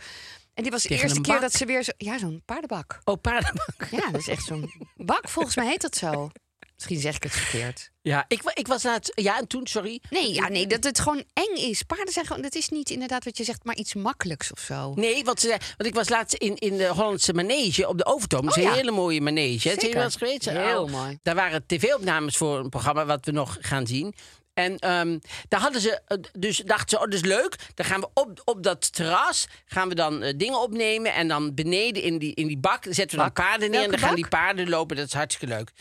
En 0.53 0.63
die 0.63 0.71
was 0.71 0.81
de 0.81 0.87
Tegen 0.87 1.03
eerste 1.03 1.17
een 1.17 1.23
keer 1.23 1.33
bak? 1.33 1.41
dat 1.41 1.53
ze 1.53 1.65
weer 1.65 1.83
zo... 1.83 1.91
Ja, 1.97 2.17
zo'n 2.17 2.41
paardenbak. 2.45 3.01
Oh, 3.03 3.21
paardenbak. 3.21 3.87
Ja, 3.91 4.11
dat 4.11 4.21
is 4.21 4.27
echt 4.27 4.43
zo'n 4.45 4.71
bak. 4.95 5.29
Volgens 5.29 5.55
mij 5.55 5.67
heet 5.67 5.81
dat 5.81 5.95
zo. 5.95 6.29
Misschien 6.77 6.99
zeg 6.99 7.15
ik 7.15 7.23
het 7.23 7.31
verkeerd. 7.31 7.89
Ja, 8.01 8.25
ik, 8.27 8.41
ik 8.53 8.67
was 8.67 8.83
laatst... 8.83 9.11
Ja, 9.15 9.37
en 9.37 9.47
toen, 9.47 9.67
sorry. 9.67 10.01
Nee, 10.09 10.33
ja, 10.33 10.47
nee, 10.47 10.67
dat 10.67 10.83
het 10.83 10.99
gewoon 10.99 11.23
eng 11.33 11.55
is. 11.55 11.83
Paarden 11.83 12.13
zijn 12.13 12.25
gewoon... 12.25 12.41
Dat 12.41 12.55
is 12.55 12.69
niet 12.69 12.89
inderdaad 12.89 13.23
wat 13.23 13.37
je 13.37 13.43
zegt, 13.43 13.63
maar 13.63 13.75
iets 13.75 13.93
makkelijks 13.93 14.51
of 14.51 14.59
zo. 14.59 14.93
Nee, 14.95 15.23
wat 15.23 15.39
ze 15.39 15.47
want 15.47 15.85
ik 15.89 15.93
was 15.93 16.09
laatst 16.09 16.33
in, 16.35 16.55
in 16.55 16.77
de 16.77 16.87
Hollandse 16.87 17.33
manege 17.33 17.87
op 17.87 17.97
de 17.97 18.05
Overtoom. 18.05 18.45
Dat 18.45 18.57
is 18.57 18.63
Oh, 18.63 18.69
een 18.69 18.75
ja. 18.75 18.79
hele 18.81 18.91
mooie 18.95 19.21
manege. 19.21 19.67
Het 19.67 19.77
is 19.77 19.83
Zeker. 19.83 19.95
wel 19.97 20.05
eens 20.05 20.15
geweest. 20.15 20.49
Heel 20.49 20.83
Oh, 20.83 20.91
mooi. 20.91 21.19
Daar 21.23 21.35
waren 21.35 21.65
tv-opnames 21.65 22.37
voor 22.37 22.59
een 22.59 22.69
programma 22.69 23.05
wat 23.05 23.25
we 23.25 23.31
nog 23.31 23.57
gaan 23.61 23.87
zien. 23.87 24.13
En 24.53 24.77
ehm, 24.77 25.17
daar 25.47 25.59
hadden 25.59 25.81
ze, 25.81 26.01
eh, 26.07 26.17
dus 26.33 26.57
dachten 26.57 26.89
ze, 26.89 26.95
oh, 26.95 27.03
dat 27.03 27.13
is 27.13 27.21
leuk. 27.21 27.55
Dan 27.73 27.85
gaan 27.85 27.99
we 27.99 28.09
op, 28.13 28.41
op 28.45 28.63
dat 28.63 28.93
terras, 28.93 29.47
gaan 29.65 29.89
we 29.89 29.95
dan 29.95 30.21
eh, 30.23 30.33
dingen 30.37 30.61
opnemen. 30.61 31.13
En 31.13 31.27
dan 31.27 31.53
beneden 31.53 32.03
in 32.03 32.17
die, 32.17 32.33
in 32.33 32.47
die 32.47 32.57
bak 32.57 32.83
zetten 32.89 33.17
we 33.17 33.23
dan 33.23 33.33
paarden 33.33 33.71
neer. 33.71 33.83
En 33.83 33.89
dan 33.89 33.99
gaan 33.99 34.15
die 34.15 34.27
paarden 34.27 34.69
lopen. 34.69 34.95
Dat 34.95 35.05
is 35.07 35.13
hartstikke 35.13 35.55
leuk. 35.55 35.71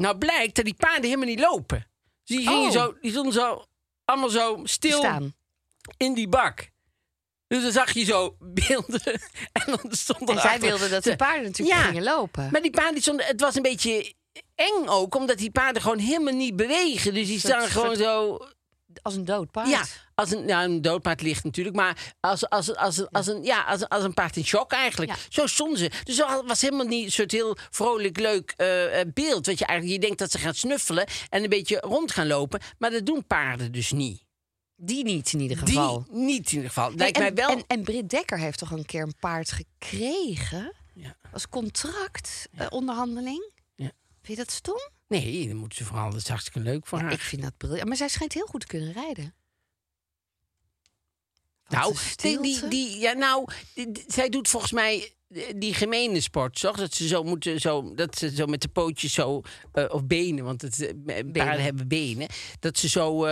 Nou 0.00 0.18
blijkt 0.18 0.54
dat 0.56 0.64
die 0.64 0.74
paarden 0.74 1.04
helemaal 1.04 1.26
niet 1.26 1.40
lopen. 1.40 1.86
Dus 2.24 2.36
die, 2.36 2.46
gingen 2.46 2.66
Oh. 2.66 2.72
zo, 2.72 2.94
die 3.00 3.10
stonden 3.10 3.32
zo, 3.32 3.64
allemaal 4.04 4.28
zo 4.28 4.60
stil 4.64 4.98
Staan. 4.98 5.34
in 5.96 6.14
die 6.14 6.28
bak. 6.28 6.70
Dus 7.46 7.62
dan 7.62 7.72
zag 7.72 7.92
je 7.92 8.04
zo 8.04 8.36
beelden. 8.38 9.00
En 9.52 9.62
dan 9.66 9.80
stond 9.88 10.30
En 10.30 10.40
zij 10.40 10.60
wilden 10.60 10.90
dat 10.90 11.04
de 11.04 11.16
paarden 11.16 11.42
natuurlijk 11.44 11.78
Ja, 11.78 11.84
gingen 11.84 12.02
lopen. 12.02 12.48
Maar 12.52 12.62
die 12.62 12.70
paarden, 12.70 13.02
stonden, 13.02 13.26
het 13.26 13.40
was 13.40 13.54
een 13.54 13.62
beetje 13.62 14.14
eng 14.54 14.86
ook, 14.86 15.14
omdat 15.14 15.38
die 15.38 15.50
paarden 15.50 15.82
gewoon 15.82 15.98
helemaal 15.98 16.34
niet 16.34 16.56
bewegen. 16.56 17.14
Dus 17.14 17.26
die 17.26 17.38
staan 17.38 17.68
gewoon 17.68 17.96
zo. 17.96 18.38
Als 19.02 19.14
een 19.14 19.24
dood 19.24 19.50
paard. 19.50 19.68
Ja, 19.68 19.82
als 20.20 20.30
een, 20.30 20.44
nou, 20.44 20.64
een 20.64 20.82
doodpaard 20.82 21.22
ligt 21.22 21.44
natuurlijk, 21.44 21.76
maar 21.76 22.14
als, 22.20 22.48
als, 22.48 22.76
als, 22.76 23.10
als, 23.10 23.26
een, 23.26 23.42
ja, 23.42 23.62
als, 23.62 23.88
als 23.88 24.04
een 24.04 24.14
paard 24.14 24.36
in 24.36 24.44
shock 24.44 24.72
eigenlijk. 24.72 25.12
Zo 25.28 25.46
stonden 25.46 25.78
ze. 25.78 25.90
Dus 26.04 26.16
dat 26.16 26.42
was 26.46 26.60
helemaal 26.60 26.86
niet 26.86 27.04
een 27.04 27.12
soort 27.12 27.30
heel 27.30 27.56
vrolijk, 27.70 28.18
leuk 28.18 28.54
eh, 28.56 29.00
eh, 29.00 29.08
beeld. 29.14 29.46
Wat 29.46 29.58
je 29.58 29.66
eigenlijk, 29.66 30.00
je 30.00 30.06
denkt 30.06 30.18
dat 30.18 30.30
ze 30.30 30.38
gaan 30.38 30.54
snuffelen 30.54 31.06
en 31.28 31.42
een 31.42 31.48
beetje 31.48 31.80
rond 31.80 32.12
gaan 32.12 32.26
lopen, 32.26 32.60
maar 32.78 32.90
dat 32.90 33.06
doen 33.06 33.26
paarden 33.26 33.72
dus 33.72 33.92
niet. 33.92 34.24
Die 34.76 35.04
niet 35.04 35.32
in 35.32 35.40
ieder 35.40 35.56
geval. 35.56 36.04
Die 36.10 36.20
niet 36.20 36.46
in 36.46 36.52
ieder 36.52 36.68
geval. 36.68 36.92
Lijkt 36.94 37.16
en, 37.16 37.22
mij 37.22 37.34
wel. 37.34 37.50
En, 37.50 37.64
en 37.66 37.82
Britt 37.82 38.08
Dekker 38.08 38.38
heeft 38.38 38.58
toch 38.58 38.70
een 38.70 38.86
keer 38.86 39.02
een 39.02 39.18
paard 39.20 39.52
gekregen? 39.52 40.72
Ja. 40.94 41.16
Als 41.32 41.48
contract, 41.48 42.48
eh, 42.52 42.66
onderhandeling. 42.70 43.50
Ja. 43.74 43.90
Vind 44.22 44.38
je 44.38 44.44
dat 44.44 44.50
stom? 44.50 44.90
Nee, 45.08 45.48
dan 45.48 45.56
moeten 45.56 45.78
ze 45.78 45.84
vooral. 45.84 46.10
Dat 46.10 46.20
is 46.20 46.28
hartstikke 46.28 46.60
leuk 46.60 46.86
voor 46.86 46.98
haar. 46.98 47.12
Ik 47.12 47.20
vind 47.20 47.42
dat 47.42 47.56
briljant. 47.56 47.88
Maar 47.88 47.96
zij 47.96 48.08
schijnt 48.08 48.32
heel 48.32 48.46
goed 48.46 48.60
te 48.60 48.66
kunnen 48.66 48.92
rijden. 48.92 49.34
Nou, 51.70 51.94
die, 52.42 52.68
die, 52.68 52.98
ja, 52.98 53.12
nou 53.12 53.44
die- 53.74 54.04
zij 54.06 54.28
doet 54.28 54.48
volgens 54.48 54.72
mij 54.72 55.12
eh, 55.34 55.42
die 55.56 55.74
gemene 55.74 56.20
sport, 56.20 56.60
toch? 56.60 56.76
Dat 56.76 56.94
ze 56.94 57.06
zo 57.08 57.22
moeten, 57.22 57.60
zo, 57.60 57.94
dat 57.94 58.18
ze 58.18 58.34
zo 58.34 58.46
met 58.46 58.62
de 58.62 58.68
pootjes 58.68 59.12
zo, 59.12 59.42
eh, 59.72 59.84
of 59.88 60.04
benen, 60.04 60.44
want 60.44 60.62
het, 60.62 60.80
eh, 60.86 60.92
paarden 61.32 61.62
hebben 61.64 61.88
benen, 61.88 62.28
dat 62.60 62.78
ze 62.78 62.88
zo 62.88 63.26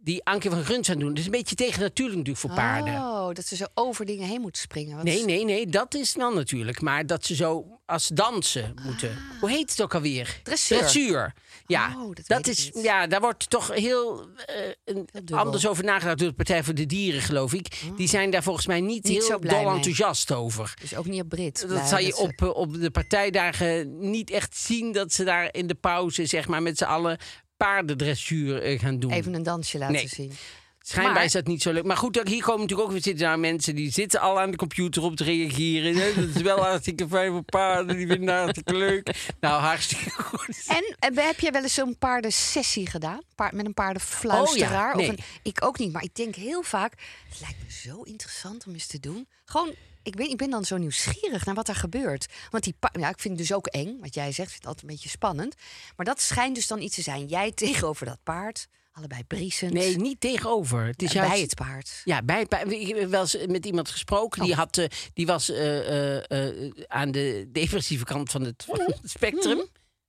die 0.00 0.24
Anke 0.24 0.50
van 0.50 0.64
Gruns 0.64 0.90
aan 0.90 0.98
doen. 0.98 1.08
Dat 1.08 1.18
is 1.18 1.24
een 1.24 1.30
beetje 1.30 1.54
tegen 1.54 1.80
natuurlijk 1.80 2.16
natuurlijk 2.18 2.46
voor 2.46 2.54
paarden. 2.54 2.94
Oh, 2.94 3.32
dat 3.34 3.46
ze 3.46 3.56
zo 3.56 3.64
over 3.74 4.04
dingen 4.06 4.28
heen 4.28 4.40
moet 4.40 4.56
springen. 4.56 4.96
Wat 4.96 5.04
Nee, 5.04 5.24
nee, 5.24 5.44
nee, 5.44 5.66
dat 5.66 5.94
is 5.94 6.14
wel 6.14 6.32
natuurlijk. 6.34 6.80
Maar 6.80 7.06
dat 7.06 7.24
ze 7.24 7.34
zo 7.34 7.78
als 7.86 8.08
dansen 8.08 8.74
moeten. 8.82 9.18
Hoe 9.40 9.50
heet 9.50 9.70
het 9.70 9.82
ook 9.82 9.94
alweer? 9.94 10.26
Ah. 10.38 10.42
Dressuur. 10.44 10.78
Dressuur. 10.78 11.34
Ja, 11.66 11.94
Oh, 11.98 12.14
dat 12.26 12.46
is, 12.46 12.70
ja, 12.74 13.06
daar 13.06 13.20
wordt 13.20 13.50
toch 13.50 13.74
heel 13.74 14.26
eh, 14.46 14.54
een- 14.84 15.08
anders 15.30 15.66
over 15.66 15.84
nagedacht 15.84 16.18
door 16.18 16.28
de 16.28 16.34
Partij 16.34 16.64
voor 16.64 16.74
de 16.74 16.86
Dieren, 16.86 17.20
geloof 17.20 17.52
ik. 17.52 17.80
Die 17.96 18.08
zijn 18.08 18.30
daar 18.30 18.42
volgens 18.42 18.66
mij 18.66 18.80
niet, 18.80 19.04
Niet 19.04 19.26
heel 19.28 19.40
dol 19.40 19.62
mee. 19.64 19.74
enthousiast 19.74 20.32
over. 20.32 20.74
Dus 20.80 20.96
ook 20.96 21.06
niet 21.06 21.22
op 21.22 21.28
Brit. 21.28 21.60
Dat 21.60 21.68
blij 21.68 21.86
zal 21.86 21.98
je 21.98 22.16
op, 22.16 22.32
eh, 22.42 22.48
op 22.54 22.80
de 22.80 22.90
partijdagen 22.90 23.98
niet 24.10 24.30
echt 24.30 24.56
zien 24.56 24.92
dat 24.92 25.12
ze 25.12 25.24
daar 25.24 25.48
in 25.54 25.66
de 25.66 25.74
pauze, 25.74 26.26
zeg 26.26 26.48
maar, 26.48 26.62
met 26.62 26.78
z'n 26.78 26.84
allen 26.84 27.18
paardendressuur 27.58 28.62
eh, 28.62 28.80
gaan 28.80 28.98
doen. 28.98 29.10
Even 29.12 29.34
een 29.34 29.42
dansje 29.42 29.78
laten 29.78 29.94
Nee. 29.94 30.08
zien. 30.08 30.32
Schijnbaar 30.80 31.14
Maar- 31.14 31.24
is 31.24 31.32
dat 31.32 31.46
niet 31.46 31.62
zo 31.62 31.72
leuk. 31.72 31.84
Maar 31.84 31.96
goed, 31.96 32.20
hier 32.28 32.42
komen 32.42 32.60
natuurlijk 32.60 32.88
ook 32.88 32.92
weer 32.94 33.02
zitten 33.02 33.24
daar 33.26 33.38
mensen 33.38 33.74
die 33.74 33.90
zitten 33.92 34.20
al 34.20 34.40
aan 34.40 34.50
de 34.50 34.56
computer 34.56 35.02
op 35.02 35.16
te 35.16 35.24
reageren. 35.24 35.94
Dat 36.16 36.36
is 36.36 36.42
wel 36.42 36.58
hartstikke 36.68 37.08
fijn 37.08 37.32
voor 37.32 37.42
paarden, 37.42 37.96
die 37.96 38.06
vinden 38.06 38.28
het 38.34 38.38
hartstikke 38.42 38.74
leuk. 38.76 39.30
Nou, 39.40 39.60
hartstikke 39.60 40.10
goed. 40.22 40.64
En 40.66 40.96
eh, 40.98 41.26
heb 41.26 41.40
jij 41.40 41.52
wel 41.52 41.62
eens 41.62 41.74
zo'n 41.74 41.96
paardensessie 41.98 42.86
gedaan? 42.90 43.20
Paard, 43.34 43.52
met 43.52 43.66
een 43.66 43.74
paardenfluisteraar? 43.74 44.94
Oh 44.94 45.00
ja, 45.00 45.06
nee. 45.06 45.10
of 45.10 45.18
een, 45.18 45.40
ik 45.42 45.64
ook 45.64 45.78
niet, 45.78 45.92
maar 45.92 46.02
ik 46.02 46.14
denk 46.14 46.34
heel 46.34 46.62
vaak... 46.62 46.92
Het 47.28 47.40
lijkt 47.40 47.56
me 47.64 47.72
zo 47.90 48.02
interessant 48.02 48.66
om 48.66 48.72
eens 48.72 48.86
te 48.86 49.00
doen. 49.00 49.28
Gewoon 49.44 49.74
ik, 50.08 50.16
ben, 50.16 50.30
ik 50.30 50.36
ben 50.36 50.50
dan 50.50 50.64
zo 50.64 50.76
nieuwsgierig 50.76 51.44
naar 51.44 51.54
wat 51.54 51.68
er 51.68 51.74
gebeurt. 51.74 52.26
Want 52.50 52.64
die 52.64 52.74
ja, 52.92 53.08
ik 53.08 53.18
vind 53.18 53.38
het 53.38 53.48
dus 53.48 53.56
ook 53.56 53.66
eng, 53.66 53.98
wat 54.00 54.14
jij 54.14 54.32
zegt. 54.32 54.48
Vind 54.50 54.54
het 54.62 54.66
altijd 54.66 54.82
een 54.84 54.90
beetje 54.94 55.08
spannend. 55.08 55.54
Maar 55.96 56.06
dat 56.06 56.20
schijnt 56.20 56.54
dus 56.54 56.66
dan 56.66 56.80
iets 56.80 56.94
te 56.94 57.02
zijn. 57.02 57.26
Jij 57.26 57.52
tegenover 57.64 58.06
dat 58.06 58.18
paard, 58.22 58.66
allebei 58.92 59.24
briesend. 59.24 59.72
Nee, 59.72 59.96
niet 59.96 60.20
tegenover. 60.20 60.86
Het 60.86 61.02
is 61.02 61.12
Ja, 61.12 61.28
bij 61.28 61.40
het 61.40 61.54
paard. 61.54 62.00
Ja, 62.04 62.22
bij 62.22 62.38
het 62.38 62.48
paard. 62.48 62.72
Ik 62.72 62.96
heb 62.96 63.10
wel 63.10 63.20
eens 63.20 63.36
met 63.46 63.66
iemand 63.66 63.88
gesproken. 63.88 64.42
Die, 64.42 64.52
Oh. 64.52 64.58
had, 64.58 64.76
eh, 64.78 64.86
die 65.14 65.26
was 65.26 65.48
eh, 65.50 66.48
eh, 66.48 66.72
aan 66.86 67.10
de 67.10 67.48
depressieve 67.52 68.04
kant 68.04 68.30
van 68.30 68.42
het, 68.42 68.64
van 68.66 68.80
het 68.80 68.98
spectrum. 69.02 69.66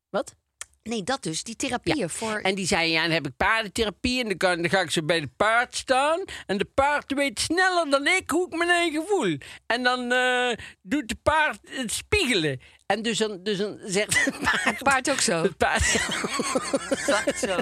Wat? 0.09 0.35
Nee, 0.89 1.03
dat 1.03 1.23
dus. 1.23 1.43
Die 1.43 1.55
therapieën 1.55 2.09
voor... 2.09 2.39
En 2.39 2.55
die 2.55 2.67
zei, 2.67 2.91
ja, 2.91 3.01
dan 3.01 3.11
heb 3.11 3.27
ik 3.27 3.37
paardentherapie 3.37 4.19
en 4.21 4.27
dan, 4.27 4.37
kan, 4.37 4.61
dan 4.61 4.69
ga 4.69 4.81
ik 4.81 4.91
zo 4.91 5.03
bij 5.03 5.19
het 5.19 5.35
paard 5.35 5.75
staan. 5.75 6.23
En 6.45 6.57
de 6.57 6.65
paard 6.65 7.13
weet 7.13 7.39
sneller 7.39 7.89
dan 7.89 8.07
ik 8.07 8.29
hoe 8.29 8.47
ik 8.47 8.57
mijn 8.57 8.69
eigen 8.69 9.03
voel. 9.07 9.37
En 9.65 9.83
dan 9.83 10.11
eh, 10.11 10.57
doet 10.81 11.07
de 11.07 11.17
paard 11.23 11.59
het 11.63 11.91
spiegelen. 11.91 12.59
En 12.93 13.01
dus 13.01 13.17
dan, 13.17 13.39
dus 13.43 13.57
dan 13.57 13.79
zegt 13.85 14.25
het 14.25 14.39
paard... 14.39 14.83
paard 14.83 15.09
ook 15.11 15.19
zo. 15.19 15.41
Het 15.43 15.57
paard, 15.57 15.83
zo. 17.37 17.55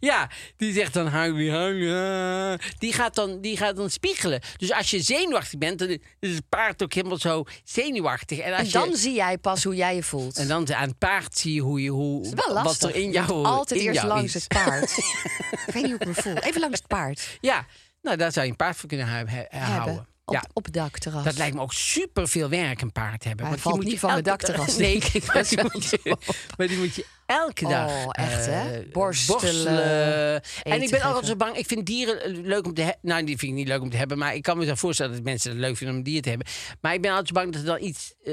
ja, 0.00 0.30
die 0.56 0.72
zegt 0.72 0.92
dan 0.94 1.06
hang 1.06 1.50
hang. 1.50 1.90
ah. 1.90 2.54
Die 2.78 2.92
gaat 2.92 3.14
dan, 3.14 3.40
die 3.40 3.56
gaat 3.56 3.76
dan 3.76 3.90
spiegelen. 3.90 4.40
Dus 4.56 4.72
als 4.72 4.90
je 4.90 5.00
zenuwachtig 5.02 5.58
bent, 5.58 5.78
dan 5.78 5.88
is 6.20 6.34
het 6.34 6.48
paard 6.48 6.82
ook 6.82 6.92
helemaal 6.92 7.18
zo 7.18 7.44
zenuwachtig. 7.64 8.38
En, 8.38 8.52
als 8.52 8.66
En 8.66 8.80
dan 8.80 8.90
je, 8.90 8.96
zie 8.96 9.14
jij 9.14 9.38
pas 9.38 9.64
hoe 9.64 9.74
jij 9.74 9.94
je 9.94 10.02
voelt. 10.02 10.36
en 10.36 10.48
dan 10.48 10.74
aan 10.74 10.88
het 10.88 10.98
paard 10.98 11.38
zie 11.38 11.54
je 11.54 11.60
hoe 11.60 11.82
je 11.82 11.90
hoe 11.90 12.26
Het 12.26 12.38
is 12.38 12.44
wel 12.46 12.54
lastig. 12.54 12.82
wat 12.82 12.90
er 12.90 12.96
in 13.02 13.10
jou 13.10 13.44
altijd 13.44 13.80
in 13.80 13.86
eerst 13.86 14.00
jou 14.00 14.12
langs 14.14 14.34
is. 14.34 14.42
het 14.42 14.48
paard. 14.48 14.98
ik 15.66 15.72
weet 15.74 15.82
niet 15.82 15.90
hoe 15.90 16.00
ik 16.00 16.06
me 16.06 16.14
voel. 16.14 16.36
Even 16.36 16.60
langs 16.60 16.78
het 16.78 16.88
paard 16.88 17.38
Ja, 17.40 17.66
nou 18.02 18.16
daar 18.16 18.32
zou 18.32 18.44
je 18.44 18.50
een 18.50 18.56
paard 18.56 18.76
voor 18.76 18.88
kunnen 18.88 19.06
houden. 19.06 19.46
hebben. 19.50 20.06
Op, 20.26 20.34
Ja. 20.34 20.44
op 20.52 20.64
het 20.64 20.74
dakterras. 20.74 21.24
Dat 21.24 21.36
lijkt 21.36 21.54
me 21.54 21.60
ook 21.60 21.72
super 21.72 22.28
veel 22.28 22.48
werk, 22.48 22.80
een 22.80 22.92
paard 22.92 23.24
hebben. 23.24 23.40
Hij 23.46 23.50
Want 23.50 23.60
valt 23.60 23.74
moet 23.76 23.84
niet 23.84 23.92
je 23.92 23.98
van 23.98 24.10
dag- 24.10 24.20
dakterras, 24.22 24.76
Nee, 24.84 24.94
ik. 24.96 25.26
maar 25.34 25.44
die, 25.48 25.58
moet 25.72 25.84
je, 25.84 26.16
maar 26.56 26.66
die 26.68 26.78
moet 26.78 26.94
je 26.94 27.06
elke 27.26 27.68
dag 27.68 27.90
Oh, 27.90 28.08
echt, 28.10 28.46
hè? 28.46 28.78
eh, 28.80 28.92
Borstelen, 28.92 30.42
En 30.62 30.82
ik 30.82 30.90
ben 30.90 31.02
altijd 31.02 31.26
zo 31.26 31.36
bang. 31.36 31.56
Ik 31.56 31.66
vind 31.66 31.86
dieren 31.86 32.22
eh, 32.22 32.36
leuk 32.42 32.66
om 32.66 32.74
te 32.74 32.82
hebben. 32.82 32.98
Nou, 33.02 33.24
die 33.24 33.38
vind 33.38 33.50
ik 33.52 33.56
niet 33.58 33.68
leuk 33.68 33.80
om 33.80 33.90
te 33.90 33.96
hebben. 33.96 34.18
Maar 34.18 34.34
ik 34.34 34.42
kan 34.42 34.58
me 34.58 34.64
zo 34.66 34.74
voorstellen 34.74 35.12
dat 35.12 35.22
mensen 35.22 35.50
het 35.50 35.60
leuk 35.60 35.76
vinden 35.76 35.96
om 35.96 36.02
een 36.02 36.06
dier 36.10 36.22
te 36.22 36.28
hebben. 36.28 36.46
Maar 36.80 36.94
ik 36.94 37.00
ben 37.02 37.10
altijd 37.10 37.28
zo 37.28 37.34
bang 37.34 37.52
dat 37.52 37.60
er 37.60 37.66
dan 37.66 37.82
iets... 37.82 38.14
eh, 38.24 38.32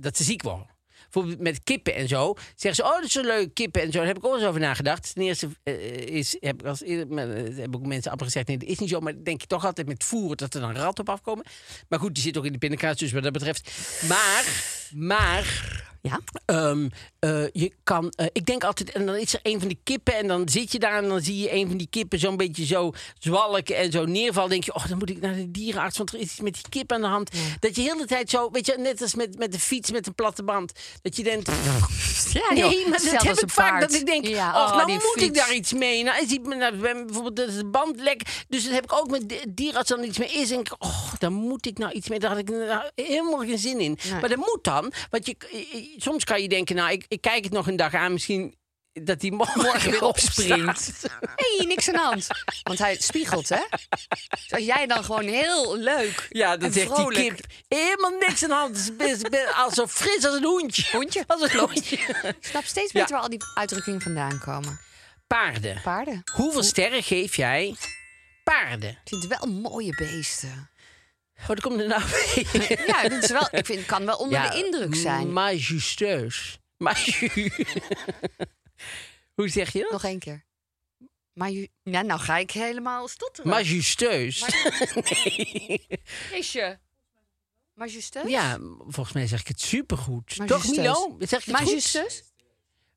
dat 0.00 0.16
ze 0.16 0.24
ziek 0.24 0.42
worden. 0.42 0.66
Bijvoorbeeld 1.14 1.42
met 1.42 1.64
kippen 1.64 1.94
en 1.94 2.08
zo. 2.08 2.34
Zeggen 2.56 2.84
ze, 2.84 2.90
oh, 2.90 2.94
dat 2.94 3.04
is 3.04 3.12
zo 3.12 3.22
leuk, 3.22 3.54
kippen 3.54 3.82
en 3.82 3.92
zo. 3.92 3.98
Daar 3.98 4.06
heb 4.06 4.16
ik 4.16 4.24
ook 4.24 4.34
eens 4.34 4.44
over 4.44 4.60
nagedacht. 4.60 5.14
Ten 5.14 5.22
eerste 5.22 5.48
eh, 5.62 5.96
is, 6.06 6.36
heb 6.40 6.60
ik 6.60 6.66
als 6.66 6.82
eh, 6.82 6.96
hebben 6.96 7.74
ook 7.74 7.86
mensen 7.86 8.10
amper 8.10 8.26
gezegd, 8.26 8.46
nee, 8.46 8.58
dat 8.58 8.68
is 8.68 8.78
niet 8.78 8.88
zo. 8.88 9.00
Maar 9.00 9.24
denk 9.24 9.40
je 9.40 9.46
toch 9.46 9.64
altijd 9.64 9.86
met 9.86 10.04
voeren 10.04 10.36
dat 10.36 10.54
er 10.54 10.60
dan 10.60 10.76
ratten 10.76 11.06
op 11.06 11.14
afkomen. 11.14 11.44
Maar 11.88 11.98
goed, 11.98 12.14
die 12.14 12.22
zit 12.22 12.38
ook 12.38 12.44
in 12.44 12.52
de 12.52 12.58
pindakaas, 12.58 12.98
dus 12.98 13.12
wat 13.12 13.22
dat 13.22 13.32
betreft. 13.32 13.70
Maar, 14.08 14.44
maar... 14.94 15.82
Ja? 16.08 16.20
Ehm, 16.44 16.88
eh, 17.18 17.44
je 17.52 17.72
kan, 17.84 18.12
eh, 18.16 18.26
ik 18.32 18.46
denk 18.46 18.64
altijd, 18.64 18.92
en 18.92 19.06
dan 19.06 19.14
is 19.14 19.34
er 19.34 19.40
een 19.42 19.58
van 19.58 19.68
die 19.68 19.78
kippen 19.84 20.16
en 20.16 20.26
dan 20.26 20.48
zit 20.48 20.72
je 20.72 20.78
daar 20.78 21.02
en 21.02 21.08
dan 21.08 21.20
zie 21.20 21.38
je 21.38 21.52
een 21.52 21.68
van 21.68 21.76
die 21.76 21.86
kippen 21.90 22.18
zo'n 22.18 22.36
beetje 22.36 22.66
zo 22.66 22.92
zwalken 23.18 23.76
en 23.76 23.92
zo 23.92 24.04
neervallen. 24.04 24.50
denk 24.50 24.64
je, 24.64 24.74
oh, 24.74 24.88
dan 24.88 24.98
moet 24.98 25.10
ik 25.10 25.20
naar 25.20 25.34
de 25.34 25.50
dierenarts, 25.50 25.96
want 25.96 26.12
er 26.12 26.18
is 26.18 26.24
iets 26.24 26.40
met 26.40 26.54
die 26.54 26.68
kip 26.68 26.92
aan 26.92 27.00
de 27.00 27.06
hand. 27.06 27.30
Dat 27.60 27.76
je 27.76 27.82
heel 27.82 27.90
de 27.90 27.96
hele 27.96 28.06
tijd 28.06 28.30
zo, 28.30 28.50
weet 28.50 28.66
je, 28.66 28.74
net 28.78 29.02
als 29.02 29.14
met, 29.14 29.38
met 29.38 29.52
de 29.52 29.58
fiets 29.58 29.90
met 29.90 30.06
een 30.06 30.14
platte 30.14 30.42
band, 30.42 30.72
dat 31.02 31.16
je 31.16 31.22
denkt, 31.22 31.50
Ja, 32.32 32.52
nee, 32.52 32.88
maar 32.88 33.02
dat 33.02 33.22
heb 33.22 33.38
ik 33.38 33.50
vaak, 33.50 33.70
paard. 33.70 33.80
dat 33.80 34.00
ik 34.00 34.06
denk, 34.06 34.26
Ja, 34.26 34.64
oh, 34.64 34.76
nou 34.76 34.92
moet 34.92 35.22
ik 35.22 35.34
daar 35.34 35.54
iets 35.54 35.72
mee. 35.72 36.02
Nou, 36.02 36.26
ziet 36.26 36.46
me, 36.46 36.54
nou, 36.54 36.76
bijvoorbeeld 36.76 37.36
dat 37.36 37.48
is 37.48 37.56
de 37.56 37.66
band 37.66 38.00
lek, 38.00 38.44
dus 38.48 38.64
dan 38.64 38.72
heb 38.72 38.84
ik 38.84 38.92
ook 38.92 39.10
met 39.10 39.28
de 39.28 39.42
dierenarts 39.48 39.88
dan 39.88 40.04
iets 40.04 40.18
mee 40.18 40.32
is. 40.32 40.50
En 40.50 40.60
ik, 40.60 40.74
oh, 40.78 41.12
daar 41.18 41.32
moet 41.32 41.66
ik 41.66 41.78
nou 41.78 41.92
iets 41.92 42.08
mee. 42.08 42.18
Daar 42.18 42.30
had 42.30 42.38
ik 42.38 42.50
nou 42.50 42.90
helemaal 42.94 43.38
geen 43.38 43.58
zin 43.58 43.80
in. 43.80 43.98
Nee. 44.10 44.20
Maar 44.20 44.28
dat 44.28 44.38
moet 44.38 44.58
dan, 44.62 44.83
want 45.10 45.26
je, 45.26 45.36
soms 45.96 46.24
kan 46.24 46.42
je 46.42 46.48
denken, 46.48 46.76
nou, 46.76 46.90
ik, 46.90 47.04
ik 47.08 47.20
kijk 47.20 47.44
het 47.44 47.52
nog 47.52 47.66
een 47.66 47.76
dag 47.76 47.94
aan, 47.94 48.12
misschien 48.12 48.54
dat 49.02 49.20
hij 49.22 49.30
morgen, 49.56 49.90
weer 49.90 50.04
opspringt. 50.04 51.02
Hé, 51.20 51.56
hey, 51.56 51.66
niks 51.66 51.88
aan 51.88 51.94
de 51.94 52.00
hand. 52.00 52.26
Want 52.62 52.78
hij 52.78 52.96
spiegelt, 53.00 53.48
hè? 53.48 53.62
Als 54.48 54.64
jij 54.64 54.86
dan 54.86 55.04
gewoon 55.04 55.26
heel 55.26 55.76
leuk 55.76 56.26
Ja, 56.30 56.58
en 56.58 56.72
zegt 56.72 56.86
vrolijk... 56.94 57.14
die 57.16 57.32
kip, 57.34 57.46
helemaal 57.68 58.10
niks 58.10 58.42
aan 58.42 58.48
de 58.48 58.54
hand. 58.54 58.92
Als 59.56 59.74
zo 59.74 59.86
fris 59.86 60.24
als 60.24 60.34
een 60.34 60.44
hoentje. 60.44 60.84
Hoentje, 60.92 61.24
Als 61.26 61.42
een 61.42 61.48
klopt. 61.48 61.92
Ik 61.92 62.36
snap 62.40 62.64
steeds 62.64 62.92
Ja. 62.92 63.00
beter 63.00 63.14
waar 63.14 63.22
al 63.22 63.30
die 63.30 63.42
uitdrukkingen 63.54 64.00
vandaan 64.00 64.38
komen. 64.38 64.80
Paarden. 65.26 65.80
Paarden. 65.82 66.22
Hoeveel 66.32 66.62
sterren 66.62 67.02
geef 67.02 67.36
jij 67.36 67.74
paarden? 68.44 68.98
Het 69.04 69.26
wel 69.26 69.48
mooie 69.52 69.96
beesten. 69.96 70.70
Wat 71.46 71.60
komt 71.60 71.80
er 71.80 71.86
nou 71.86 72.02
mee? 72.10 72.46
Ja, 72.86 73.02
ik 73.02 73.10
vind 73.10 73.22
het 73.22 73.30
wel, 73.30 73.48
ik 73.50 73.66
vind, 73.66 73.86
kan 73.86 74.06
wel 74.06 74.16
onder 74.16 74.40
Ja, 74.40 74.48
de 74.50 74.64
indruk 74.64 74.94
zijn. 74.94 75.32
Majestueus. 75.32 76.58
Maju. 76.76 77.50
Hoe 79.34 79.48
zeg 79.48 79.72
je 79.72 79.80
dat? 79.80 79.90
Nog 79.90 80.04
één 80.04 80.18
keer. 80.18 80.44
Maar 81.32 81.50
je, 81.50 81.70
ja, 81.82 82.02
nou 82.02 82.20
ga 82.20 82.36
ik 82.36 82.50
helemaal 82.50 83.08
stotteren. 83.08 83.50
Majestueus. 83.50 84.44
Jeetje. 86.30 86.78
Majestueus? 87.74 88.30
Ja, 88.30 88.58
volgens 88.78 89.12
mij 89.12 89.26
zeg 89.26 89.40
ik 89.40 89.48
het 89.48 89.60
supergoed. 89.60 90.28
Toch, 90.28 90.48
Majestueus. 90.48 90.76
Milo? 90.76 91.16
Zeg 91.18 91.46
ik 91.46 91.56
het 91.56 91.68
goed? 91.68 92.32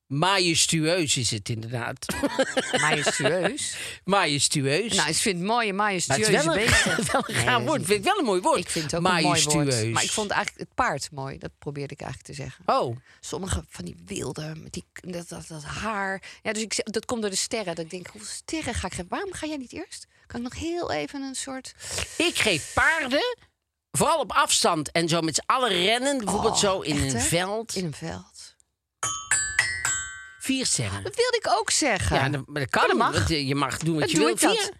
Majestueus? 0.07 0.83
Majestueus 0.87 1.17
is 1.17 1.31
het 1.31 1.49
inderdaad. 1.49 2.05
Majestueus? 2.81 3.75
Majestueus. 4.03 4.93
nou, 4.95 5.09
ik 5.09 5.15
vind 5.15 5.37
het 5.37 5.45
mooie 5.47 5.73
Maar 5.73 5.91
het 5.93 6.07
majestueuze 6.07 6.31
is 6.37 6.45
wel 6.45 6.55
een, 6.57 6.65
beesten. 6.65 7.05
wel 7.11 7.23
een 7.27 7.33
Nee, 7.35 7.43
gaaf 7.43 7.57
dat 7.57 7.67
woord. 7.67 7.81
is 7.81 7.87
Vind 7.87 7.99
ik 7.99 8.05
wel 8.05 8.17
een 8.19 8.25
mooi 8.25 8.41
woord. 8.41 8.59
Ik 8.59 8.69
vind 8.69 8.85
het 8.91 8.95
ook 8.95 9.05
een 9.05 9.11
mooi 9.11 9.23
woord. 9.23 9.45
Majestueus. 9.45 9.93
Maar 9.93 10.03
ik 10.03 10.11
vond 10.11 10.31
eigenlijk 10.31 10.59
het 10.67 10.75
paard 10.75 11.11
mooi. 11.11 11.37
Dat 11.37 11.51
probeerde 11.59 11.93
ik 11.93 12.01
eigenlijk 12.01 12.31
te 12.33 12.43
zeggen. 12.43 12.63
Oh, 12.65 12.97
Sommige 13.19 13.63
van 13.69 13.85
die 13.85 13.95
wilde, 14.05 14.53
met 14.57 14.73
die, 14.73 14.85
dat, 14.93 15.29
dat, 15.29 15.47
dat 15.47 15.63
haar. 15.63 16.21
Ja, 16.43 16.53
dus 16.53 16.61
ik, 16.61 16.79
dat 16.83 17.05
komt 17.05 17.21
door 17.21 17.29
de 17.29 17.35
sterren. 17.35 17.75
Dat 17.75 17.85
ik 17.85 17.91
denk, 17.91 18.07
hoeveel 18.07 18.29
sterren 18.33 18.73
ga 18.73 18.85
ik 18.87 18.93
geven? 18.93 19.09
Waarom 19.09 19.33
ga 19.33 19.47
jij 19.47 19.57
niet 19.57 19.73
eerst? 19.73 20.07
Kan 20.27 20.39
ik 20.39 20.45
nog 20.51 20.59
heel 20.61 20.91
even 20.91 21.21
een 21.21 21.35
soort... 21.35 21.73
ik 22.17 22.37
geef 22.37 22.71
paarden, 22.73 23.37
vooral 23.91 24.19
op 24.19 24.31
afstand 24.31 24.91
en 24.91 25.09
zo 25.09 25.21
met 25.21 25.35
z'n 25.35 25.43
allen 25.45 25.69
rennen. 25.69 26.17
Bijvoorbeeld 26.17 26.53
Oh, 26.53 26.59
zo 26.59 26.79
in 26.81 26.95
echt, 27.03 27.13
een 27.13 27.19
hè? 27.19 27.25
veld. 27.25 27.75
In 27.75 27.85
een 27.85 27.93
veld. 27.93 28.36
Vier. 30.47 30.89
Dat 31.03 31.15
wilde 31.15 31.37
ik 31.43 31.47
ook 31.59 31.71
zeggen. 31.71 32.15
Ja, 32.15 32.29
dat, 32.29 32.47
maar 32.47 32.61
dat 32.61 32.69
kan. 32.69 32.87
dat 32.87 32.97
mag. 32.97 33.29
Je 33.29 33.55
mag 33.55 33.77
doen 33.77 33.99
wat 33.99 34.11
je 34.11 34.17
doe 34.17 34.25
wil. 34.25 34.33
ik 34.35 34.41
dat. 34.41 34.57
Vier. 34.57 34.71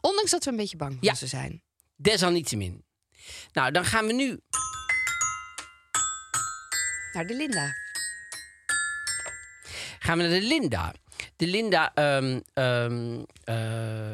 Ondanks 0.00 0.30
dat 0.30 0.44
we 0.44 0.50
een 0.50 0.56
beetje 0.56 0.76
bang 0.76 0.92
voor 0.92 1.04
Ja. 1.04 1.14
ze 1.14 1.26
zijn. 1.26 1.62
Desalniettemin. 1.96 2.84
Nou, 3.52 3.70
dan 3.70 3.84
gaan 3.84 4.06
we 4.06 4.12
nu 4.12 4.40
Naar 7.12 7.26
de 7.26 7.34
Linda. 7.34 7.74
gaan 9.98 10.16
we 10.18 10.22
naar 10.22 10.40
de 10.40 10.46
Linda. 10.46 10.94
De 11.36 11.46
Linda, 11.46 11.94
eh, 11.94 12.38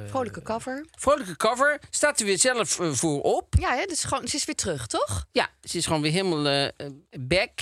Vrolijke 0.09 0.43
cover. 0.43 0.87
vrolijke 0.91 1.37
cover. 1.37 1.81
Staat 1.91 2.21
er 2.21 2.27
weer 2.27 2.39
zelf 2.39 2.81
eh, 2.81 2.93
voor 2.93 3.21
op. 3.21 3.55
Ja, 3.59 3.75
hè, 3.77 3.85
dus 3.87 4.05
gewoon, 4.05 4.29
ze 4.29 4.37
is 4.37 4.45
weer 4.45 4.55
terug, 4.55 4.87
toch? 4.87 5.27
Ja, 5.33 5.51
ze 5.63 5.77
is 5.77 5.87
gewoon 5.87 6.03
weer 6.03 6.13
helemaal 6.13 6.47
eh, 6.47 6.87
back. 7.21 7.61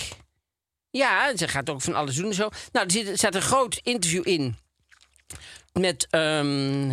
Ja, 0.97 1.37
ze 1.37 1.47
gaat 1.47 1.69
ook 1.69 1.81
van 1.81 1.95
alles 1.95 2.15
doen 2.15 2.25
en 2.25 2.33
zo. 2.33 2.49
Nou, 2.71 2.85
er 2.85 2.91
zit, 2.91 3.17
staat 3.17 3.35
een 3.35 3.41
groot 3.41 3.79
interview 3.83 4.27
in. 4.27 4.57
Met, 5.73 6.07
ehm, 6.09 6.91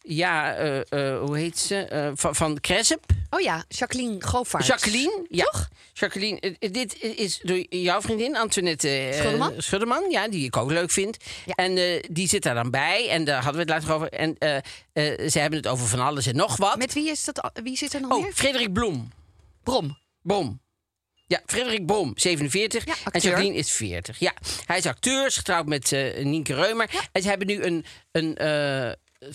ja, 0.00 0.54
eh, 0.54 0.78
eh, 0.78 1.20
hoe 1.20 1.36
heet 1.36 1.58
ze? 1.58 1.84
Eh, 1.84 2.10
van, 2.14 2.34
van 2.34 2.60
Cresp. 2.60 3.04
Oh 3.30 3.40
ja, 3.40 3.64
Jacqueline 3.68 4.22
Govaert. 4.22 4.66
Jacqueline. 4.66 5.26
Ja. 5.28 5.44
Toch? 5.44 5.68
Jacqueline, 5.92 6.56
dit 6.58 7.02
is 7.02 7.40
door 7.42 7.64
jouw 7.68 8.00
vriendin 8.00 8.36
Antoinette? 8.36 9.52
Schuddeman, 9.56 10.10
ja, 10.10 10.28
die 10.28 10.44
ik 10.44 10.56
ook 10.56 10.70
leuk 10.70 10.90
vind. 10.90 11.16
Ja. 11.46 11.54
En 11.54 12.02
die 12.10 12.28
zit 12.28 12.42
daar 12.42 12.54
dan 12.54 12.70
bij. 12.70 13.08
En 13.08 13.24
daar 13.24 13.42
hadden 13.42 13.66
we 13.66 13.72
het 13.72 13.82
later 13.82 13.94
over. 13.94 14.08
En 14.08 14.36
ze 15.30 15.38
hebben 15.38 15.58
het 15.58 15.68
over 15.68 15.86
van 15.86 16.00
alles 16.00 16.26
en 16.26 16.36
nog 16.36 16.56
wat. 16.56 16.76
Met 16.76 16.92
wie, 16.92 17.10
is 17.10 17.24
dat, 17.24 17.50
wie 17.62 17.76
zit 17.76 17.94
er 17.94 18.00
nog 18.00 18.12
oh? 18.12 18.32
Frederik 18.32 18.72
Bloem. 18.72 19.12
Brom. 19.62 19.98
Brom. 20.22 20.60
Ja, 21.26 21.42
Frederik 21.46 21.86
Brom, 21.86 22.12
47. 22.14 22.84
Ja, 22.86 22.94
en. 23.12 23.20
Jacqueline 23.20 23.54
is 23.56 23.70
40. 23.72 24.18
Ja, 24.18 24.34
hij 24.66 24.78
is 24.78 24.86
acteur, 24.86 25.26
is 25.26 25.36
getrouwd 25.36 25.66
met 25.66 25.92
eh 25.92 26.24
Nienke 26.24 26.54
Reumer. 26.54 26.90
En 27.12 27.22
ze 27.22 27.28
hebben 27.28 27.46
nu 27.46 27.62
een, 27.62 27.84
een 28.12 28.36
eh, 28.36 28.90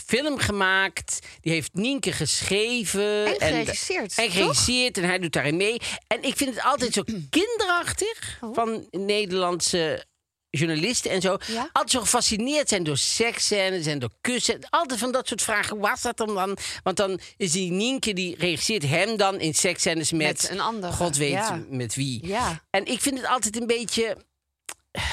film 0.06 0.38
gemaakt. 0.38 1.20
Die 1.42 1.52
heeft 1.54 1.74
Nienke 1.74 2.12
geschreven. 2.12 3.26
En 3.40 3.48
geregisseerd, 3.48 4.18
En 4.18 4.26
toch? 4.26 4.34
geregisseerd. 4.34 4.98
En 4.98 5.04
hij 5.04 5.20
doet 5.20 5.34
daarin 5.34 5.58
mee. 5.58 5.78
En 6.08 6.24
ik 6.24 6.36
vind 6.38 6.56
het 6.56 6.64
altijd 6.64 6.94
zo 6.94 7.04
kinderachtig 7.30 8.38
Oh. 8.42 8.54
van 8.56 8.88
Nederlandse 8.92 10.06
journalisten 10.52 11.12
en 11.12 11.22
zo. 11.22 11.38
Ja? 11.48 11.70
Altijd 11.72 11.92
zo 11.92 12.00
gefascineerd 12.00 12.70
zijn 12.70 12.84
door 12.84 12.98
seksscènes 12.98 13.86
en 13.86 14.00
door 14.00 14.12
kussen. 14.22 14.60
Altijd 14.70 15.00
van 15.00 15.12
dat 15.12 15.28
soort 15.28 15.42
vragen. 15.42 15.78
Was 15.78 16.02
dat 16.02 16.18
dan 16.18 16.36
dan? 16.36 16.58
Want 16.84 16.98
dan 16.98 17.20
is 17.38 17.52
die 17.52 17.72
Nienke, 17.72 18.14
die 18.14 18.36
regisseert 18.38 18.84
hem 18.88 19.18
dan 19.18 19.40
in 19.40 19.54
seksscènes 19.54 20.12
met... 20.12 20.20
Met 20.42 20.50
een 20.52 20.60
andere, 20.60 20.94
God 20.94 21.18
weet 21.18 21.32
ja. 21.32 21.64
met 21.70 21.96
wie. 21.96 22.28
Ja. 22.28 22.62
En 22.70 22.86
ik 22.86 23.02
vind 23.02 23.18
het 23.18 23.28
altijd 23.28 23.60
een 23.62 23.68
beetje... 23.68 24.18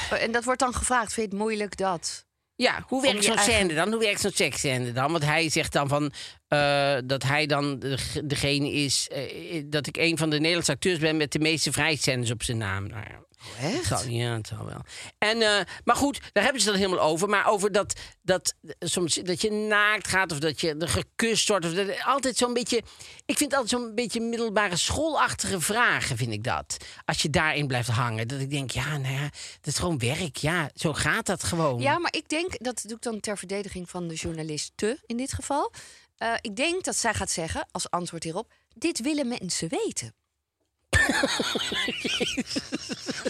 En 0.09 0.31
dat 0.31 0.43
wordt 0.43 0.59
dan 0.59 0.73
gevraagd, 0.73 1.13
vind 1.13 1.29
je 1.29 1.35
het 1.35 1.43
moeilijk 1.45 1.77
dat? 1.77 2.27
Ja, 2.55 2.83
hoe 2.87 3.01
werkt 3.01 3.23
zo'n 3.23 3.35
eigen- 3.35 3.53
scène 3.53 3.73
dan? 3.73 3.91
Hoe 3.91 3.99
werkt 3.99 4.21
zo'n 4.21 4.31
seksscène 4.33 4.91
dan? 4.91 5.11
Want 5.11 5.23
hij 5.25 5.49
zegt 5.49 5.73
dan 5.73 5.87
van 5.87 6.11
eh, 6.47 6.97
dat 7.05 7.23
hij 7.23 7.45
dan 7.45 7.79
de- 7.79 8.21
degene 8.25 8.71
is 8.71 9.07
eh, 9.11 9.63
dat 9.65 9.87
ik 9.87 9.97
een 9.97 10.17
van 10.17 10.29
de 10.29 10.37
Nederlandse 10.37 10.71
acteurs 10.71 10.99
ben 10.99 11.17
met 11.17 11.31
de 11.31 11.39
meeste 11.39 11.71
vrijscènes 11.71 12.31
op 12.31 12.43
zijn 12.43 12.57
naam. 12.57 12.87
Nou 12.87 13.03
ja, 13.09 13.23
echt? 13.61 13.85
zal, 13.85 14.07
ja, 14.07 14.33
het 14.33 14.47
zal 14.47 14.65
wel. 14.65 14.81
En, 15.17 15.41
eh, 15.41 15.65
maar 15.83 15.95
goed, 15.95 16.19
daar 16.33 16.43
hebben 16.43 16.61
ze 16.61 16.69
het 16.69 16.79
dan 16.79 16.87
helemaal 16.87 17.11
over. 17.11 17.29
Maar 17.29 17.47
over 17.47 17.71
dat, 17.71 17.99
dat, 18.21 18.55
soms, 18.79 19.15
dat 19.15 19.41
je 19.41 19.51
naakt 19.51 20.07
gaat 20.07 20.31
of 20.31 20.39
dat 20.39 20.61
je 20.61 20.75
er 20.75 20.89
gekust 20.89 21.47
wordt. 21.47 21.65
Of 21.65 21.73
dat, 21.73 22.03
altijd 22.03 22.37
zo'n 22.37 22.53
beetje. 22.53 22.77
Ik 23.25 23.37
vind 23.37 23.51
het 23.51 23.53
altijd 23.53 23.69
zo'n 23.69 23.95
beetje 23.95 24.21
middelbare 24.21 24.75
schoolachtige 24.75 25.61
vragen, 25.61 26.17
vind 26.17 26.31
ik 26.31 26.43
dat. 26.43 26.77
Als 27.05 27.21
je 27.21 27.29
daarin 27.29 27.67
blijft 27.67 27.89
hangen. 27.89 28.27
Dat 28.27 28.39
ik 28.39 28.49
denk, 28.49 28.71
ja, 28.71 28.97
nou 28.97 29.13
ja, 29.13 29.29
dat 29.61 29.73
is 29.73 29.77
gewoon 29.77 29.97
werk. 29.97 30.37
Ja, 30.37 30.69
zo 30.75 30.93
gaat 30.93 31.25
dat 31.25 31.43
gewoon. 31.43 31.81
Ja, 31.81 31.99
maar 31.99 32.13
ik 32.13 32.29
denk, 32.29 32.63
dat 32.63 32.83
doe 32.87 32.95
ik 32.95 33.01
dan 33.01 33.19
ter 33.19 33.37
verdediging 33.37 33.89
van 33.89 34.07
de 34.07 34.15
journaliste 34.15 34.99
in 35.05 35.17
dit 35.17 35.33
geval. 35.33 35.71
Eh, 36.17 36.33
ik 36.41 36.55
denk 36.55 36.83
dat 36.83 36.95
zij 36.95 37.13
gaat 37.13 37.31
zeggen, 37.31 37.67
als 37.71 37.89
antwoord 37.89 38.23
hierop... 38.23 38.51
dit 38.73 39.01
willen 39.01 39.27
mensen 39.27 39.69
weten. 39.69 40.13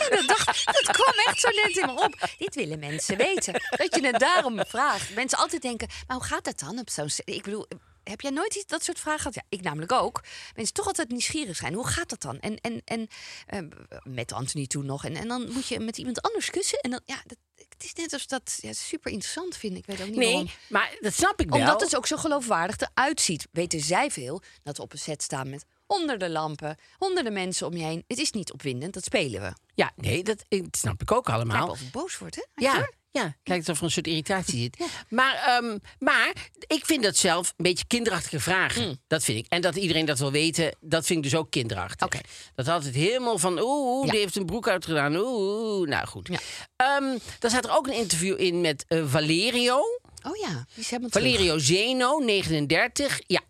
Dat, 0.09 0.27
dacht, 0.27 0.65
dat 0.65 0.89
kwam 0.91 1.13
echt 1.25 1.39
zo 1.39 1.49
net 1.49 1.77
in 1.77 1.85
me 1.85 2.01
op. 2.03 2.29
Dit 2.37 2.55
willen 2.55 2.79
mensen 2.79 3.17
weten. 3.17 3.53
Dat 3.53 3.95
je 3.95 4.05
het 4.07 4.19
daarom 4.19 4.65
vraagt. 4.67 5.15
Mensen 5.15 5.37
altijd 5.37 5.61
denken, 5.61 5.87
maar 6.07 6.17
hoe 6.17 6.25
gaat 6.25 6.43
dat 6.43 6.59
dan 6.59 6.79
op 6.79 6.89
zo'n... 6.89 7.09
Ik 7.23 7.43
bedoel, 7.43 7.67
heb 8.03 8.21
jij 8.21 8.31
nooit 8.31 8.55
iets- 8.55 8.65
dat 8.65 8.83
soort 8.83 8.99
vragen 8.99 9.19
gehad? 9.19 9.35
Ja, 9.35 9.43
ik 9.49 9.61
namelijk 9.61 9.91
ook. 9.91 10.23
Mensen 10.55 10.73
toch 10.73 10.85
altijd 10.87 11.09
nieuwsgierig 11.09 11.55
zijn. 11.55 11.73
Hoe 11.73 11.87
gaat 11.87 12.09
dat 12.09 12.21
dan? 12.21 12.39
En, 12.39 12.55
en, 12.57 12.81
en 12.85 13.07
eh, 13.45 13.59
met 14.03 14.31
Anthony 14.31 14.67
toen 14.67 14.85
nog. 14.85 15.05
En, 15.05 15.15
en 15.15 15.27
dan 15.27 15.51
moet 15.51 15.67
je 15.67 15.79
met 15.79 15.97
iemand 15.97 16.21
anders 16.21 16.49
kussen. 16.49 16.79
En 16.79 16.91
dan, 16.91 17.01
ja, 17.05 17.21
dat, 17.25 17.37
het 17.55 17.83
is 17.83 17.93
net 17.93 18.13
als 18.13 18.27
dat 18.27 18.57
ja, 18.61 18.73
super 18.73 19.11
interessant 19.11 19.57
vind 19.57 19.73
ik. 19.73 19.79
Ik 19.79 19.85
weet 19.85 19.99
ook 19.99 20.07
niet 20.07 20.15
nee, 20.15 20.31
waarom. 20.31 20.49
maar 20.67 20.97
dat 20.99 21.13
snap 21.13 21.39
ik 21.41 21.49
wel. 21.49 21.59
Omdat 21.59 21.81
het 21.81 21.95
ook 21.95 22.07
zo 22.07 22.17
geloofwaardig 22.17 22.75
eruit 22.77 23.21
ziet. 23.21 23.47
Weten 23.51 23.79
zij 23.79 24.11
veel 24.11 24.41
dat 24.63 24.77
we 24.77 24.83
op 24.83 24.93
een 24.93 24.99
set 24.99 25.23
staan 25.23 25.49
met 25.49 25.65
honderden 25.97 26.31
lampen, 26.31 26.77
honderden 26.97 27.33
mensen 27.33 27.67
om 27.67 27.73
je 27.77 27.83
heen. 27.83 28.03
Het 28.07 28.17
is 28.17 28.31
niet 28.31 28.51
opwindend, 28.51 28.93
dat 28.93 29.03
spelen 29.03 29.41
we. 29.41 29.53
Ja, 29.73 29.91
nee, 29.95 30.23
dat, 30.23 30.45
dat 30.49 30.77
snap 30.77 31.01
ik 31.01 31.11
ook 31.11 31.29
allemaal. 31.29 31.57
wel 31.65 31.69
of 31.69 31.81
ik 31.81 31.91
boos 31.91 32.17
wordt, 32.17 32.35
hè? 32.35 32.43
Ja, 32.55 32.89
ja, 33.11 33.23
het 33.23 33.35
lijkt 33.43 33.67
alsof 33.67 33.77
er 33.77 33.83
een 33.83 33.91
soort 33.91 34.07
irritatie 34.07 34.59
zit. 34.59 34.77
Maar, 35.09 35.35
ehm, 35.35 35.77
maar 35.99 36.33
ik 36.67 36.85
vind 36.85 37.03
dat 37.03 37.15
zelf 37.17 37.47
een 37.57 37.63
beetje 37.63 37.85
kinderachtige 37.87 38.39
vragen. 38.39 39.01
Dat 39.07 39.23
vind 39.23 39.37
ik. 39.37 39.45
En 39.49 39.61
dat 39.61 39.75
iedereen 39.75 40.05
dat 40.05 40.19
wil 40.19 40.31
weten, 40.31 40.75
dat 40.81 41.05
vind 41.05 41.25
ik 41.25 41.31
dus 41.31 41.39
ook 41.39 41.51
kinderachtig. 41.51 42.05
Oké. 42.05 42.19
Dat 42.55 42.67
altijd 42.67 42.95
helemaal 42.95 43.37
van, 43.37 43.59
oeh, 43.61 44.05
Ja. 44.05 44.11
die 44.11 44.19
heeft 44.19 44.35
een 44.35 44.45
broek 44.45 44.67
uitgedaan. 44.67 45.15
Oeh, 45.15 45.87
nou 45.87 46.07
goed. 46.07 46.27
Ja. 46.31 46.39
Ehm, 46.75 47.17
dan 47.39 47.49
staat 47.49 47.65
er 47.65 47.75
ook 47.77 47.87
een 47.87 47.93
interview 47.93 48.39
in 48.39 48.61
met 48.61 48.85
eh, 48.87 49.03
Valerio. 49.07 49.77
Oh 50.23 50.35
ja, 50.37 50.65
die 50.75 50.83
is. 50.83 50.93
Valerio 51.09 51.57
Zeno, 51.57 52.17
39. 52.19 53.21
Ja. 53.27 53.41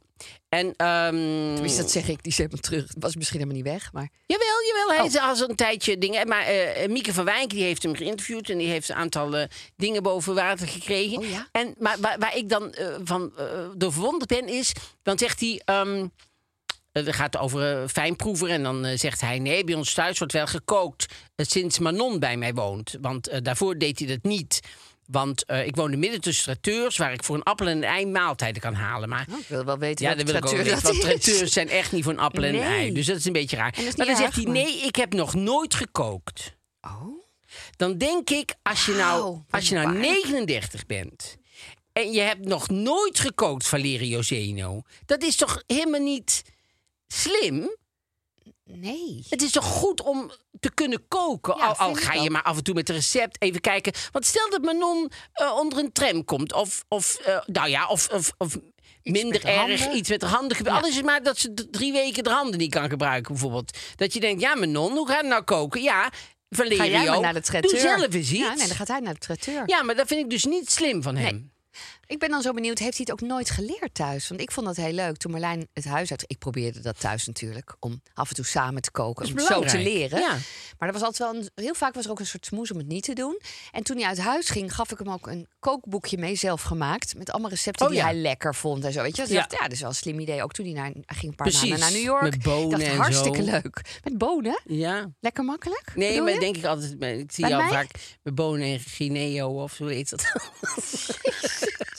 En, 0.50 0.74
ehm, 0.76 1.10
Tenminste, 1.54 1.82
dat 1.82 1.91
zeg 1.91 2.08
ik, 2.08 2.24
die 2.24 2.32
is 2.32 2.38
helemaal 2.38 2.60
terug. 2.60 2.86
Was 3.00 3.16
misschien 3.16 3.39
helemaal 3.39 3.62
niet 3.62 3.72
weg, 3.74 3.93
maar... 3.93 4.10
Jawel, 4.26 4.47
jawel. 4.68 4.88
Hij 4.89 5.00
Oh. 5.00 5.06
is 5.06 5.18
al 5.20 5.36
zo'n 5.36 5.56
tijdje 5.56 5.97
dingen. 5.97 6.28
Maar 6.28 6.41
eh 6.43 6.88
Mieke 6.89 7.14
van 7.14 7.26
Wijk 7.26 7.50
die 7.50 7.64
heeft 7.64 7.84
hem 7.84 7.95
geïnterviewd 7.95 8.50
en 8.50 8.58
die 8.58 8.68
heeft 8.68 8.89
een 8.89 8.95
aantal 8.95 9.38
eh, 9.38 9.47
dingen 9.76 10.04
boven 10.04 10.36
water 10.36 10.68
gekregen. 10.68 11.18
Oh 11.18 11.30
ja? 11.30 11.47
En 11.52 11.76
maar 11.78 11.97
waar, 12.00 12.20
waar 12.20 12.36
ik 12.38 12.50
dan 12.50 12.76
van 13.04 13.32
door 13.76 13.93
verwonderd 13.93 14.30
ben 14.30 14.47
is, 14.47 14.72
dan 15.04 15.18
zegt 15.18 15.39
hij. 15.39 15.62
ehm 15.66 16.08
eh, 16.91 17.06
het 17.06 17.16
gaat 17.16 17.38
over 17.38 17.89
fijnproever 17.89 18.50
en 18.50 18.64
dan 18.64 18.97
zegt 18.97 19.22
hij... 19.22 19.39
nee, 19.39 19.64
bij 19.64 19.76
ons 19.76 19.93
thuis 19.93 20.18
wordt 20.18 20.34
wel 20.34 20.47
gekookt 20.47 21.06
sinds 21.36 21.80
Manon 21.80 22.20
bij 22.20 22.38
mij 22.38 22.54
woont. 22.54 22.97
Want 23.02 23.43
daarvoor 23.45 23.78
deed 23.78 24.00
hij 24.00 24.08
dat 24.08 24.24
niet. 24.24 24.60
Want 25.12 25.45
eh, 25.45 25.66
ik 25.66 25.76
woonde 25.76 25.97
midden 25.97 26.22
tussen 26.22 26.43
traiteurs... 26.43 26.97
waar 26.97 27.14
ik 27.14 27.24
voor 27.24 27.36
een 27.36 27.43
appel 27.43 27.68
en 27.68 27.78
een 27.78 27.84
ei 27.84 28.05
maaltijden 28.05 28.62
kan 28.62 28.74
halen. 28.74 29.10
Maar 29.10 29.28
Oh, 29.32 29.39
ik 29.39 29.45
wil 29.47 29.66
wel 29.66 29.78
weten 29.78 30.05
ja, 30.05 30.16
dat 30.16 30.26
wil 30.26 30.36
ik 30.36 30.45
ook 30.45 30.55
weten. 30.57 30.82
Want 30.82 31.01
traiteurs 31.01 31.51
zijn 31.53 31.70
echt 31.70 31.91
niet 31.91 32.03
voor 32.03 32.14
een 32.14 32.20
appel 32.20 32.43
en 32.43 32.55
een 32.55 32.62
ei. 32.62 32.93
Dus 32.93 33.05
dat 33.05 33.16
is 33.18 33.26
een 33.26 33.34
beetje 33.34 33.55
raar. 33.55 33.74
Maar 33.97 34.05
dan 34.05 34.16
zegt 34.16 34.36
hij, 34.36 34.43
maar- 34.43 34.53
nee, 34.53 34.78
ik 34.82 34.95
heb 34.95 35.14
nog 35.14 35.34
nooit 35.34 35.74
gekookt. 35.76 36.55
Oh, 36.82 37.24
Dan 37.78 37.97
denk 37.97 38.30
ik, 38.30 38.55
als 38.64 38.86
je 38.86 38.93
nou, 38.93 39.39
als 39.49 39.70
je 39.70 39.76
nou 39.76 39.86
wat 39.88 39.95
waar. 39.95 40.03
39 40.03 40.86
bent... 40.86 41.38
en 41.93 42.12
je 42.12 42.20
hebt 42.22 42.45
nog 42.45 42.70
nooit 42.70 43.20
gekookt, 43.20 43.68
Valerio 43.68 44.22
Zeno... 44.22 44.82
dat 45.05 45.24
is 45.24 45.36
toch 45.36 45.64
helemaal 45.68 46.01
niet 46.01 46.41
slim? 47.07 47.76
Nee. 48.78 49.26
Het 49.30 49.41
is 49.41 49.51
toch 49.51 49.65
goed 49.65 50.01
om 50.01 50.32
te 50.59 50.72
kunnen 50.74 51.07
koken? 51.07 51.55
Ja, 51.57 51.65
al 51.65 51.76
al 51.76 51.86
vind 51.86 51.97
ik 51.97 52.03
ga 52.03 52.13
je 52.13 52.20
ook. 52.20 52.30
maar 52.30 52.43
af 52.43 52.57
en 52.57 52.63
toe 52.63 52.74
met 52.74 52.89
een 52.89 52.95
recept 52.95 53.41
even 53.41 53.61
kijken. 53.61 53.93
Want 54.11 54.26
stel 54.26 54.49
dat 54.49 54.61
Manon 54.61 55.11
eh, 55.34 55.55
onder 55.55 55.78
een 55.78 55.91
tram 55.91 56.26
komt. 56.26 56.53
Of, 56.53 56.86
of 56.88 57.15
eh, 57.15 57.38
nou 57.45 57.70
ja, 57.70 57.88
of, 57.88 58.07
of, 58.09 58.32
of 58.38 58.57
minder 59.03 59.45
erg 59.45 59.80
handen. 59.80 59.97
iets 59.97 60.09
met 60.09 60.22
haar 60.22 60.32
handen 60.32 60.57
gebeurt. 60.57 60.76
Ja. 60.76 60.82
Al 60.82 60.88
is 60.88 60.95
het 60.95 61.05
maar 61.05 61.24
dat 61.24 61.38
ze 61.38 61.53
drie 61.72 61.91
weken 61.91 62.24
de 62.24 62.30
handen 62.30 62.59
niet 62.59 62.72
kan 62.72 62.89
gebruiken, 62.89 63.32
bijvoorbeeld. 63.32 63.78
Dat 63.95 64.13
je 64.13 64.20
denkt, 64.20 64.41
ja, 64.41 64.55
Manon, 64.55 64.91
hoe 64.91 65.07
gaat 65.07 65.17
het 65.22 65.28
nou 65.30 65.43
koken? 65.43 65.82
Ja, 65.82 66.09
Valerio, 66.49 66.78
Ga 66.78 66.86
jij 66.86 67.05
maar 67.05 67.20
naar 67.20 67.34
de 67.34 67.41
traiteur. 67.41 67.72
doe 67.72 67.80
zelf 67.80 68.13
eens 68.13 68.15
iets. 68.15 68.30
Ja, 68.30 68.53
nee, 68.53 68.67
dan 68.67 68.76
gaat 68.76 68.88
hij 68.88 68.99
naar 68.99 69.13
de 69.13 69.20
traiteur. 69.20 69.63
Ja, 69.65 69.84
maar 69.84 69.95
dat 69.95 70.07
vind 70.07 70.20
ik 70.24 70.30
dus 70.30 70.45
niet 70.45 70.72
slim 70.72 71.03
van 71.03 71.15
hem. 71.15 71.51
Ik 72.10 72.20
ben 72.20 72.30
dan 72.30 72.41
zo 72.41 72.53
benieuwd, 72.53 72.80
heeft 72.80 72.97
hij 72.97 73.05
het 73.10 73.22
ook 73.24 73.30
nooit 73.30 73.49
geleerd 73.49 73.93
thuis? 73.93 74.28
Want 74.28 74.41
ik 74.41 74.51
vond 74.51 74.66
dat 74.66 74.76
heel 74.76 74.91
leuk. 74.93 75.18
Toen 75.18 75.32
Marlijn 75.32 75.68
het 75.74 75.86
huis 75.86 76.12
uit... 76.12 76.24
Ik 76.28 76.38
probeerde 76.38 76.80
dat 76.80 76.99
thuis 76.99 77.26
natuurlijk, 77.26 77.76
om 77.80 78.01
af 78.14 78.30
en 78.30 78.36
toe 78.36 78.45
samen 78.45 78.82
te 78.82 78.91
koken. 78.91 79.26
Om 79.32 79.39
zo 79.39 79.62
te 79.62 79.78
leren. 79.78 80.20
ja. 80.20 80.38
Maar 80.78 80.88
er 80.88 80.93
was 80.93 81.03
altijd 81.03 81.32
wel 81.32 81.41
een, 81.41 81.49
heel 81.64 81.74
vaak 81.76 81.93
was 81.93 82.05
er 82.05 82.12
ook 82.12 82.20
een 82.20 82.26
soort 82.26 82.45
smoes 82.45 82.72
om 82.72 82.78
het 82.78 82.88
niet 82.88 83.03
te 83.03 83.14
doen. 83.14 83.39
En 83.72 83.84
toen 83.84 83.97
hij 83.97 84.05
uit 84.05 84.18
huis 84.20 84.49
ging, 84.49 84.76
gaf 84.76 84.91
ik 84.91 84.97
hem 84.97 85.10
ook 85.10 85.28
een 85.28 85.47
kookboekje 85.60 86.18
mee, 86.18 86.36
zelf 86.36 86.62
gemaakt. 86.62 87.16
Met 87.18 87.32
allemaal 87.32 87.49
recepten 87.49 87.86
Oh, 87.86 87.91
die 87.91 88.01
ja. 88.01 88.05
hij 88.05 88.16
lekker 88.16 88.55
vond 88.55 88.84
en 88.86 88.91
zo. 88.93 89.01
Weet 89.01 89.16
je? 89.16 89.22
Dus 89.22 89.32
Ja. 89.32 89.38
dacht, 89.39 89.51
ja, 89.51 89.60
dat 89.60 89.72
is 89.72 89.80
wel 89.80 89.89
een 89.89 89.95
slim 89.95 90.20
idee. 90.20 90.43
Ook 90.43 90.51
toen 90.53 90.66
hij, 90.66 90.74
naar, 90.74 90.91
hij 90.91 91.16
ging 91.18 91.32
een 91.32 91.36
paar 91.36 91.47
Precies, 91.47 91.62
maanden 91.70 91.80
naar 91.80 91.91
New 91.91 92.03
York. 92.03 92.22
met 92.22 92.41
bonen 92.41 92.70
dacht, 92.80 92.91
en 92.91 92.95
hartstikke 92.97 93.43
zo. 93.43 93.51
leuk. 93.51 93.99
Met 94.03 94.18
bonen? 94.18 94.62
Ja. 94.66 95.10
Lekker 95.20 95.43
makkelijk? 95.43 95.91
Nee, 95.95 96.22
maar 96.22 96.34
je? 96.34 96.39
denk 96.39 96.57
ik 96.57 96.66
altijd. 96.66 96.95
Ik 97.20 97.32
zie 97.32 97.47
jou 97.47 97.70
vaak 97.70 97.88
met 98.24 98.36
bonen 98.36 98.68
en 98.68 98.80
Guineo 98.80 99.62
of 99.64 99.74
zo 99.74 99.86
heet 99.86 100.10
dat. 100.10 100.32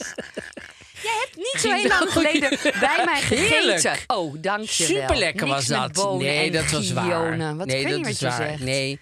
Niet 1.35 1.55
zo 1.61 1.71
heel 1.71 1.87
lang 1.87 2.11
geleden 2.11 2.49
bij 2.79 3.01
mij 3.05 3.21
gegeten. 3.21 3.97
Oh, 4.07 4.35
dankjewel. 4.41 5.01
Superlekker 5.01 5.47
Niks 5.47 5.67
was 5.67 5.79
met 5.79 5.95
dat. 5.95 6.17
nee, 6.19 6.51
dat 6.51 6.69
was 6.71 6.91
waar. 6.91 7.55
Wat 7.57 7.67
nee, 7.67 7.85
dat 7.87 8.05
is 8.07 8.19
je 8.19 8.25
waar. 8.25 8.35
zegt. 8.37 8.59
Nee, 8.59 8.99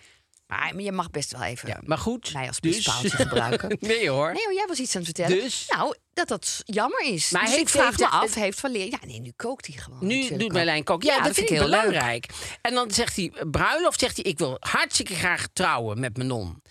Maar, 0.47 0.75
je 0.81 0.91
mag 0.91 1.09
best 1.09 1.31
wel 1.31 1.43
even 1.43 1.69
ja, 1.69 1.79
maar 1.85 1.97
goed. 1.97 2.33
mij 2.33 2.47
als 2.47 2.59
dus. 2.59 2.87
gebruiken. 3.03 3.77
nee 3.79 4.09
hoor. 4.09 4.33
Nee, 4.33 4.43
hoor, 4.43 4.53
jij 4.53 4.65
was 4.67 4.79
iets 4.79 4.95
aan 4.95 5.01
het 5.03 5.15
vertellen. 5.15 5.43
Dus? 5.43 5.65
Nou, 5.69 5.95
dat 6.13 6.27
dat 6.27 6.61
jammer 6.65 7.05
is. 7.05 7.29
Maar 7.29 7.41
dus 7.41 7.49
heeft- 7.49 7.61
ik 7.61 7.69
vraag 7.69 7.97
me 7.97 8.07
af, 8.07 8.33
heeft 8.33 8.59
Valeria... 8.59 8.97
Ja, 9.01 9.07
nee, 9.07 9.19
nu 9.21 9.31
kookt 9.35 9.65
hij 9.67 9.75
gewoon. 9.77 10.07
Nu 10.07 10.27
doet 10.29 10.43
ook. 10.43 10.51
Marlijn 10.51 10.83
koken. 10.83 11.07
Ja, 11.07 11.15
Ja, 11.15 11.23
dat, 11.23 11.33
vind 11.33 11.49
ik 11.49 11.57
heel 11.57 11.67
leuk. 11.67 11.79
belangrijk. 11.81 12.25
En 12.61 12.73
dan 12.73 12.91
zegt 12.91 13.15
hij, 13.15 13.31
bruiloft, 13.51 13.99
zegt 13.99 14.15
hij... 14.15 14.25
ik 14.25 14.37
wil 14.37 14.57
hartstikke 14.59 15.15
graag 15.15 15.47
trouwen 15.53 15.99
met 15.99 16.17
mijn 16.17 16.27
non. 16.29 16.61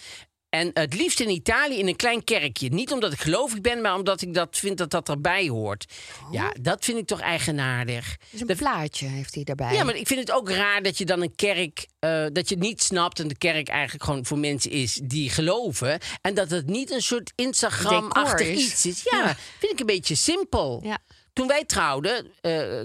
En 0.50 0.70
het 0.72 0.94
liefst 0.94 1.20
in 1.20 1.28
Italië 1.30 1.78
in 1.78 1.86
een 1.88 1.96
klein 1.96 2.24
kerkje. 2.24 2.68
Niet 2.68 2.92
omdat 2.92 3.12
ik 3.12 3.20
gelovig 3.20 3.60
ben, 3.60 3.80
maar 3.80 3.94
omdat 3.94 4.20
ik 4.22 4.34
dat 4.34 4.56
vind 4.58 4.78
dat 4.78 4.90
dat 4.90 5.08
erbij 5.08 5.48
hoort. 5.48 5.84
Ja, 6.30 6.52
dat 6.60 6.84
vind 6.84 6.98
ik 6.98 7.06
toch 7.06 7.20
eigenaardig. 7.20 8.16
Dus 8.30 8.40
een 8.40 8.46
Dat- 8.46 8.56
plaatje 8.56 9.06
heeft 9.06 9.34
hij 9.34 9.44
daarbij. 9.44 9.72
Ja, 9.74 9.84
maar 9.84 9.96
ik 9.96 10.06
vind 10.06 10.20
het 10.20 10.30
ook 10.30 10.50
raar 10.50 10.82
dat 10.82 10.98
je 10.98 11.04
dan 11.04 11.22
een 11.22 11.34
kerk... 11.34 11.86
eh, 11.98 12.26
dat 12.32 12.48
je 12.48 12.54
het 12.54 12.64
niet 12.64 12.82
snapt 12.82 13.20
en 13.20 13.28
de 13.28 13.36
kerk 13.38 13.68
eigenlijk 13.68 14.04
gewoon 14.04 14.24
voor 14.26 14.38
mensen 14.38 14.70
is 14.70 15.00
die 15.02 15.30
geloven. 15.30 15.98
En 16.20 16.34
dat 16.34 16.50
het 16.50 16.66
niet 16.66 16.90
een 16.90 17.02
soort 17.02 17.32
Instagram-achtig 17.34 18.48
iets 18.48 18.86
is. 18.86 19.02
Ja, 19.10 19.36
vind 19.58 19.72
ik 19.72 19.80
een 19.80 19.86
beetje 19.86 20.14
simpel. 20.14 20.80
Ja. 20.84 20.98
Toen 21.32 21.46
wij 21.46 21.64
trouwden, 21.64 22.26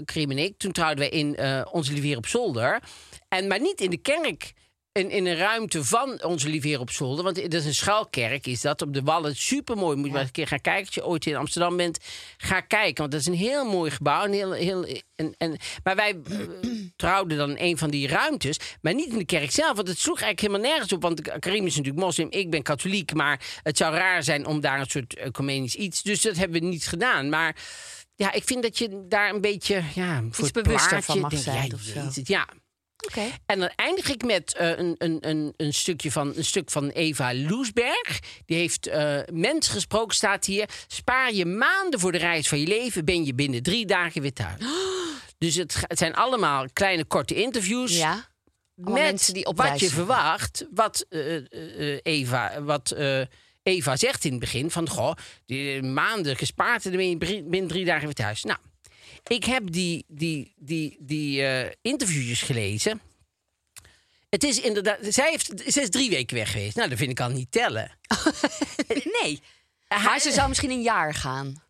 Krim 0.04 0.30
en 0.30 0.38
ik, 0.38 0.58
toen 0.58 0.72
trouwden 0.72 0.98
wij 0.98 1.08
in 1.18 1.36
eh 1.36 1.60
Onze 1.72 1.92
Lieve 1.92 2.06
Heer 2.06 2.16
op 2.16 2.26
Zolder. 2.26 2.82
En, 3.28 3.46
maar 3.46 3.60
niet 3.60 3.80
in 3.80 3.90
de 3.90 3.96
kerk. 3.96 4.52
In, 4.98 5.10
in 5.10 5.26
een 5.26 5.36
ruimte 5.36 5.84
van 5.84 6.22
Onze 6.22 6.48
Lieve 6.48 6.68
Heer 6.68 6.80
op 6.80 6.90
Zolder. 6.90 7.24
Want 7.24 7.36
dat 7.36 7.52
is 7.52 7.64
een 7.64 7.74
schuilkerk, 7.74 8.46
is 8.46 8.60
dat. 8.60 8.82
Op 8.82 8.94
de 8.94 9.02
Wallen. 9.02 9.36
Supermooi. 9.36 9.96
Moet 9.96 10.06
je 10.06 10.10
maar 10.10 10.20
eens 10.20 10.28
een 10.28 10.34
keer 10.34 10.46
gaan 10.46 10.60
kijken. 10.60 10.86
Als 10.86 10.94
je 10.94 11.06
ooit 11.06 11.26
in 11.26 11.36
Amsterdam 11.36 11.76
bent, 11.76 11.98
ga 12.36 12.60
kijken. 12.60 12.96
Want 12.96 13.10
dat 13.10 13.20
is 13.20 13.26
een 13.26 13.34
heel 13.34 13.64
mooi 13.64 13.90
gebouw. 13.90 14.24
Een 14.24 14.32
heel, 14.32 14.52
heel, 14.52 14.86
en, 15.14 15.34
en, 15.38 15.56
maar 15.82 15.96
wij 15.96 16.20
eh, 16.30 16.38
trouwden 16.96 17.38
dan 17.38 17.50
in 17.50 17.56
een 17.58 17.78
van 17.78 17.90
die 17.90 18.08
ruimtes. 18.08 18.58
Maar 18.80 18.94
niet 18.94 19.12
in 19.12 19.18
de 19.18 19.24
kerk 19.24 19.50
zelf. 19.50 19.76
Want 19.76 19.88
het 19.88 19.98
sloeg 19.98 20.20
eigenlijk 20.20 20.52
helemaal 20.52 20.72
nergens 20.72 20.92
op. 20.92 21.02
Want 21.02 21.38
Karim 21.38 21.66
is 21.66 21.76
natuurlijk 21.76 22.04
moslim. 22.04 22.26
Ik 22.30 22.50
ben 22.50 22.62
katholiek. 22.62 23.14
Maar 23.14 23.40
het 23.62 23.76
zou 23.76 23.94
raar 23.94 24.22
zijn 24.22 24.46
om 24.46 24.60
daar 24.60 24.80
een 24.80 24.90
soort 24.90 25.14
ecumenisch 25.14 25.74
iets... 25.74 26.02
Dus 26.02 26.22
dat 26.22 26.36
hebben 26.36 26.60
we 26.60 26.66
niet 26.66 26.86
gedaan. 26.86 27.28
Maar... 27.28 27.56
Ja, 28.16 28.32
ik 28.32 28.44
vind 28.44 28.62
dat 28.62 28.78
je 28.78 29.04
daar 29.08 29.34
een 29.34 29.40
beetje 29.40 29.82
ja, 29.94 30.24
voor 30.30 30.50
bewuster 30.50 30.88
plaatje 30.88 31.12
van 31.12 31.20
mag 31.20 31.36
zijn 31.36 31.66
ja, 31.66 31.74
of 31.74 32.12
zo. 32.12 32.20
ja. 32.24 32.48
En 33.46 33.58
dan 33.58 33.70
eindig 33.76 34.10
ik 34.10 34.24
met 34.24 34.54
eh, 34.54 34.68
een, 34.68 34.94
een, 34.98 35.18
een, 35.20 35.54
een, 35.56 35.74
stukje 35.74 36.10
van, 36.10 36.32
een 36.36 36.44
stuk 36.44 36.70
van 36.70 36.88
Eva 36.88 37.34
Loesberg. 37.34 38.20
Die 38.46 38.56
heeft 38.56 38.86
eh 38.86 39.18
mens 39.32 39.68
gesproken, 39.68 40.14
staat 40.14 40.44
hier. 40.44 40.68
Spaar 40.86 41.32
je 41.32 41.46
maanden 41.46 42.00
voor 42.00 42.12
de 42.12 42.18
reis 42.18 42.48
van 42.48 42.60
je 42.60 42.66
leven, 42.66 43.04
ben 43.04 43.24
je 43.24 43.34
binnen 43.34 43.62
drie 43.62 43.86
dagen 43.86 44.22
weer 44.22 44.32
thuis. 44.32 44.60
Dus 45.38 45.54
het, 45.54 45.76
het 45.80 45.98
zijn 45.98 46.14
allemaal 46.14 46.66
kleine 46.72 47.04
korte 47.04 47.34
interviews. 47.34 47.96
Ja. 47.96 48.10
Allemaal 48.76 48.94
met 48.94 49.02
mensen 49.02 49.34
die 49.34 49.46
op 49.46 49.56
wat 49.56 49.80
je 49.80 49.88
verwacht, 49.88 50.66
wat 50.70 51.06
eh, 51.08 51.98
Eva, 52.02 52.62
wat 52.62 52.94
Eva 53.62 53.96
zegt 53.96 54.24
in 54.24 54.30
het 54.30 54.40
begin 54.40 54.70
van... 54.70 54.88
Goh, 54.88 55.12
die 55.46 55.82
maanden 55.82 56.36
gespaard 56.36 56.84
en 56.84 56.90
dan 56.90 57.00
ben 57.00 57.08
je 57.08 57.42
binnen 57.44 57.68
drie 57.68 57.84
dagen 57.84 58.04
weer 58.04 58.14
thuis. 58.14 58.42
Nou, 58.42 58.58
ik 59.26 59.44
heb 59.44 59.72
die, 59.72 60.04
die, 60.08 60.52
die, 60.56 60.96
die 61.00 61.46
eh 61.46 61.70
interviewjes 61.82 62.42
gelezen. 62.42 63.00
Het 64.28 64.44
is 64.44 64.60
inderdaad... 64.60 64.98
Zij, 65.00 65.30
heeft, 65.30 65.52
zij 65.66 65.82
is 65.82 65.90
drie 65.90 66.10
weken 66.10 66.36
weg 66.36 66.50
geweest. 66.50 66.76
Nou, 66.76 66.88
dat 66.88 66.98
vind 66.98 67.10
ik 67.10 67.20
al 67.20 67.28
niet 67.28 67.50
tellen. 67.50 67.90
Nee. 69.22 69.40
Maar 69.88 70.20
ze 70.20 70.32
zou 70.32 70.48
misschien 70.48 70.70
een 70.70 70.82
jaar 70.82 71.14
gaan. 71.14 71.62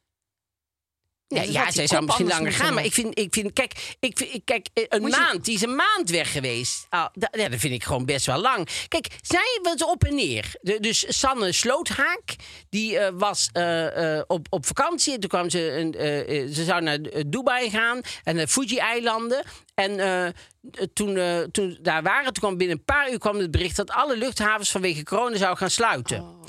Ja, 1.29 1.41
dus 1.43 1.53
ja 1.53 1.65
die 1.65 1.73
zij 1.73 1.87
zou 1.87 2.05
misschien 2.05 2.27
langer 2.29 2.53
gaan. 2.53 2.75
Maar 2.75 2.85
ik 2.85 2.93
vind, 2.93 3.19
ik 3.19 3.35
vind 3.35 3.53
kijk, 3.53 3.97
ik 4.01 4.19
vind, 4.19 4.45
kijk, 4.45 4.69
eh, 4.75 4.85
een 4.89 5.01
Moet 5.01 5.15
je- 5.15 5.21
maand, 5.21 5.45
die 5.45 5.55
is 5.55 5.63
een 5.63 5.75
maand 5.77 6.11
weg 6.11 6.33
geweest. 6.33 6.87
Ah, 6.89 7.07
da- 7.13 7.29
ja, 7.33 7.49
dat 7.49 7.59
vind 7.61 7.75
ik 7.75 7.85
gewoon 7.85 8.05
best 8.05 8.27
wel 8.27 8.39
lang. 8.41 8.69
Kijk, 8.89 9.07
zij 9.23 9.59
was 9.63 9.85
op 9.85 10.05
en 10.05 10.15
neer. 10.15 10.55
De- 10.61 10.81
dus 10.81 11.19
Sanne 11.19 11.53
Sloothaak, 11.53 12.23
die 12.71 12.99
eh, 12.99 13.13
was 13.15 13.49
eh, 13.53 14.21
op, 14.27 14.47
op 14.51 14.67
vakantie. 14.67 15.15
En 15.15 15.21
toen 15.21 15.29
kwam 15.29 15.51
ze, 15.51 15.73
een, 15.73 16.55
ze 16.55 16.65
zou 16.65 16.83
naar 16.83 16.99
Dubai 17.27 17.71
gaan 17.71 18.01
en 18.25 18.37
de 18.37 18.49
Fuji-eilanden. 18.49 19.43
En 19.75 20.35
toen, 20.93 21.19
toen 21.51 21.79
daar 21.83 22.03
waren, 22.03 22.25
toen 22.33 22.43
kwam 22.43 22.57
binnen 22.57 22.77
een 22.77 22.85
paar 22.85 23.11
uur 23.13 23.19
kwam 23.19 23.37
het 23.39 23.51
bericht 23.51 23.77
dat 23.77 23.91
alle 23.91 24.17
luchthavens 24.17 24.71
vanwege 24.71 25.03
corona 25.03 25.37
zouden 25.37 25.59
gaan 25.59 25.71
sluiten. 25.71 26.21
Oh. 26.21 26.43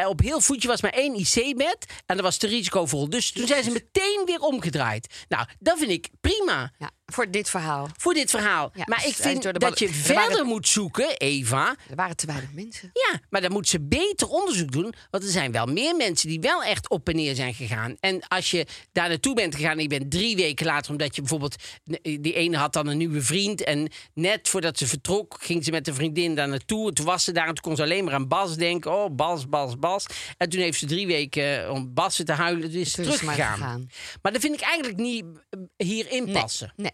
En 0.00 0.06
op 0.06 0.20
heel 0.20 0.40
Fuji 0.40 0.66
was 0.66 0.80
maar 0.80 0.92
één 0.92 1.14
IC-bed 1.14 1.86
en 2.06 2.16
dat 2.16 2.24
was 2.24 2.36
te 2.36 2.46
risicovol. 2.46 3.08
Dus 3.08 3.32
toen 3.32 3.46
zijn 3.46 3.64
ze 3.64 3.70
meteen 3.70 4.22
weer 4.26 4.40
omgedraaid. 4.40 5.24
Nou, 5.28 5.46
dat 5.58 5.78
vind 5.78 5.90
ik 5.90 6.08
prima 6.20 6.72
Ja, 6.78 6.90
voor 7.12 7.30
dit 7.30 7.50
verhaal. 7.50 7.88
voor 7.96 8.14
dit 8.14 8.30
verhaal. 8.30 8.70
Ja, 8.74 8.82
maar 8.86 9.06
ik 9.06 9.14
vind 9.14 9.42
dat 9.42 9.58
ballen- 9.58 9.76
je 9.78 9.86
er 9.86 9.94
verder 9.94 10.28
waren- 10.28 10.46
moet 10.46 10.68
zoeken, 10.68 11.16
Eva. 11.16 11.76
Er 11.90 11.96
waren 11.96 12.16
te 12.16 12.26
weinig 12.26 12.52
mensen. 12.52 12.90
Ja, 12.92 13.20
maar 13.30 13.40
dan 13.40 13.52
moet 13.52 13.68
ze 13.68 13.80
beter 13.80 14.28
onderzoek 14.28 14.72
doen. 14.72 14.94
Want 15.10 15.24
er 15.24 15.30
zijn 15.30 15.52
wel 15.52 15.66
meer 15.66 15.96
mensen 15.96 16.28
die 16.28 16.40
wel 16.40 16.62
echt 16.62 16.88
op 16.88 17.08
en 17.08 17.16
neer 17.16 17.34
zijn 17.34 17.54
gegaan. 17.54 17.96
En 18.00 18.20
als 18.28 18.50
je 18.50 18.66
daar 18.92 19.08
naartoe 19.08 19.34
bent 19.34 19.54
gegaan 19.54 19.76
en 19.76 19.82
je 19.82 19.88
bent 19.88 20.10
drie 20.10 20.36
weken 20.36 20.66
later... 20.66 20.90
omdat 20.90 21.14
je 21.14 21.20
bijvoorbeeld... 21.20 21.56
Die 22.02 22.34
ene 22.34 22.56
had 22.56 22.72
dan 22.72 22.86
een 22.86 22.96
nieuwe 22.96 23.22
vriend. 23.22 23.64
En 23.64 23.88
net 24.14 24.48
voordat 24.48 24.78
ze 24.78 24.86
vertrok 24.86 25.36
ging 25.40 25.64
ze 25.64 25.70
met 25.70 25.88
een 25.88 25.94
vriendin 25.94 26.34
daar 26.34 26.48
naartoe. 26.48 26.88
En 26.88 26.94
toen 26.94 27.06
was 27.06 27.24
ze 27.24 27.32
daar 27.32 27.46
en 27.48 27.54
toen 27.54 27.62
kon 27.64 27.76
ze 27.76 27.82
alleen 27.82 28.04
maar 28.04 28.14
aan 28.14 28.28
Bas 28.28 28.56
denken. 28.56 28.92
Oh, 28.92 29.14
Bas, 29.14 29.48
Bas, 29.48 29.78
Bas. 29.78 30.06
En 30.36 30.48
toen 30.48 30.60
heeft 30.60 30.78
ze 30.78 30.86
drie 30.86 31.06
weken 31.06 31.64
eh, 31.64 31.70
om 31.72 31.94
Bas 31.94 32.16
te 32.24 32.32
huilen. 32.32 32.70
Dus 32.70 32.80
is 32.80 32.90
ze 32.92 33.02
Toen 33.02 33.12
is 33.12 33.18
ze 33.18 33.24
maar 33.24 33.34
teruggegaan. 33.34 33.66
gegaan. 33.68 33.90
Maar 34.22 34.32
dat 34.32 34.40
vind 34.40 34.54
ik 34.54 34.60
eigenlijk 34.60 34.98
niet 34.98 35.24
eh, 35.50 35.86
hierin 35.86 36.24
Nee, 36.24 36.32
passen. 36.34 36.72
nee. 36.76 36.90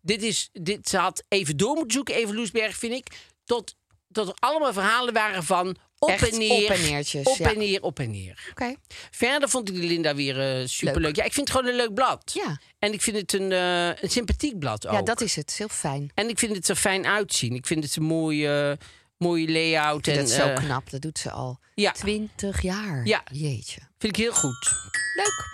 Dit 0.00 0.22
is, 0.22 0.48
dit, 0.52 0.88
ze 0.88 0.96
had 0.96 1.24
even 1.28 1.56
door 1.56 1.74
moeten 1.74 1.92
zoeken, 1.92 2.14
even 2.14 2.34
Loesberg, 2.34 2.76
vind 2.76 2.92
ik. 2.92 3.06
Tot, 3.44 3.76
tot 4.12 4.28
er 4.28 4.34
allemaal 4.38 4.72
verhalen 4.72 5.14
waren 5.14 5.44
van 5.44 5.76
op 5.98 6.10
Echt 6.10 6.32
en 6.32 6.38
neer. 6.38 6.64
op 6.64 6.70
en 6.70 6.82
neertjes, 6.82 7.26
Op 7.26 7.36
ja. 7.36 7.50
en 7.50 7.58
neer, 7.58 7.82
op 7.82 7.98
en 7.98 8.10
neer. 8.10 8.48
Oké. 8.50 8.74
Verder 9.10 9.48
vond 9.48 9.68
ik 9.68 9.74
Linda 9.76 10.14
weer 10.14 10.60
eh, 10.60 10.66
superleuk. 10.66 11.16
Ja, 11.16 11.24
ik 11.24 11.32
vind 11.32 11.48
het 11.48 11.56
gewoon 11.56 11.72
een 11.72 11.78
leuk 11.80 11.94
blad. 11.94 12.30
Ja. 12.34 12.60
En 12.78 12.92
ik 12.92 13.02
vind 13.02 13.16
het 13.16 13.32
een, 13.32 13.52
eh, 13.52 13.86
een 13.86 14.10
sympathiek 14.10 14.58
blad 14.58 14.86
ook. 14.86 14.92
Ja, 14.92 15.02
dat 15.02 15.20
is 15.20 15.36
het. 15.36 15.54
Heel 15.58 15.68
fijn. 15.68 16.10
En 16.14 16.28
ik 16.28 16.38
vind 16.38 16.56
het 16.56 16.68
er 16.68 16.76
fijn 16.76 17.06
uitzien. 17.06 17.54
Ik 17.54 17.66
vind 17.66 17.84
het 17.84 17.96
een 17.96 18.02
mooie, 18.02 18.78
mooie 19.16 19.50
layout. 19.50 20.06
En, 20.06 20.14
vind 20.14 20.28
het 20.28 20.38
zo 20.38 20.46
eh, 20.46 20.56
knap. 20.56 20.90
Dat 20.90 21.00
doet 21.00 21.18
ze 21.18 21.30
al 21.30 21.58
ja. 21.74 21.92
20 21.92 22.62
jaar. 22.62 23.06
Ja. 23.06 23.22
Jeetje. 23.32 23.80
Vind 23.98 24.16
ik 24.16 24.22
heel 24.22 24.34
goed. 24.34 24.72
Leuk. 25.14 25.52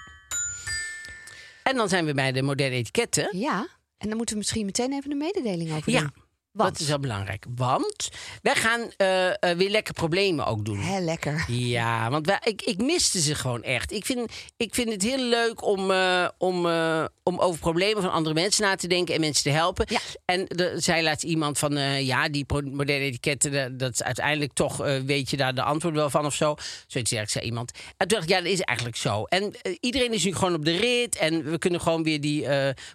En 1.63 1.77
dan 1.77 1.89
zijn 1.89 2.05
we 2.05 2.15
bij 2.15 2.33
de 2.33 2.43
moderne 2.43 2.77
etiketten. 2.77 3.39
Ja. 3.39 3.67
En 4.01 4.09
dan 4.09 4.17
moeten 4.17 4.35
we 4.35 4.41
misschien 4.41 4.65
meteen 4.67 4.93
even 4.93 5.11
een 5.11 5.19
mededeling 5.19 5.73
over 5.73 5.93
Ja, 5.93 6.01
doen. 6.01 6.11
Want, 6.53 6.73
dat 6.73 6.81
is 6.81 6.89
wel 6.89 6.99
belangrijk. 6.99 7.45
Want 7.55 8.09
wij 8.43 8.55
gaan 8.55 8.81
eh, 8.97 9.29
eh, 9.29 9.57
weer 9.57 9.71
lekker 9.71 9.95
problemen 9.95 10.47
ook 10.47 10.65
doen. 10.65 10.79
Hè, 10.79 11.01
lekker. 11.01 11.45
Ja, 11.49 12.11
want 12.11 12.27
wij, 12.27 12.39
ik, 12.45 12.63
ik 12.63 12.79
miste 12.79 13.21
ze 13.21 13.35
gewoon 13.35 13.63
echt. 13.63 13.93
Ik 13.93 14.05
vind, 14.07 14.33
ik 14.57 14.75
vind 14.75 14.93
het 14.93 15.03
heel 15.03 15.19
leuk 15.23 15.65
om, 15.65 15.91
eh, 15.91 16.29
om, 16.39 16.57
om 17.23 17.39
over 17.39 17.61
problemen 17.61 18.03
van 18.03 18.13
andere 18.13 18.35
mensen 18.35 18.63
na 18.63 18.75
te 18.75 18.87
denken 18.89 19.15
en 19.15 19.21
mensen 19.21 19.43
te 19.43 19.51
helpen. 19.51 19.87
Ja. 19.89 19.99
En 20.25 20.49
er 20.49 20.83
zei 20.83 21.03
laatst 21.03 21.25
iemand 21.25 21.59
van, 21.59 21.77
ja, 22.05 22.29
die 22.29 22.45
moderne 22.65 23.05
etiketten, 23.05 23.77
dat- 23.77 23.93
is 23.93 24.03
uiteindelijk 24.03 24.53
toch, 24.53 24.77
weet 25.05 25.31
je 25.31 25.37
daar 25.37 25.55
de 25.55 25.63
antwoord 25.63 25.95
wel 25.95 26.11
van 26.11 26.27
of 26.27 26.35
zo. 26.35 26.55
Zoiets 26.87 27.11
dergelijks 27.11 27.33
zei 27.33 27.45
iemand. 27.45 27.71
En 27.97 28.09
toen 28.09 28.19
dacht 28.19 28.23
ik, 28.23 28.29
ja, 28.37 28.43
dat 28.43 28.53
is 28.53 28.61
eigenlijk 28.61 28.97
zo. 28.99 29.25
En 29.25 29.55
iedereen 29.81 30.13
is 30.13 30.25
nu 30.25 30.35
gewoon 30.35 30.55
op 30.55 30.65
de 30.65 30.77
rit 30.77 31.17
en 31.17 31.51
we 31.51 31.59
kunnen 31.59 31.81
gewoon 31.81 32.03
weer 32.03 32.21
die 32.21 32.47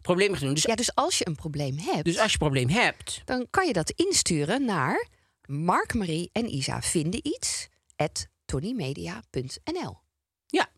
problemen 0.01 0.38
gaan 0.38 0.45
doen. 0.45 0.53
Dus, 0.56 0.64
Ja, 0.64 0.76
dus 0.76 0.95
als 0.95 1.18
je 1.18 1.28
een 1.28 1.36
probleem 1.36 1.78
hebt, 1.78 2.03
dus 2.06 2.18
als 2.20 2.32
je 2.32 2.38
een 2.41 2.49
probleem 2.51 2.70
hebt, 2.70 3.22
dan 3.26 3.45
kan 3.50 3.68
je 3.68 3.74
dat 3.74 3.89
insturen 3.91 4.66
naar 4.66 5.08
Mark, 5.46 5.93
Marie 5.93 6.30
en 6.32 6.54
Isa 6.54 6.82
vinden 6.82 7.20
iets 7.28 7.68
at 7.96 8.28
tonymedia.nl. 8.46 9.98
ja, 10.46 10.70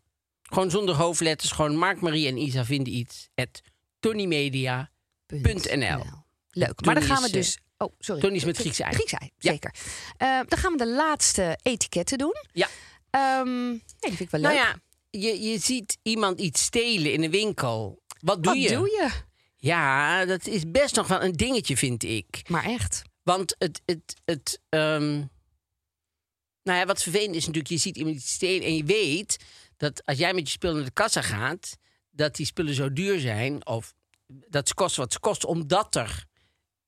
gewoon 0.42 0.70
zonder 0.70 0.94
hoofdletters, 0.94 1.50
gewoon 1.50 1.76
Mark, 1.76 2.00
Marie 2.00 2.26
en 2.26 2.36
Isa 2.36 2.64
vinden 2.64 2.92
iets. 2.92 3.28
at 3.34 3.60
tonymedia. 4.00 4.90
.nl. 5.26 6.02
Leuk. 6.50 6.84
Maar 6.84 6.94
dan 6.94 7.02
gaan 7.04 7.22
we 7.22 7.28
is, 7.28 7.32
eh, 7.32 7.32
dus. 7.32 7.58
Oh, 7.78 7.92
sorry. 7.98 8.20
Tony 8.20 8.34
is 8.36 8.44
met 8.44 8.56
Griekse 8.56 8.82
ei. 8.84 8.94
Griekse 8.94 9.16
ei, 9.18 9.30
Ja. 9.38 9.50
zeker. 9.50 9.74
Eh, 10.16 10.40
dan 10.48 10.58
gaan 10.58 10.72
we 10.72 10.78
de 10.78 10.86
laatste 10.88 11.58
etiketten 11.62 12.18
doen. 12.18 12.34
Ja. 12.52 12.68
Ehm, 13.10 13.68
nee, 13.68 13.80
die 14.00 14.08
vind 14.16 14.20
ik 14.20 14.30
wel 14.30 14.40
leuk. 14.40 14.52
Nou 14.52 14.62
ja, 14.66 14.80
je, 15.10 15.40
je 15.40 15.58
ziet 15.58 15.98
iemand 16.02 16.40
iets 16.40 16.62
stelen 16.62 17.12
in 17.12 17.22
een 17.22 17.30
winkel. 17.30 18.02
Wat 18.20 18.42
doe 18.42 18.52
Wat 18.52 18.62
je? 18.62 18.68
doe 18.76 18.88
je? 18.88 19.08
Ja, 19.60 20.24
dat 20.24 20.46
is 20.46 20.70
best 20.70 20.94
nog 20.94 21.06
wel 21.06 21.22
een 21.22 21.32
dingetje, 21.32 21.76
vind 21.76 22.02
ik. 22.02 22.42
Maar 22.48 22.64
echt. 22.64 23.02
Want 23.22 23.54
het. 23.58 23.82
het, 23.84 24.14
het 24.24 24.60
ehm, 24.68 25.24
nou 26.62 26.80
ja, 26.80 26.86
wat 26.86 27.02
vervelend 27.02 27.34
is 27.34 27.46
natuurlijk, 27.46 27.72
je 27.72 27.78
ziet 27.78 27.96
iemand 27.96 28.16
iets 28.16 28.32
stelen 28.32 28.66
en 28.66 28.76
je 28.76 28.84
weet 28.84 29.44
dat 29.76 30.04
als 30.04 30.18
jij 30.18 30.34
met 30.34 30.46
je 30.46 30.52
spullen 30.52 30.76
naar 30.76 30.84
de 30.84 30.90
kassa 30.90 31.22
gaat, 31.22 31.76
dat 32.10 32.36
die 32.36 32.46
spullen 32.46 32.74
zo 32.74 32.92
duur 32.92 33.20
zijn, 33.20 33.66
of 33.66 33.94
dat 34.26 34.68
ze 34.68 34.74
kosten 34.74 35.02
wat 35.02 35.12
ze 35.12 35.20
kosten, 35.20 35.48
omdat 35.48 35.94
er 35.94 36.26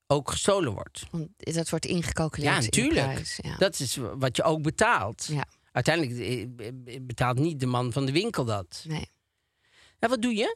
ook 0.07 0.29
gestolen 0.29 0.73
wordt. 0.73 1.03
Want 1.11 1.29
dat 1.37 1.69
wordt 1.69 1.85
ingecalculeerd. 1.85 2.51
Ja, 2.51 2.59
in 2.59 2.69
de 2.69 2.77
natuurlijk. 2.77 3.11
prijs, 3.11 3.39
ja. 3.41 3.57
Dat 3.57 3.79
is 3.79 3.95
wat 3.95 4.35
je 4.35 4.43
ook 4.43 4.61
betaalt. 4.61 5.25
Ja. 5.29 5.45
Uiteindelijk 5.71 6.19
eh, 6.59 6.97
betaalt 7.01 7.39
niet 7.39 7.59
de 7.59 7.65
man 7.65 7.91
van 7.91 8.05
de 8.05 8.11
winkel 8.11 8.45
dat. 8.45 8.83
Nee. 8.87 9.09
En 10.01 10.09
wat 10.09 10.21
doe 10.21 10.35
je? 10.35 10.55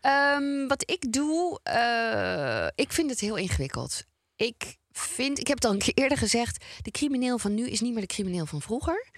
Ehm, 0.00 0.66
wat 0.66 0.90
ik 0.90 1.12
doe, 1.12 1.60
eh, 1.62 2.66
ik 2.74 2.92
vind 2.92 3.10
het 3.10 3.20
heel 3.20 3.36
ingewikkeld. 3.36 4.04
Ik 4.36 4.76
vind, 4.92 5.38
ik 5.38 5.46
heb 5.46 5.56
het 5.56 5.66
al 5.66 5.72
een 5.72 5.78
keer 5.78 5.94
eerder 5.94 6.18
gezegd, 6.18 6.64
de 6.82 6.90
crimineel 6.90 7.38
van 7.38 7.54
nu 7.54 7.68
is 7.68 7.80
niet 7.80 7.92
meer 7.92 8.00
de 8.00 8.14
crimineel 8.14 8.46
van 8.46 8.62
vroeger. 8.62 9.10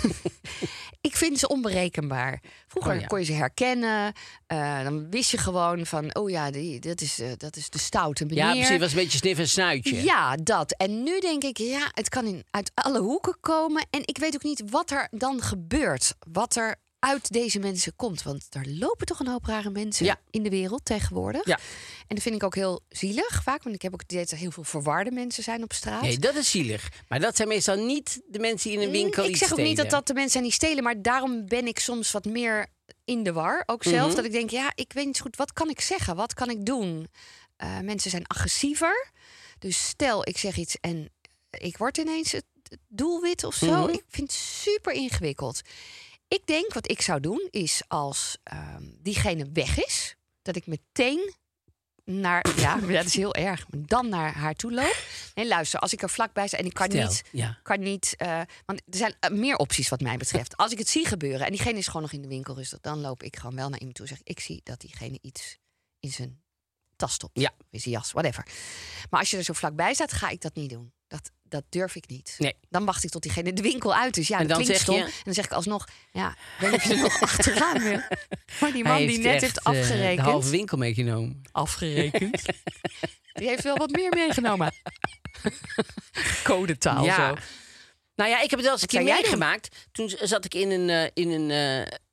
ik 1.08 1.16
vind 1.16 1.38
ze 1.38 1.48
onberekenbaar. 1.48 2.42
Vroeger 2.66 2.94
Oh 2.94 3.00
ja. 3.00 3.06
kon 3.06 3.18
je 3.18 3.24
ze 3.24 3.32
herkennen, 3.32 4.12
eh, 4.46 4.82
dan 4.82 5.10
wist 5.10 5.30
je 5.30 5.38
gewoon 5.38 5.86
van, 5.86 6.14
oh 6.14 6.30
ja, 6.30 6.50
die, 6.50 6.80
dat, 6.80 7.00
is, 7.00 7.18
eh, 7.18 7.30
dat 7.36 7.56
is 7.56 7.70
de 7.70 7.78
stoute 7.78 8.24
meneer. 8.24 8.44
Ja, 8.44 8.52
precies. 8.52 8.78
was 8.78 8.90
een 8.90 8.96
beetje 8.98 9.18
snif 9.18 9.38
en 9.38 9.48
snuitje. 9.48 10.02
Ja, 10.02 10.36
dat. 10.36 10.72
En 10.76 11.02
nu 11.02 11.20
denk 11.20 11.42
ik, 11.42 11.58
ja, 11.58 11.90
het 11.92 12.08
kan 12.08 12.26
in, 12.26 12.44
uit 12.50 12.70
alle 12.74 13.00
hoeken 13.00 13.36
komen. 13.40 13.86
En 13.90 14.00
ik 14.04 14.18
weet 14.18 14.34
ook 14.34 14.42
niet 14.42 14.62
wat 14.70 14.90
er 14.90 15.08
dan 15.10 15.42
gebeurt. 15.42 16.14
Wat 16.32 16.56
er 16.56 16.76
uit 17.00 17.32
deze 17.32 17.58
mensen 17.58 17.96
komt. 17.96 18.22
Want 18.22 18.46
er 18.50 18.68
lopen 18.68 19.06
toch 19.06 19.20
een 19.20 19.26
hoop 19.28 19.44
rare 19.44 19.70
mensen 19.70 20.04
Ja. 20.06 20.20
in 20.30 20.42
de 20.42 20.48
wereld 20.50 20.84
tegenwoordig. 20.84 21.46
Ja. 21.46 21.58
En 22.06 22.14
dat 22.14 22.22
vind 22.22 22.34
ik 22.34 22.42
ook 22.42 22.54
heel 22.54 22.80
zielig 22.88 23.42
vaak. 23.42 23.62
Want 23.62 23.74
ik 23.74 23.82
heb 23.82 23.92
ook 23.92 24.00
het 24.00 24.10
idee 24.12 24.24
dat 24.24 24.32
er 24.32 24.38
heel 24.38 24.50
veel 24.50 24.64
verwarde 24.64 25.10
mensen 25.10 25.42
zijn 25.42 25.62
op 25.62 25.72
straat. 25.72 26.02
Nee, 26.02 26.18
dat 26.18 26.34
is 26.34 26.50
zielig. 26.50 26.88
Maar 27.08 27.20
dat 27.20 27.36
zijn 27.36 27.48
meestal 27.48 27.76
niet 27.76 28.20
de 28.26 28.38
mensen 28.38 28.70
die 28.70 28.78
in 28.78 28.86
een 28.86 28.92
winkel 28.92 29.24
Mm, 29.24 29.30
ik 29.30 29.36
zeg 29.36 29.52
ook 29.52 29.58
niet 29.58 29.66
dat 29.66 29.86
stelen. 29.86 29.90
dat 29.90 30.06
de 30.06 30.12
mensen 30.12 30.32
zijn 30.32 30.44
die 30.44 30.52
stelen. 30.52 30.82
Maar 30.84 31.02
daarom 31.02 31.46
ben 31.46 31.66
ik 31.66 31.78
soms 31.78 32.10
wat 32.10 32.24
meer 32.24 32.66
in 33.04 33.22
de 33.22 33.32
war. 33.32 33.62
Ook 33.66 33.82
zelf. 33.84 34.06
Mhm. 34.06 34.16
Dat 34.16 34.24
ik 34.24 34.32
denk, 34.32 34.50
ja, 34.50 34.72
ik 34.74 34.92
weet 34.92 35.06
niet 35.06 35.16
zo 35.16 35.22
goed. 35.22 35.36
Wat 35.36 35.52
kan 35.52 35.68
ik 35.68 35.80
zeggen? 35.80 36.16
Wat 36.16 36.34
kan 36.34 36.50
ik 36.50 36.64
doen? 36.66 37.08
Eh, 37.56 37.78
mensen 37.80 38.10
zijn 38.10 38.26
agressiever. 38.26 39.10
Dus 39.58 39.86
stel, 39.88 40.28
ik 40.28 40.38
zeg 40.38 40.56
iets 40.56 40.76
en 40.80 41.10
ik 41.50 41.76
word 41.76 41.98
ineens 41.98 42.32
het 42.32 42.44
het 42.68 42.78
doelwit 42.88 43.44
of 43.44 43.54
zo. 43.54 43.66
Mhm. 43.82 43.88
Ik 43.92 44.02
vind 44.08 44.32
het 44.32 44.40
super 44.40 44.92
ingewikkeld. 44.92 45.60
Ik 46.30 46.46
denk 46.46 46.72
wat 46.72 46.90
ik 46.90 47.00
zou 47.00 47.20
doen 47.20 47.48
is 47.50 47.82
als 47.88 48.36
ehm, 48.42 48.82
diegene 48.98 49.48
weg 49.52 49.84
is, 49.84 50.16
dat 50.42 50.56
ik 50.56 50.66
meteen 50.66 51.34
naar, 52.04 52.46
ja, 52.60 52.76
dat 52.76 53.04
is 53.04 53.14
heel 53.14 53.34
erg, 53.34 53.66
dan 53.78 54.08
naar 54.08 54.34
haar 54.34 54.54
toe 54.54 54.72
loop. 54.72 55.04
Nee, 55.34 55.46
luister, 55.46 55.80
als 55.80 55.92
ik 55.92 56.02
er 56.02 56.10
vlakbij 56.10 56.46
sta 56.46 56.56
en 56.56 56.64
ik 56.64 56.74
kan 56.74 56.90
Stel, 56.90 57.06
niet, 57.08 57.22
ja. 57.32 57.58
kan 57.62 57.80
niet, 57.80 58.14
eh, 58.16 58.40
want 58.66 58.82
er 58.90 58.96
zijn 58.96 59.14
eh, 59.20 59.30
meer 59.30 59.56
opties 59.56 59.88
wat 59.88 60.00
mij 60.00 60.16
betreft. 60.16 60.56
Als 60.56 60.72
ik 60.72 60.78
het 60.78 60.88
zie 60.88 61.06
gebeuren 61.06 61.46
en 61.46 61.52
diegene 61.52 61.78
is 61.78 61.86
gewoon 61.86 62.02
nog 62.02 62.12
in 62.12 62.22
de 62.22 62.28
winkel 62.28 62.54
rustig, 62.54 62.80
dan 62.80 63.00
loop 63.00 63.22
ik 63.22 63.36
gewoon 63.36 63.56
wel 63.56 63.68
naar 63.68 63.78
iemand 63.78 63.96
toe 63.96 64.06
en 64.06 64.16
zeg 64.16 64.24
ik 64.26 64.40
zie 64.40 64.60
dat 64.64 64.80
diegene 64.80 65.18
iets 65.22 65.58
in 66.00 66.10
zijn 66.10 66.42
tas 66.96 67.12
stopt, 67.12 67.40
Ja. 67.40 67.52
in 67.70 67.80
zijn 67.80 67.94
jas, 67.94 68.12
whatever. 68.12 68.46
Maar 69.10 69.20
als 69.20 69.30
je 69.30 69.36
er 69.36 69.42
zo 69.44 69.52
vlakbij 69.52 69.94
staat, 69.94 70.12
ga 70.12 70.28
ik 70.28 70.40
dat 70.40 70.54
niet 70.54 70.70
doen. 70.70 70.92
Dat, 71.10 71.30
dat 71.42 71.64
durf 71.68 71.94
ik 71.94 72.08
niet. 72.08 72.34
Nee. 72.38 72.54
Dan 72.68 72.84
wacht 72.84 73.04
ik 73.04 73.10
tot 73.10 73.22
diegene 73.22 73.52
de 73.52 73.62
winkel 73.62 73.94
uit 73.94 74.16
is. 74.16 74.28
Ja, 74.28 74.38
En 74.38 74.46
dat 74.46 74.56
dan 74.56 74.64
klinkt 74.66 74.82
zeg 74.84 74.94
stom. 74.94 75.06
je- 75.06 75.12
En 75.16 75.20
dan 75.24 75.34
zeg 75.34 75.44
ik 75.44 75.52
alsnog, 75.52 75.88
ja, 76.12 76.36
of 76.60 76.84
je 76.84 76.96
nog 76.96 77.20
achteraan 77.30 77.78
wil. 77.82 78.00
Maar 78.60 78.72
die 78.72 78.84
man 78.84 78.96
die 78.96 79.18
net 79.18 79.32
echt, 79.32 79.40
heeft 79.42 79.58
eh, 79.58 79.64
de 79.72 79.78
afgerekend. 79.78 80.26
halve 80.26 80.50
winkel 80.50 80.78
meegenomen. 80.78 81.42
afgerekend. 81.52 82.42
die 83.38 83.48
heeft 83.48 83.62
wel 83.62 83.76
wat 83.76 83.90
meer 83.90 84.10
meegenomen. 84.14 84.72
Codetaal 86.44 87.04
ja. 87.04 87.14
zo. 87.28 87.36
Nou 88.14 88.30
ja, 88.30 88.36
ik 88.40 88.50
heb 88.50 88.58
het 88.58 88.62
wel 88.62 88.72
eens 88.72 88.82
een 88.82 88.88
keer 88.88 89.02
meegemaakt. 89.02 89.86
Toen 89.92 90.08
zat 90.22 90.44
ik 90.44 90.54
in 90.54 90.70
een, 90.70 90.88
eh, 90.90 91.10
in 91.14 91.30
een 91.30 91.50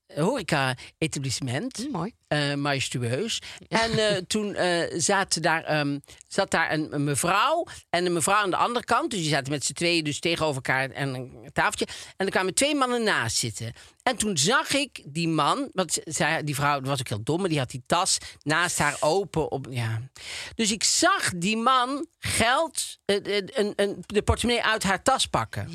eh, 0.07 0.23
horeca-etablissement. 0.23 1.77
Hm, 1.77 1.91
mooi. 1.91 2.13
Eh 2.27 2.53
majestueus. 2.53 3.41
En 3.67 3.91
eh, 3.91 4.17
toen 4.27 4.55
eh, 4.55 4.99
zaten 4.99 5.41
daar, 5.41 5.63
ehm, 5.63 5.99
zat 6.27 6.51
daar 6.51 6.71
een, 6.71 6.93
een 6.93 7.03
mevrouw 7.03 7.65
en 7.89 8.05
een 8.05 8.13
mevrouw 8.13 8.35
aan 8.35 8.49
de 8.49 8.55
andere 8.55 8.85
kant. 8.85 9.11
Dus 9.11 9.19
die 9.19 9.29
zaten 9.29 9.51
met 9.51 9.65
z'n 9.65 9.73
tweeën 9.73 10.03
dus 10.03 10.19
tegenover 10.19 10.55
elkaar 10.55 10.89
en 10.89 11.13
een 11.13 11.49
tafeltje. 11.53 11.87
En 12.17 12.25
er 12.25 12.31
kwamen 12.31 12.53
twee 12.53 12.75
mannen 12.75 13.03
naast 13.03 13.37
zitten. 13.37 13.73
En 14.03 14.17
toen 14.17 14.37
zag 14.37 14.73
ik 14.73 15.03
die 15.05 15.27
man, 15.27 15.69
want 15.73 15.99
zij, 16.03 16.43
die 16.43 16.55
vrouw 16.55 16.81
was 16.81 16.99
ook 16.99 17.07
heel 17.07 17.23
dom, 17.23 17.39
maar 17.39 17.49
die 17.49 17.59
had 17.59 17.69
die 17.69 17.83
tas 17.85 18.17
naast 18.43 18.77
haar 18.77 18.97
open. 18.99 19.51
Op, 19.51 19.67
ja. 19.69 20.01
Dus 20.55 20.71
ik 20.71 20.83
zag 20.83 21.31
die 21.35 21.57
man 21.57 22.07
geld, 22.19 22.97
een, 23.05 23.73
een, 23.75 24.03
de 24.05 24.21
portemonnee 24.21 24.63
uit 24.63 24.83
haar 24.83 25.03
tas 25.03 25.25
pakken. 25.25 25.69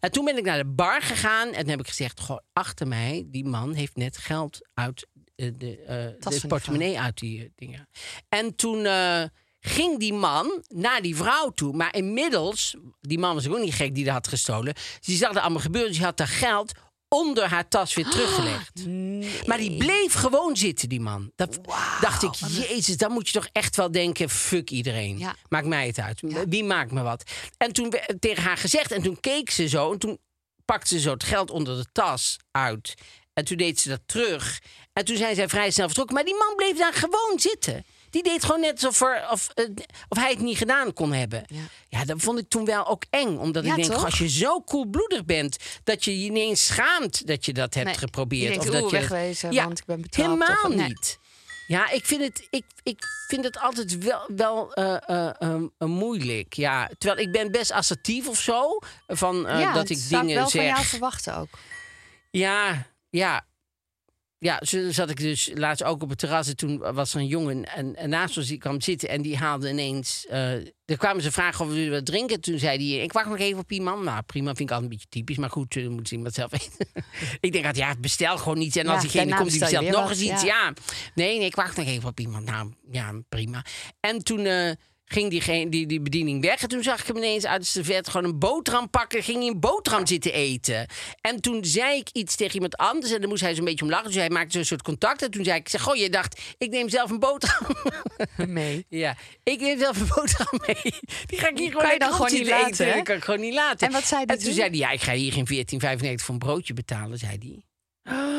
En 0.00 0.10
toen 0.10 0.24
ben 0.24 0.36
ik 0.36 0.44
naar 0.44 0.58
de 0.58 0.66
bar 0.66 1.02
gegaan 1.02 1.48
en 1.48 1.60
toen 1.60 1.70
heb 1.70 1.80
ik 1.80 1.88
gezegd: 1.88 2.20
Goh, 2.20 2.38
achter 2.52 2.88
mij, 2.88 3.24
die 3.26 3.44
man 3.44 3.72
heeft 3.72 3.96
net 3.96 4.16
geld 4.16 4.68
uit 4.74 5.06
eh, 5.36 5.50
de, 5.58 5.78
eh, 5.78 6.30
de 6.40 6.46
portemonnee 6.46 7.00
uit 7.00 7.18
die 7.18 7.40
eh, 7.40 7.48
dingen. 7.56 7.88
En 8.28 8.56
toen 8.56 8.86
ging 9.60 9.98
die 9.98 10.12
man 10.12 10.62
naar 10.68 11.02
die 11.02 11.16
vrouw 11.16 11.50
toe. 11.50 11.76
Maar 11.76 11.94
inmiddels, 11.94 12.74
die 13.00 13.18
man 13.18 13.34
was 13.34 13.48
ook 13.48 13.58
niet 13.58 13.74
gek 13.74 13.94
die 13.94 14.04
dat 14.04 14.14
had 14.14 14.28
gestolen. 14.28 14.74
Die 15.00 15.16
zag 15.16 15.32
dat 15.32 15.42
allemaal 15.42 15.60
gebeuren. 15.60 15.88
Dus 15.88 15.98
die 15.98 16.06
had 16.06 16.16
dat 16.16 16.28
geld 16.28 16.72
onder 17.08 17.48
haar 17.48 17.68
tas 17.68 17.94
weer 17.94 18.08
teruggelegd. 18.08 18.72
Maar 19.46 19.58
die 19.58 19.76
bleef 19.76 20.12
gewoon 20.12 20.56
zitten, 20.56 20.88
die 20.88 21.00
man. 21.00 21.32
Dat 21.36 21.60
dacht 22.00 22.22
ik, 22.22 22.34
jezus, 22.34 22.96
dan 22.96 23.12
moet 23.12 23.28
je 23.28 23.32
toch 23.32 23.48
echt 23.52 23.76
wel 23.76 23.90
denken... 23.90 24.30
fuck 24.30 24.70
iedereen. 24.70 25.18
Ja. 25.18 25.34
Maakt 25.48 25.66
mij 25.66 25.86
het 25.86 25.98
uit. 25.98 26.20
Wie 26.48 26.64
maakt 26.64 26.92
me 26.92 27.02
wat? 27.02 27.30
En 27.56 27.72
toen 27.72 27.90
werd 27.90 28.20
tegen 28.20 28.42
haar 28.42 28.56
gezegd, 28.56 28.92
en 28.92 29.02
toen 29.02 29.20
keek 29.20 29.50
ze 29.50 29.68
zo... 29.68 29.92
en 29.92 29.98
toen 29.98 30.18
pakte 30.64 30.88
ze 30.94 31.00
zo 31.00 31.12
het 31.12 31.24
geld 31.24 31.50
onder 31.50 31.76
de 31.76 31.86
tas 31.92 32.36
uit. 32.50 32.94
En 33.34 33.44
toen 33.44 33.56
deed 33.56 33.80
ze 33.80 33.88
dat 33.88 34.00
terug. 34.06 34.60
En 34.92 35.04
toen 35.04 35.16
zijn 35.16 35.34
zij 35.34 35.48
vrij 35.48 35.70
snel 35.70 35.86
vertrokken. 35.86 36.14
Maar 36.14 36.24
die 36.24 36.36
man 36.38 36.52
bleef 36.56 36.76
daar 36.78 36.92
gewoon 36.92 37.40
zitten. 37.40 37.84
Die 38.10 38.22
deed 38.22 38.44
gewoon 38.44 38.60
net 38.60 38.72
alsof, 38.84 39.00
er, 39.00 39.28
of, 39.30 39.48
eh, 39.54 39.64
of 40.08 40.18
hij 40.18 40.30
het 40.30 40.38
niet 40.40 40.58
gedaan 40.58 40.92
kon 40.92 41.12
hebben. 41.12 41.44
Ja. 41.46 41.60
Ja. 41.88 42.04
dat 42.04 42.16
vond 42.20 42.38
ik 42.38 42.48
toen 42.48 42.64
wel 42.64 42.86
ook 42.86 43.02
eng. 43.10 43.36
Omdat 43.36 43.64
Ja, 43.64 43.70
ik 43.70 43.76
denk, 43.76 43.92
toch? 43.92 44.04
als 44.04 44.18
je 44.18 44.28
zo 44.28 44.60
koelbloedig 44.60 45.24
bent... 45.24 45.56
dat 45.84 46.04
je 46.04 46.18
je 46.20 46.24
ineens 46.26 46.66
schaamt 46.66 47.26
dat 47.26 47.44
je 47.44 47.52
dat 47.52 47.74
hebt 47.74 47.86
Nee, 47.86 47.96
geprobeerd. 47.96 48.48
denkt, 48.52 48.68
of 48.68 48.80
dat 48.80 48.90
je, 48.90 48.96
wegwezen, 48.96 49.54
want 49.54 49.78
ik 49.78 49.84
ben 49.84 50.00
betaald, 50.00 50.26
Helemaal 50.26 50.62
of- 50.70 50.74
nee. 50.74 50.86
niet. 50.88 51.18
Ja, 51.66 51.90
ik 51.90 52.04
vind 52.04 52.22
het, 52.22 52.46
ik, 52.50 52.64
ik 52.82 53.04
vind 53.28 53.44
het 53.44 53.58
altijd 53.58 53.98
wel, 53.98 54.22
wel 54.36 54.72
eh, 54.74 54.94
eh, 55.08 55.30
eh, 55.38 55.54
eh, 55.78 55.88
moeilijk. 55.88 56.52
Ja, 56.52 56.90
terwijl 56.98 57.26
ik 57.26 57.32
ben 57.32 57.50
best 57.50 57.70
assertief 57.72 58.28
of 58.28 58.40
zo. 58.40 58.78
Van, 59.06 59.36
ja, 59.48 59.72
dat 59.72 59.88
ik 59.90 60.08
dingen 60.08 60.34
wel 60.34 60.48
zeg. 60.48 60.62
van 60.62 60.64
jou 60.74 60.84
verwachten 60.86 61.36
ook. 61.36 61.48
Ja, 62.30 62.86
ja. 63.18 63.46
Ja, 64.38 64.58
zo 64.64 64.90
zat 64.92 65.10
ik 65.10 65.16
dus 65.16 65.50
laatst 65.54 65.84
ook 65.84 66.02
op 66.02 66.08
het 66.08 66.18
terras. 66.18 66.48
En 66.48 66.56
toen 66.56 66.78
was 66.78 67.14
er 67.14 67.20
een 67.20 67.26
jongen 67.26 67.64
en, 67.74 67.96
en 67.96 68.08
naast 68.08 68.36
ons 68.36 68.46
die 68.46 68.58
kwam 68.58 68.80
zitten. 68.80 69.08
En 69.08 69.22
die 69.22 69.36
haalde 69.36 69.68
ineens... 69.70 70.26
eh 70.26 70.52
er 70.84 70.96
kwamen 70.96 71.22
ze 71.22 71.32
vragen 71.32 71.64
of 71.64 71.72
we 71.72 71.90
wat 71.90 72.06
drinken. 72.06 72.40
Toen 72.40 72.58
zei 72.58 72.94
hij, 72.94 73.04
ik 73.04 73.12
wacht 73.12 73.28
nog 73.28 73.38
even 73.38 73.58
op 73.60 73.72
iemand. 73.72 74.02
Nou, 74.02 74.22
prima, 74.22 74.46
vind 74.54 74.70
ik 74.70 74.74
altijd 74.76 74.82
een 74.82 74.96
beetje 74.96 75.08
typisch. 75.08 75.36
Maar 75.36 75.50
goed, 75.50 75.76
eh, 75.76 75.88
moet 75.88 76.10
wat 76.10 76.34
zelf 76.34 76.50
weten. 76.58 76.86
ik 77.40 77.52
denk 77.52 77.64
dat 77.64 77.76
ja, 77.76 77.94
bestel 78.00 78.38
gewoon 78.38 78.60
iets. 78.60 78.76
En 78.76 78.84
Ja, 78.84 78.92
als 78.92 79.02
diegene 79.02 79.36
komt, 79.36 79.50
die 79.50 79.60
bestelt 79.60 79.88
nog 79.88 80.10
eens 80.10 80.20
iets. 80.20 80.42
ja. 80.42 80.46
Ja. 80.64 80.72
Nee, 81.14 81.38
nee, 81.38 81.46
ik 81.46 81.54
wacht 81.54 81.76
nog 81.76 81.86
even 81.86 82.08
op 82.08 82.20
iemand. 82.20 82.44
Nou, 82.44 82.72
ja, 82.90 83.12
prima. 83.28 83.64
En 84.00 84.24
toen... 84.24 84.46
eh, 84.46 84.70
Ging 85.06 85.30
diegene, 85.30 85.70
die, 85.70 85.86
die 85.86 86.00
bediening 86.00 86.42
weg. 86.42 86.62
En 86.62 86.68
toen 86.68 86.82
zag 86.82 87.00
ik 87.00 87.06
hem 87.06 87.16
ineens 87.16 87.46
uit 87.46 87.60
de 87.60 87.66
servet 87.66 88.08
gewoon 88.08 88.30
een 88.30 88.38
boterham 88.38 88.90
pakken. 88.90 89.22
Ging 89.22 89.38
hij 89.38 89.46
een 89.46 89.60
boterham 89.60 90.06
zitten 90.06 90.32
eten. 90.32 90.86
En 91.20 91.40
toen 91.40 91.64
zei 91.64 91.98
ik 91.98 92.08
iets 92.12 92.36
tegen 92.36 92.54
iemand 92.54 92.76
anders. 92.76 93.12
En 93.12 93.20
dan 93.20 93.28
moest 93.28 93.42
hij 93.42 93.54
zo'n 93.54 93.64
beetje 93.64 93.84
om 93.84 93.90
lachen. 93.90 94.06
Dus 94.06 94.14
hij 94.14 94.30
maakte 94.30 94.58
een 94.58 94.66
soort 94.66 94.82
contact. 94.82 95.22
En 95.22 95.30
toen 95.30 95.44
zei 95.44 95.58
ik, 95.58 95.68
zeg, 95.68 95.82
goh, 95.82 95.96
je 95.96 96.10
dacht, 96.10 96.40
ik 96.58 96.70
neem 96.70 96.88
zelf 96.88 97.10
een 97.10 97.18
boterham. 97.18 97.66
mee. 98.48 98.86
ja, 98.88 99.16
ik 99.42 99.60
neem 99.60 99.78
zelf 99.78 100.00
een 100.00 100.08
boterham 100.14 100.60
mee. 100.66 100.92
Die 101.26 101.38
ga 101.38 101.48
ik 101.48 101.58
hier 101.58 101.68
gewoon 101.68 101.82
Kan 101.82 101.92
je 101.92 101.98
dan 101.98 102.08
lekker 102.10 102.26
gewoon 102.28 102.32
niet 102.32 102.40
eten. 102.48 102.60
laten, 102.60 102.86
hè? 102.86 102.94
Dat 102.94 103.02
kan 103.04 103.16
ik 103.16 103.24
gewoon 103.24 103.40
niet 103.40 103.54
laten. 103.54 103.86
En 103.86 103.92
wat 103.92 104.04
zei 104.06 104.24
die 104.24 104.30
En 104.30 104.42
toen 104.42 104.46
toen? 104.46 104.54
zei 104.56 104.68
hij, 104.68 104.78
ja, 104.78 104.90
ik 104.90 105.02
ga 105.02 105.12
hier 105.12 105.32
geen 105.32 105.46
14,95 105.48 106.14
voor 106.24 106.34
een 106.34 106.38
broodje 106.38 106.74
betalen, 106.74 107.18
zei 107.18 107.38
hij. 107.38 107.62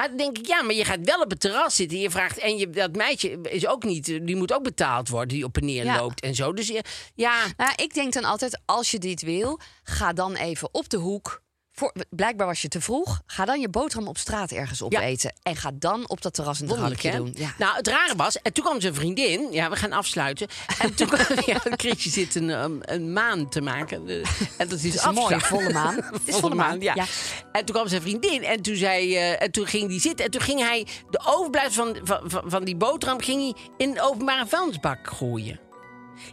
Maar 0.00 0.08
dan 0.08 0.18
denk 0.18 0.38
ik, 0.38 0.46
ja, 0.46 0.62
maar 0.62 0.74
je 0.74 0.84
gaat 0.84 1.04
wel 1.04 1.20
op 1.20 1.30
het 1.30 1.40
terras 1.40 1.74
zitten. 1.76 1.98
Je 1.98 2.10
vraagt, 2.10 2.38
en 2.38 2.58
je, 2.58 2.70
dat 2.70 2.96
meisje 2.96 3.38
is 3.42 3.66
ook 3.66 3.84
niet, 3.84 4.04
die 4.04 4.36
moet 4.36 4.52
ook 4.52 4.62
betaald 4.62 5.08
worden, 5.08 5.28
die 5.28 5.44
op 5.44 5.56
en 5.56 5.64
neer 5.64 5.84
Ja. 5.84 5.96
loopt 5.96 6.20
en 6.20 6.34
zo. 6.34 6.52
Dus 6.52 6.72
ja, 7.14 7.44
Nou, 7.56 7.72
ik 7.76 7.94
denk 7.94 8.12
dan 8.12 8.24
altijd, 8.24 8.60
als 8.66 8.90
je 8.90 8.98
dit 8.98 9.22
wil, 9.22 9.60
ga 9.82 10.12
dan 10.12 10.34
even 10.34 10.68
op 10.72 10.88
de 10.88 10.96
hoek. 10.96 11.42
Voor, 11.80 11.92
blijkbaar 12.10 12.46
was 12.46 12.62
je 12.62 12.68
te 12.68 12.80
vroeg. 12.80 13.20
Ga 13.26 13.44
dan 13.44 13.60
je 13.60 13.68
boterham 13.68 14.08
op 14.08 14.18
straat 14.18 14.50
ergens 14.50 14.82
opeten. 14.82 15.32
En 15.42 15.56
ga 15.56 15.70
dan 15.74 16.08
op 16.08 16.22
dat 16.22 16.34
terras 16.34 16.60
een 16.60 16.66
drankje 16.66 17.10
doen. 17.10 17.32
Ja. 17.36 17.54
Nou, 17.58 17.76
het 17.76 17.86
rare 17.86 18.16
was, 18.16 18.42
en 18.42 18.52
toen 18.52 18.64
kwam 18.64 18.80
zijn 18.80 18.94
vriendin. 18.94 19.52
Ja, 19.52 19.70
we 19.70 19.76
gaan 19.76 19.92
afsluiten. 19.92 20.48
En 20.78 20.94
toen 20.94 21.06
kwam, 21.06 21.38
ja, 21.46 21.60
Chrisje 21.76 22.10
zit 22.10 22.34
een, 22.34 22.48
um, 22.48 22.78
een 22.82 23.12
maan 23.12 23.48
te 23.48 23.60
maken. 23.60 24.08
En 24.56 24.68
dat 24.68 24.78
is, 24.78 24.84
is 24.84 25.02
een 25.02 25.14
mooie 25.14 25.40
volle 25.40 25.72
maan. 25.72 25.94
Het 26.12 26.28
is 26.28 26.36
volle 26.36 26.54
maan, 26.54 26.80
ja. 26.80 26.94
ja. 26.94 27.04
En 27.52 27.64
toen 27.64 27.74
kwam 27.74 27.88
zijn 27.88 28.02
vriendin 28.02 28.44
en 28.44 28.62
toen, 28.62 28.76
zei, 28.76 29.16
eh, 29.16 29.42
en 29.42 29.50
toen 29.50 29.66
ging 29.66 29.88
die 29.88 30.00
zitten. 30.00 30.24
En 30.24 30.30
toen 30.30 30.40
ging 30.40 30.60
hij 30.60 30.86
de 31.10 31.20
overblijfsel 31.26 31.84
van, 31.84 32.00
van, 32.04 32.30
van, 32.30 32.42
van 32.46 32.64
die 32.64 32.76
boterham 32.76 33.20
ging 33.20 33.42
hij 33.42 33.62
in 33.76 33.94
de 33.94 34.02
openbare 34.02 34.46
vuilnisbak 34.46 34.98
gooien. 35.08 35.69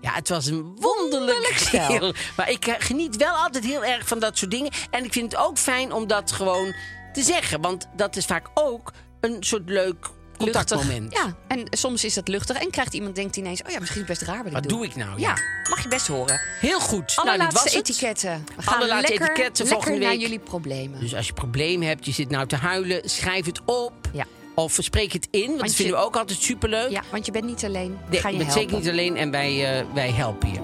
Ja, 0.02 0.14
het 0.14 0.30
was 0.30 0.46
een 0.46 0.76
wonderlijk 0.80 1.54
stel. 1.56 2.14
Maar 2.38 2.50
ik 2.50 2.68
eh, 2.68 2.74
geniet 2.78 3.16
wel 3.16 3.34
altijd 3.36 3.64
heel 3.66 3.86
erg 3.86 4.08
van 4.08 4.20
dat 4.20 4.38
soort 4.38 4.52
dingen. 4.52 4.72
En 4.90 5.04
ik 5.04 5.14
vind 5.14 5.32
het 5.32 5.42
ook 5.42 5.58
fijn 5.58 5.92
om 5.94 6.08
dat 6.08 6.32
gewoon 6.32 6.76
te 7.14 7.22
zeggen. 7.22 7.62
Want 7.62 7.88
dat 7.96 8.16
is 8.16 8.26
vaak 8.26 8.48
ook 8.54 8.92
een 9.22 9.38
soort 9.40 9.70
leuk 9.70 10.10
contactmoment. 10.38 11.14
Luchtig. 11.14 11.24
Ja, 11.24 11.36
en 11.48 11.68
soms 11.70 12.04
is 12.04 12.14
dat 12.14 12.28
luchtig. 12.28 12.58
En 12.58 12.70
krijgt 12.70 12.94
iemand 12.94 13.16
denkt 13.16 13.36
ineens, 13.36 13.62
oh 13.64 13.70
ja, 13.72 13.80
misschien 13.80 14.02
is 14.02 14.08
het 14.10 14.20
best 14.20 14.32
raar 14.32 14.44
wat, 14.44 14.54
Wat 14.54 14.64
ik 14.64 14.70
doe 14.70 14.86
ik 14.86 14.96
nou? 14.96 15.20
Ja, 15.20 15.34
mag 15.70 15.84
je 15.84 15.88
best 15.88 16.08
horen. 16.08 16.42
Heel 16.60 16.80
goed. 16.80 16.96
nou, 16.98 17.08
was 17.08 17.18
Allerlaatste 17.26 17.78
het. 17.78 17.90
etiketten. 17.90 18.46
We 18.56 18.62
gaan 18.62 18.76
Allerlaatste 18.76 19.10
lekker, 19.10 19.28
etiketten 19.30 19.66
lekker 19.66 19.84
volgende 19.84 20.00
naar 20.06 20.10
week. 20.16 20.22
jullie 20.22 20.40
problemen. 20.40 21.00
Dus 21.00 21.16
als 21.16 21.28
je 21.28 21.34
problemen 21.34 21.88
hebt, 21.88 22.06
je 22.06 22.12
zit 22.12 22.30
nou 22.30 22.48
te 22.48 22.56
huilen, 22.56 23.10
schrijf 23.10 23.46
het 23.46 23.62
op. 23.66 23.94
Ja. 24.14 24.26
Of 24.60 24.78
spreek 24.82 25.12
het 25.14 25.28
in, 25.32 25.48
want, 25.48 25.60
dat 25.60 25.70
je- 25.70 25.76
vinden 25.76 25.96
we 25.96 26.06
ook 26.06 26.16
altijd 26.18 26.40
superleuk. 26.42 26.90
Ja, 26.90 27.02
want 27.12 27.26
je 27.26 27.32
bent 27.32 27.46
niet 27.46 27.66
alleen. 27.66 27.98
Nee, 28.10 28.20
Ga 28.20 28.28
je 28.30 28.38
je 28.38 28.44
bent 28.44 28.54
helpen. 28.54 28.70
zeker 28.72 28.78
niet 28.78 28.90
alleen 28.90 29.16
en 29.18 29.32
wij, 29.32 29.80
eh, 29.80 29.86
wij 29.94 30.12
helpen 30.12 30.52
je. 30.52 30.60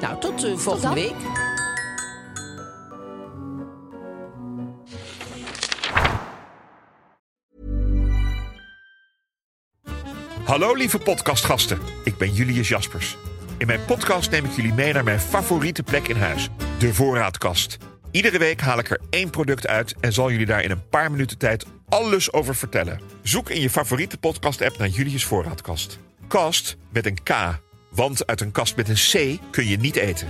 Nou, 0.00 0.20
tot 0.20 0.44
eh, 0.44 0.56
volgende 0.56 0.94
week. 0.94 1.14
Hallo 10.44 10.74
lieve 10.74 10.98
podcastgasten, 10.98 11.78
ik 12.04 12.16
ben 12.18 12.32
Julius 12.32 12.68
Jaspers. 12.68 13.16
In 13.58 13.66
mijn 13.66 13.84
podcast 13.84 14.30
neem 14.30 14.44
ik 14.44 14.50
jullie 14.52 14.74
mee 14.74 14.92
naar 14.92 15.04
mijn 15.04 15.20
favoriete 15.20 15.82
plek 15.82 16.08
in 16.08 16.16
huis, 16.16 16.48
de 16.78 16.94
voorraadkast. 16.94 17.76
Iedere 18.10 18.38
week 18.38 18.60
haal 18.60 18.78
ik 18.78 18.90
er 18.90 19.00
één 19.10 19.30
product 19.30 19.66
uit 19.66 19.94
en 20.00 20.12
zal 20.12 20.30
jullie 20.30 20.46
daar 20.46 20.62
in 20.62 20.70
een 20.70 20.88
paar 20.88 21.10
minuten 21.10 21.38
tijd 21.38 21.64
alles 21.88 22.32
over 22.32 22.54
vertellen. 22.54 23.00
Zoek 23.22 23.50
in 23.50 23.60
je 23.60 23.70
favoriete 23.70 24.18
podcast-app 24.18 24.78
naar 24.78 24.88
Julius 24.88 25.24
Voorraadkast. 25.24 25.98
Kast 26.28 26.76
met 26.92 27.06
een 27.06 27.22
K, 27.22 27.30
want 27.90 28.26
uit 28.26 28.40
een 28.40 28.52
kast 28.52 28.76
met 28.76 28.88
een 28.88 28.94
C 28.94 29.40
kun 29.50 29.66
je 29.66 29.76
niet 29.76 29.96
eten. 29.96 30.28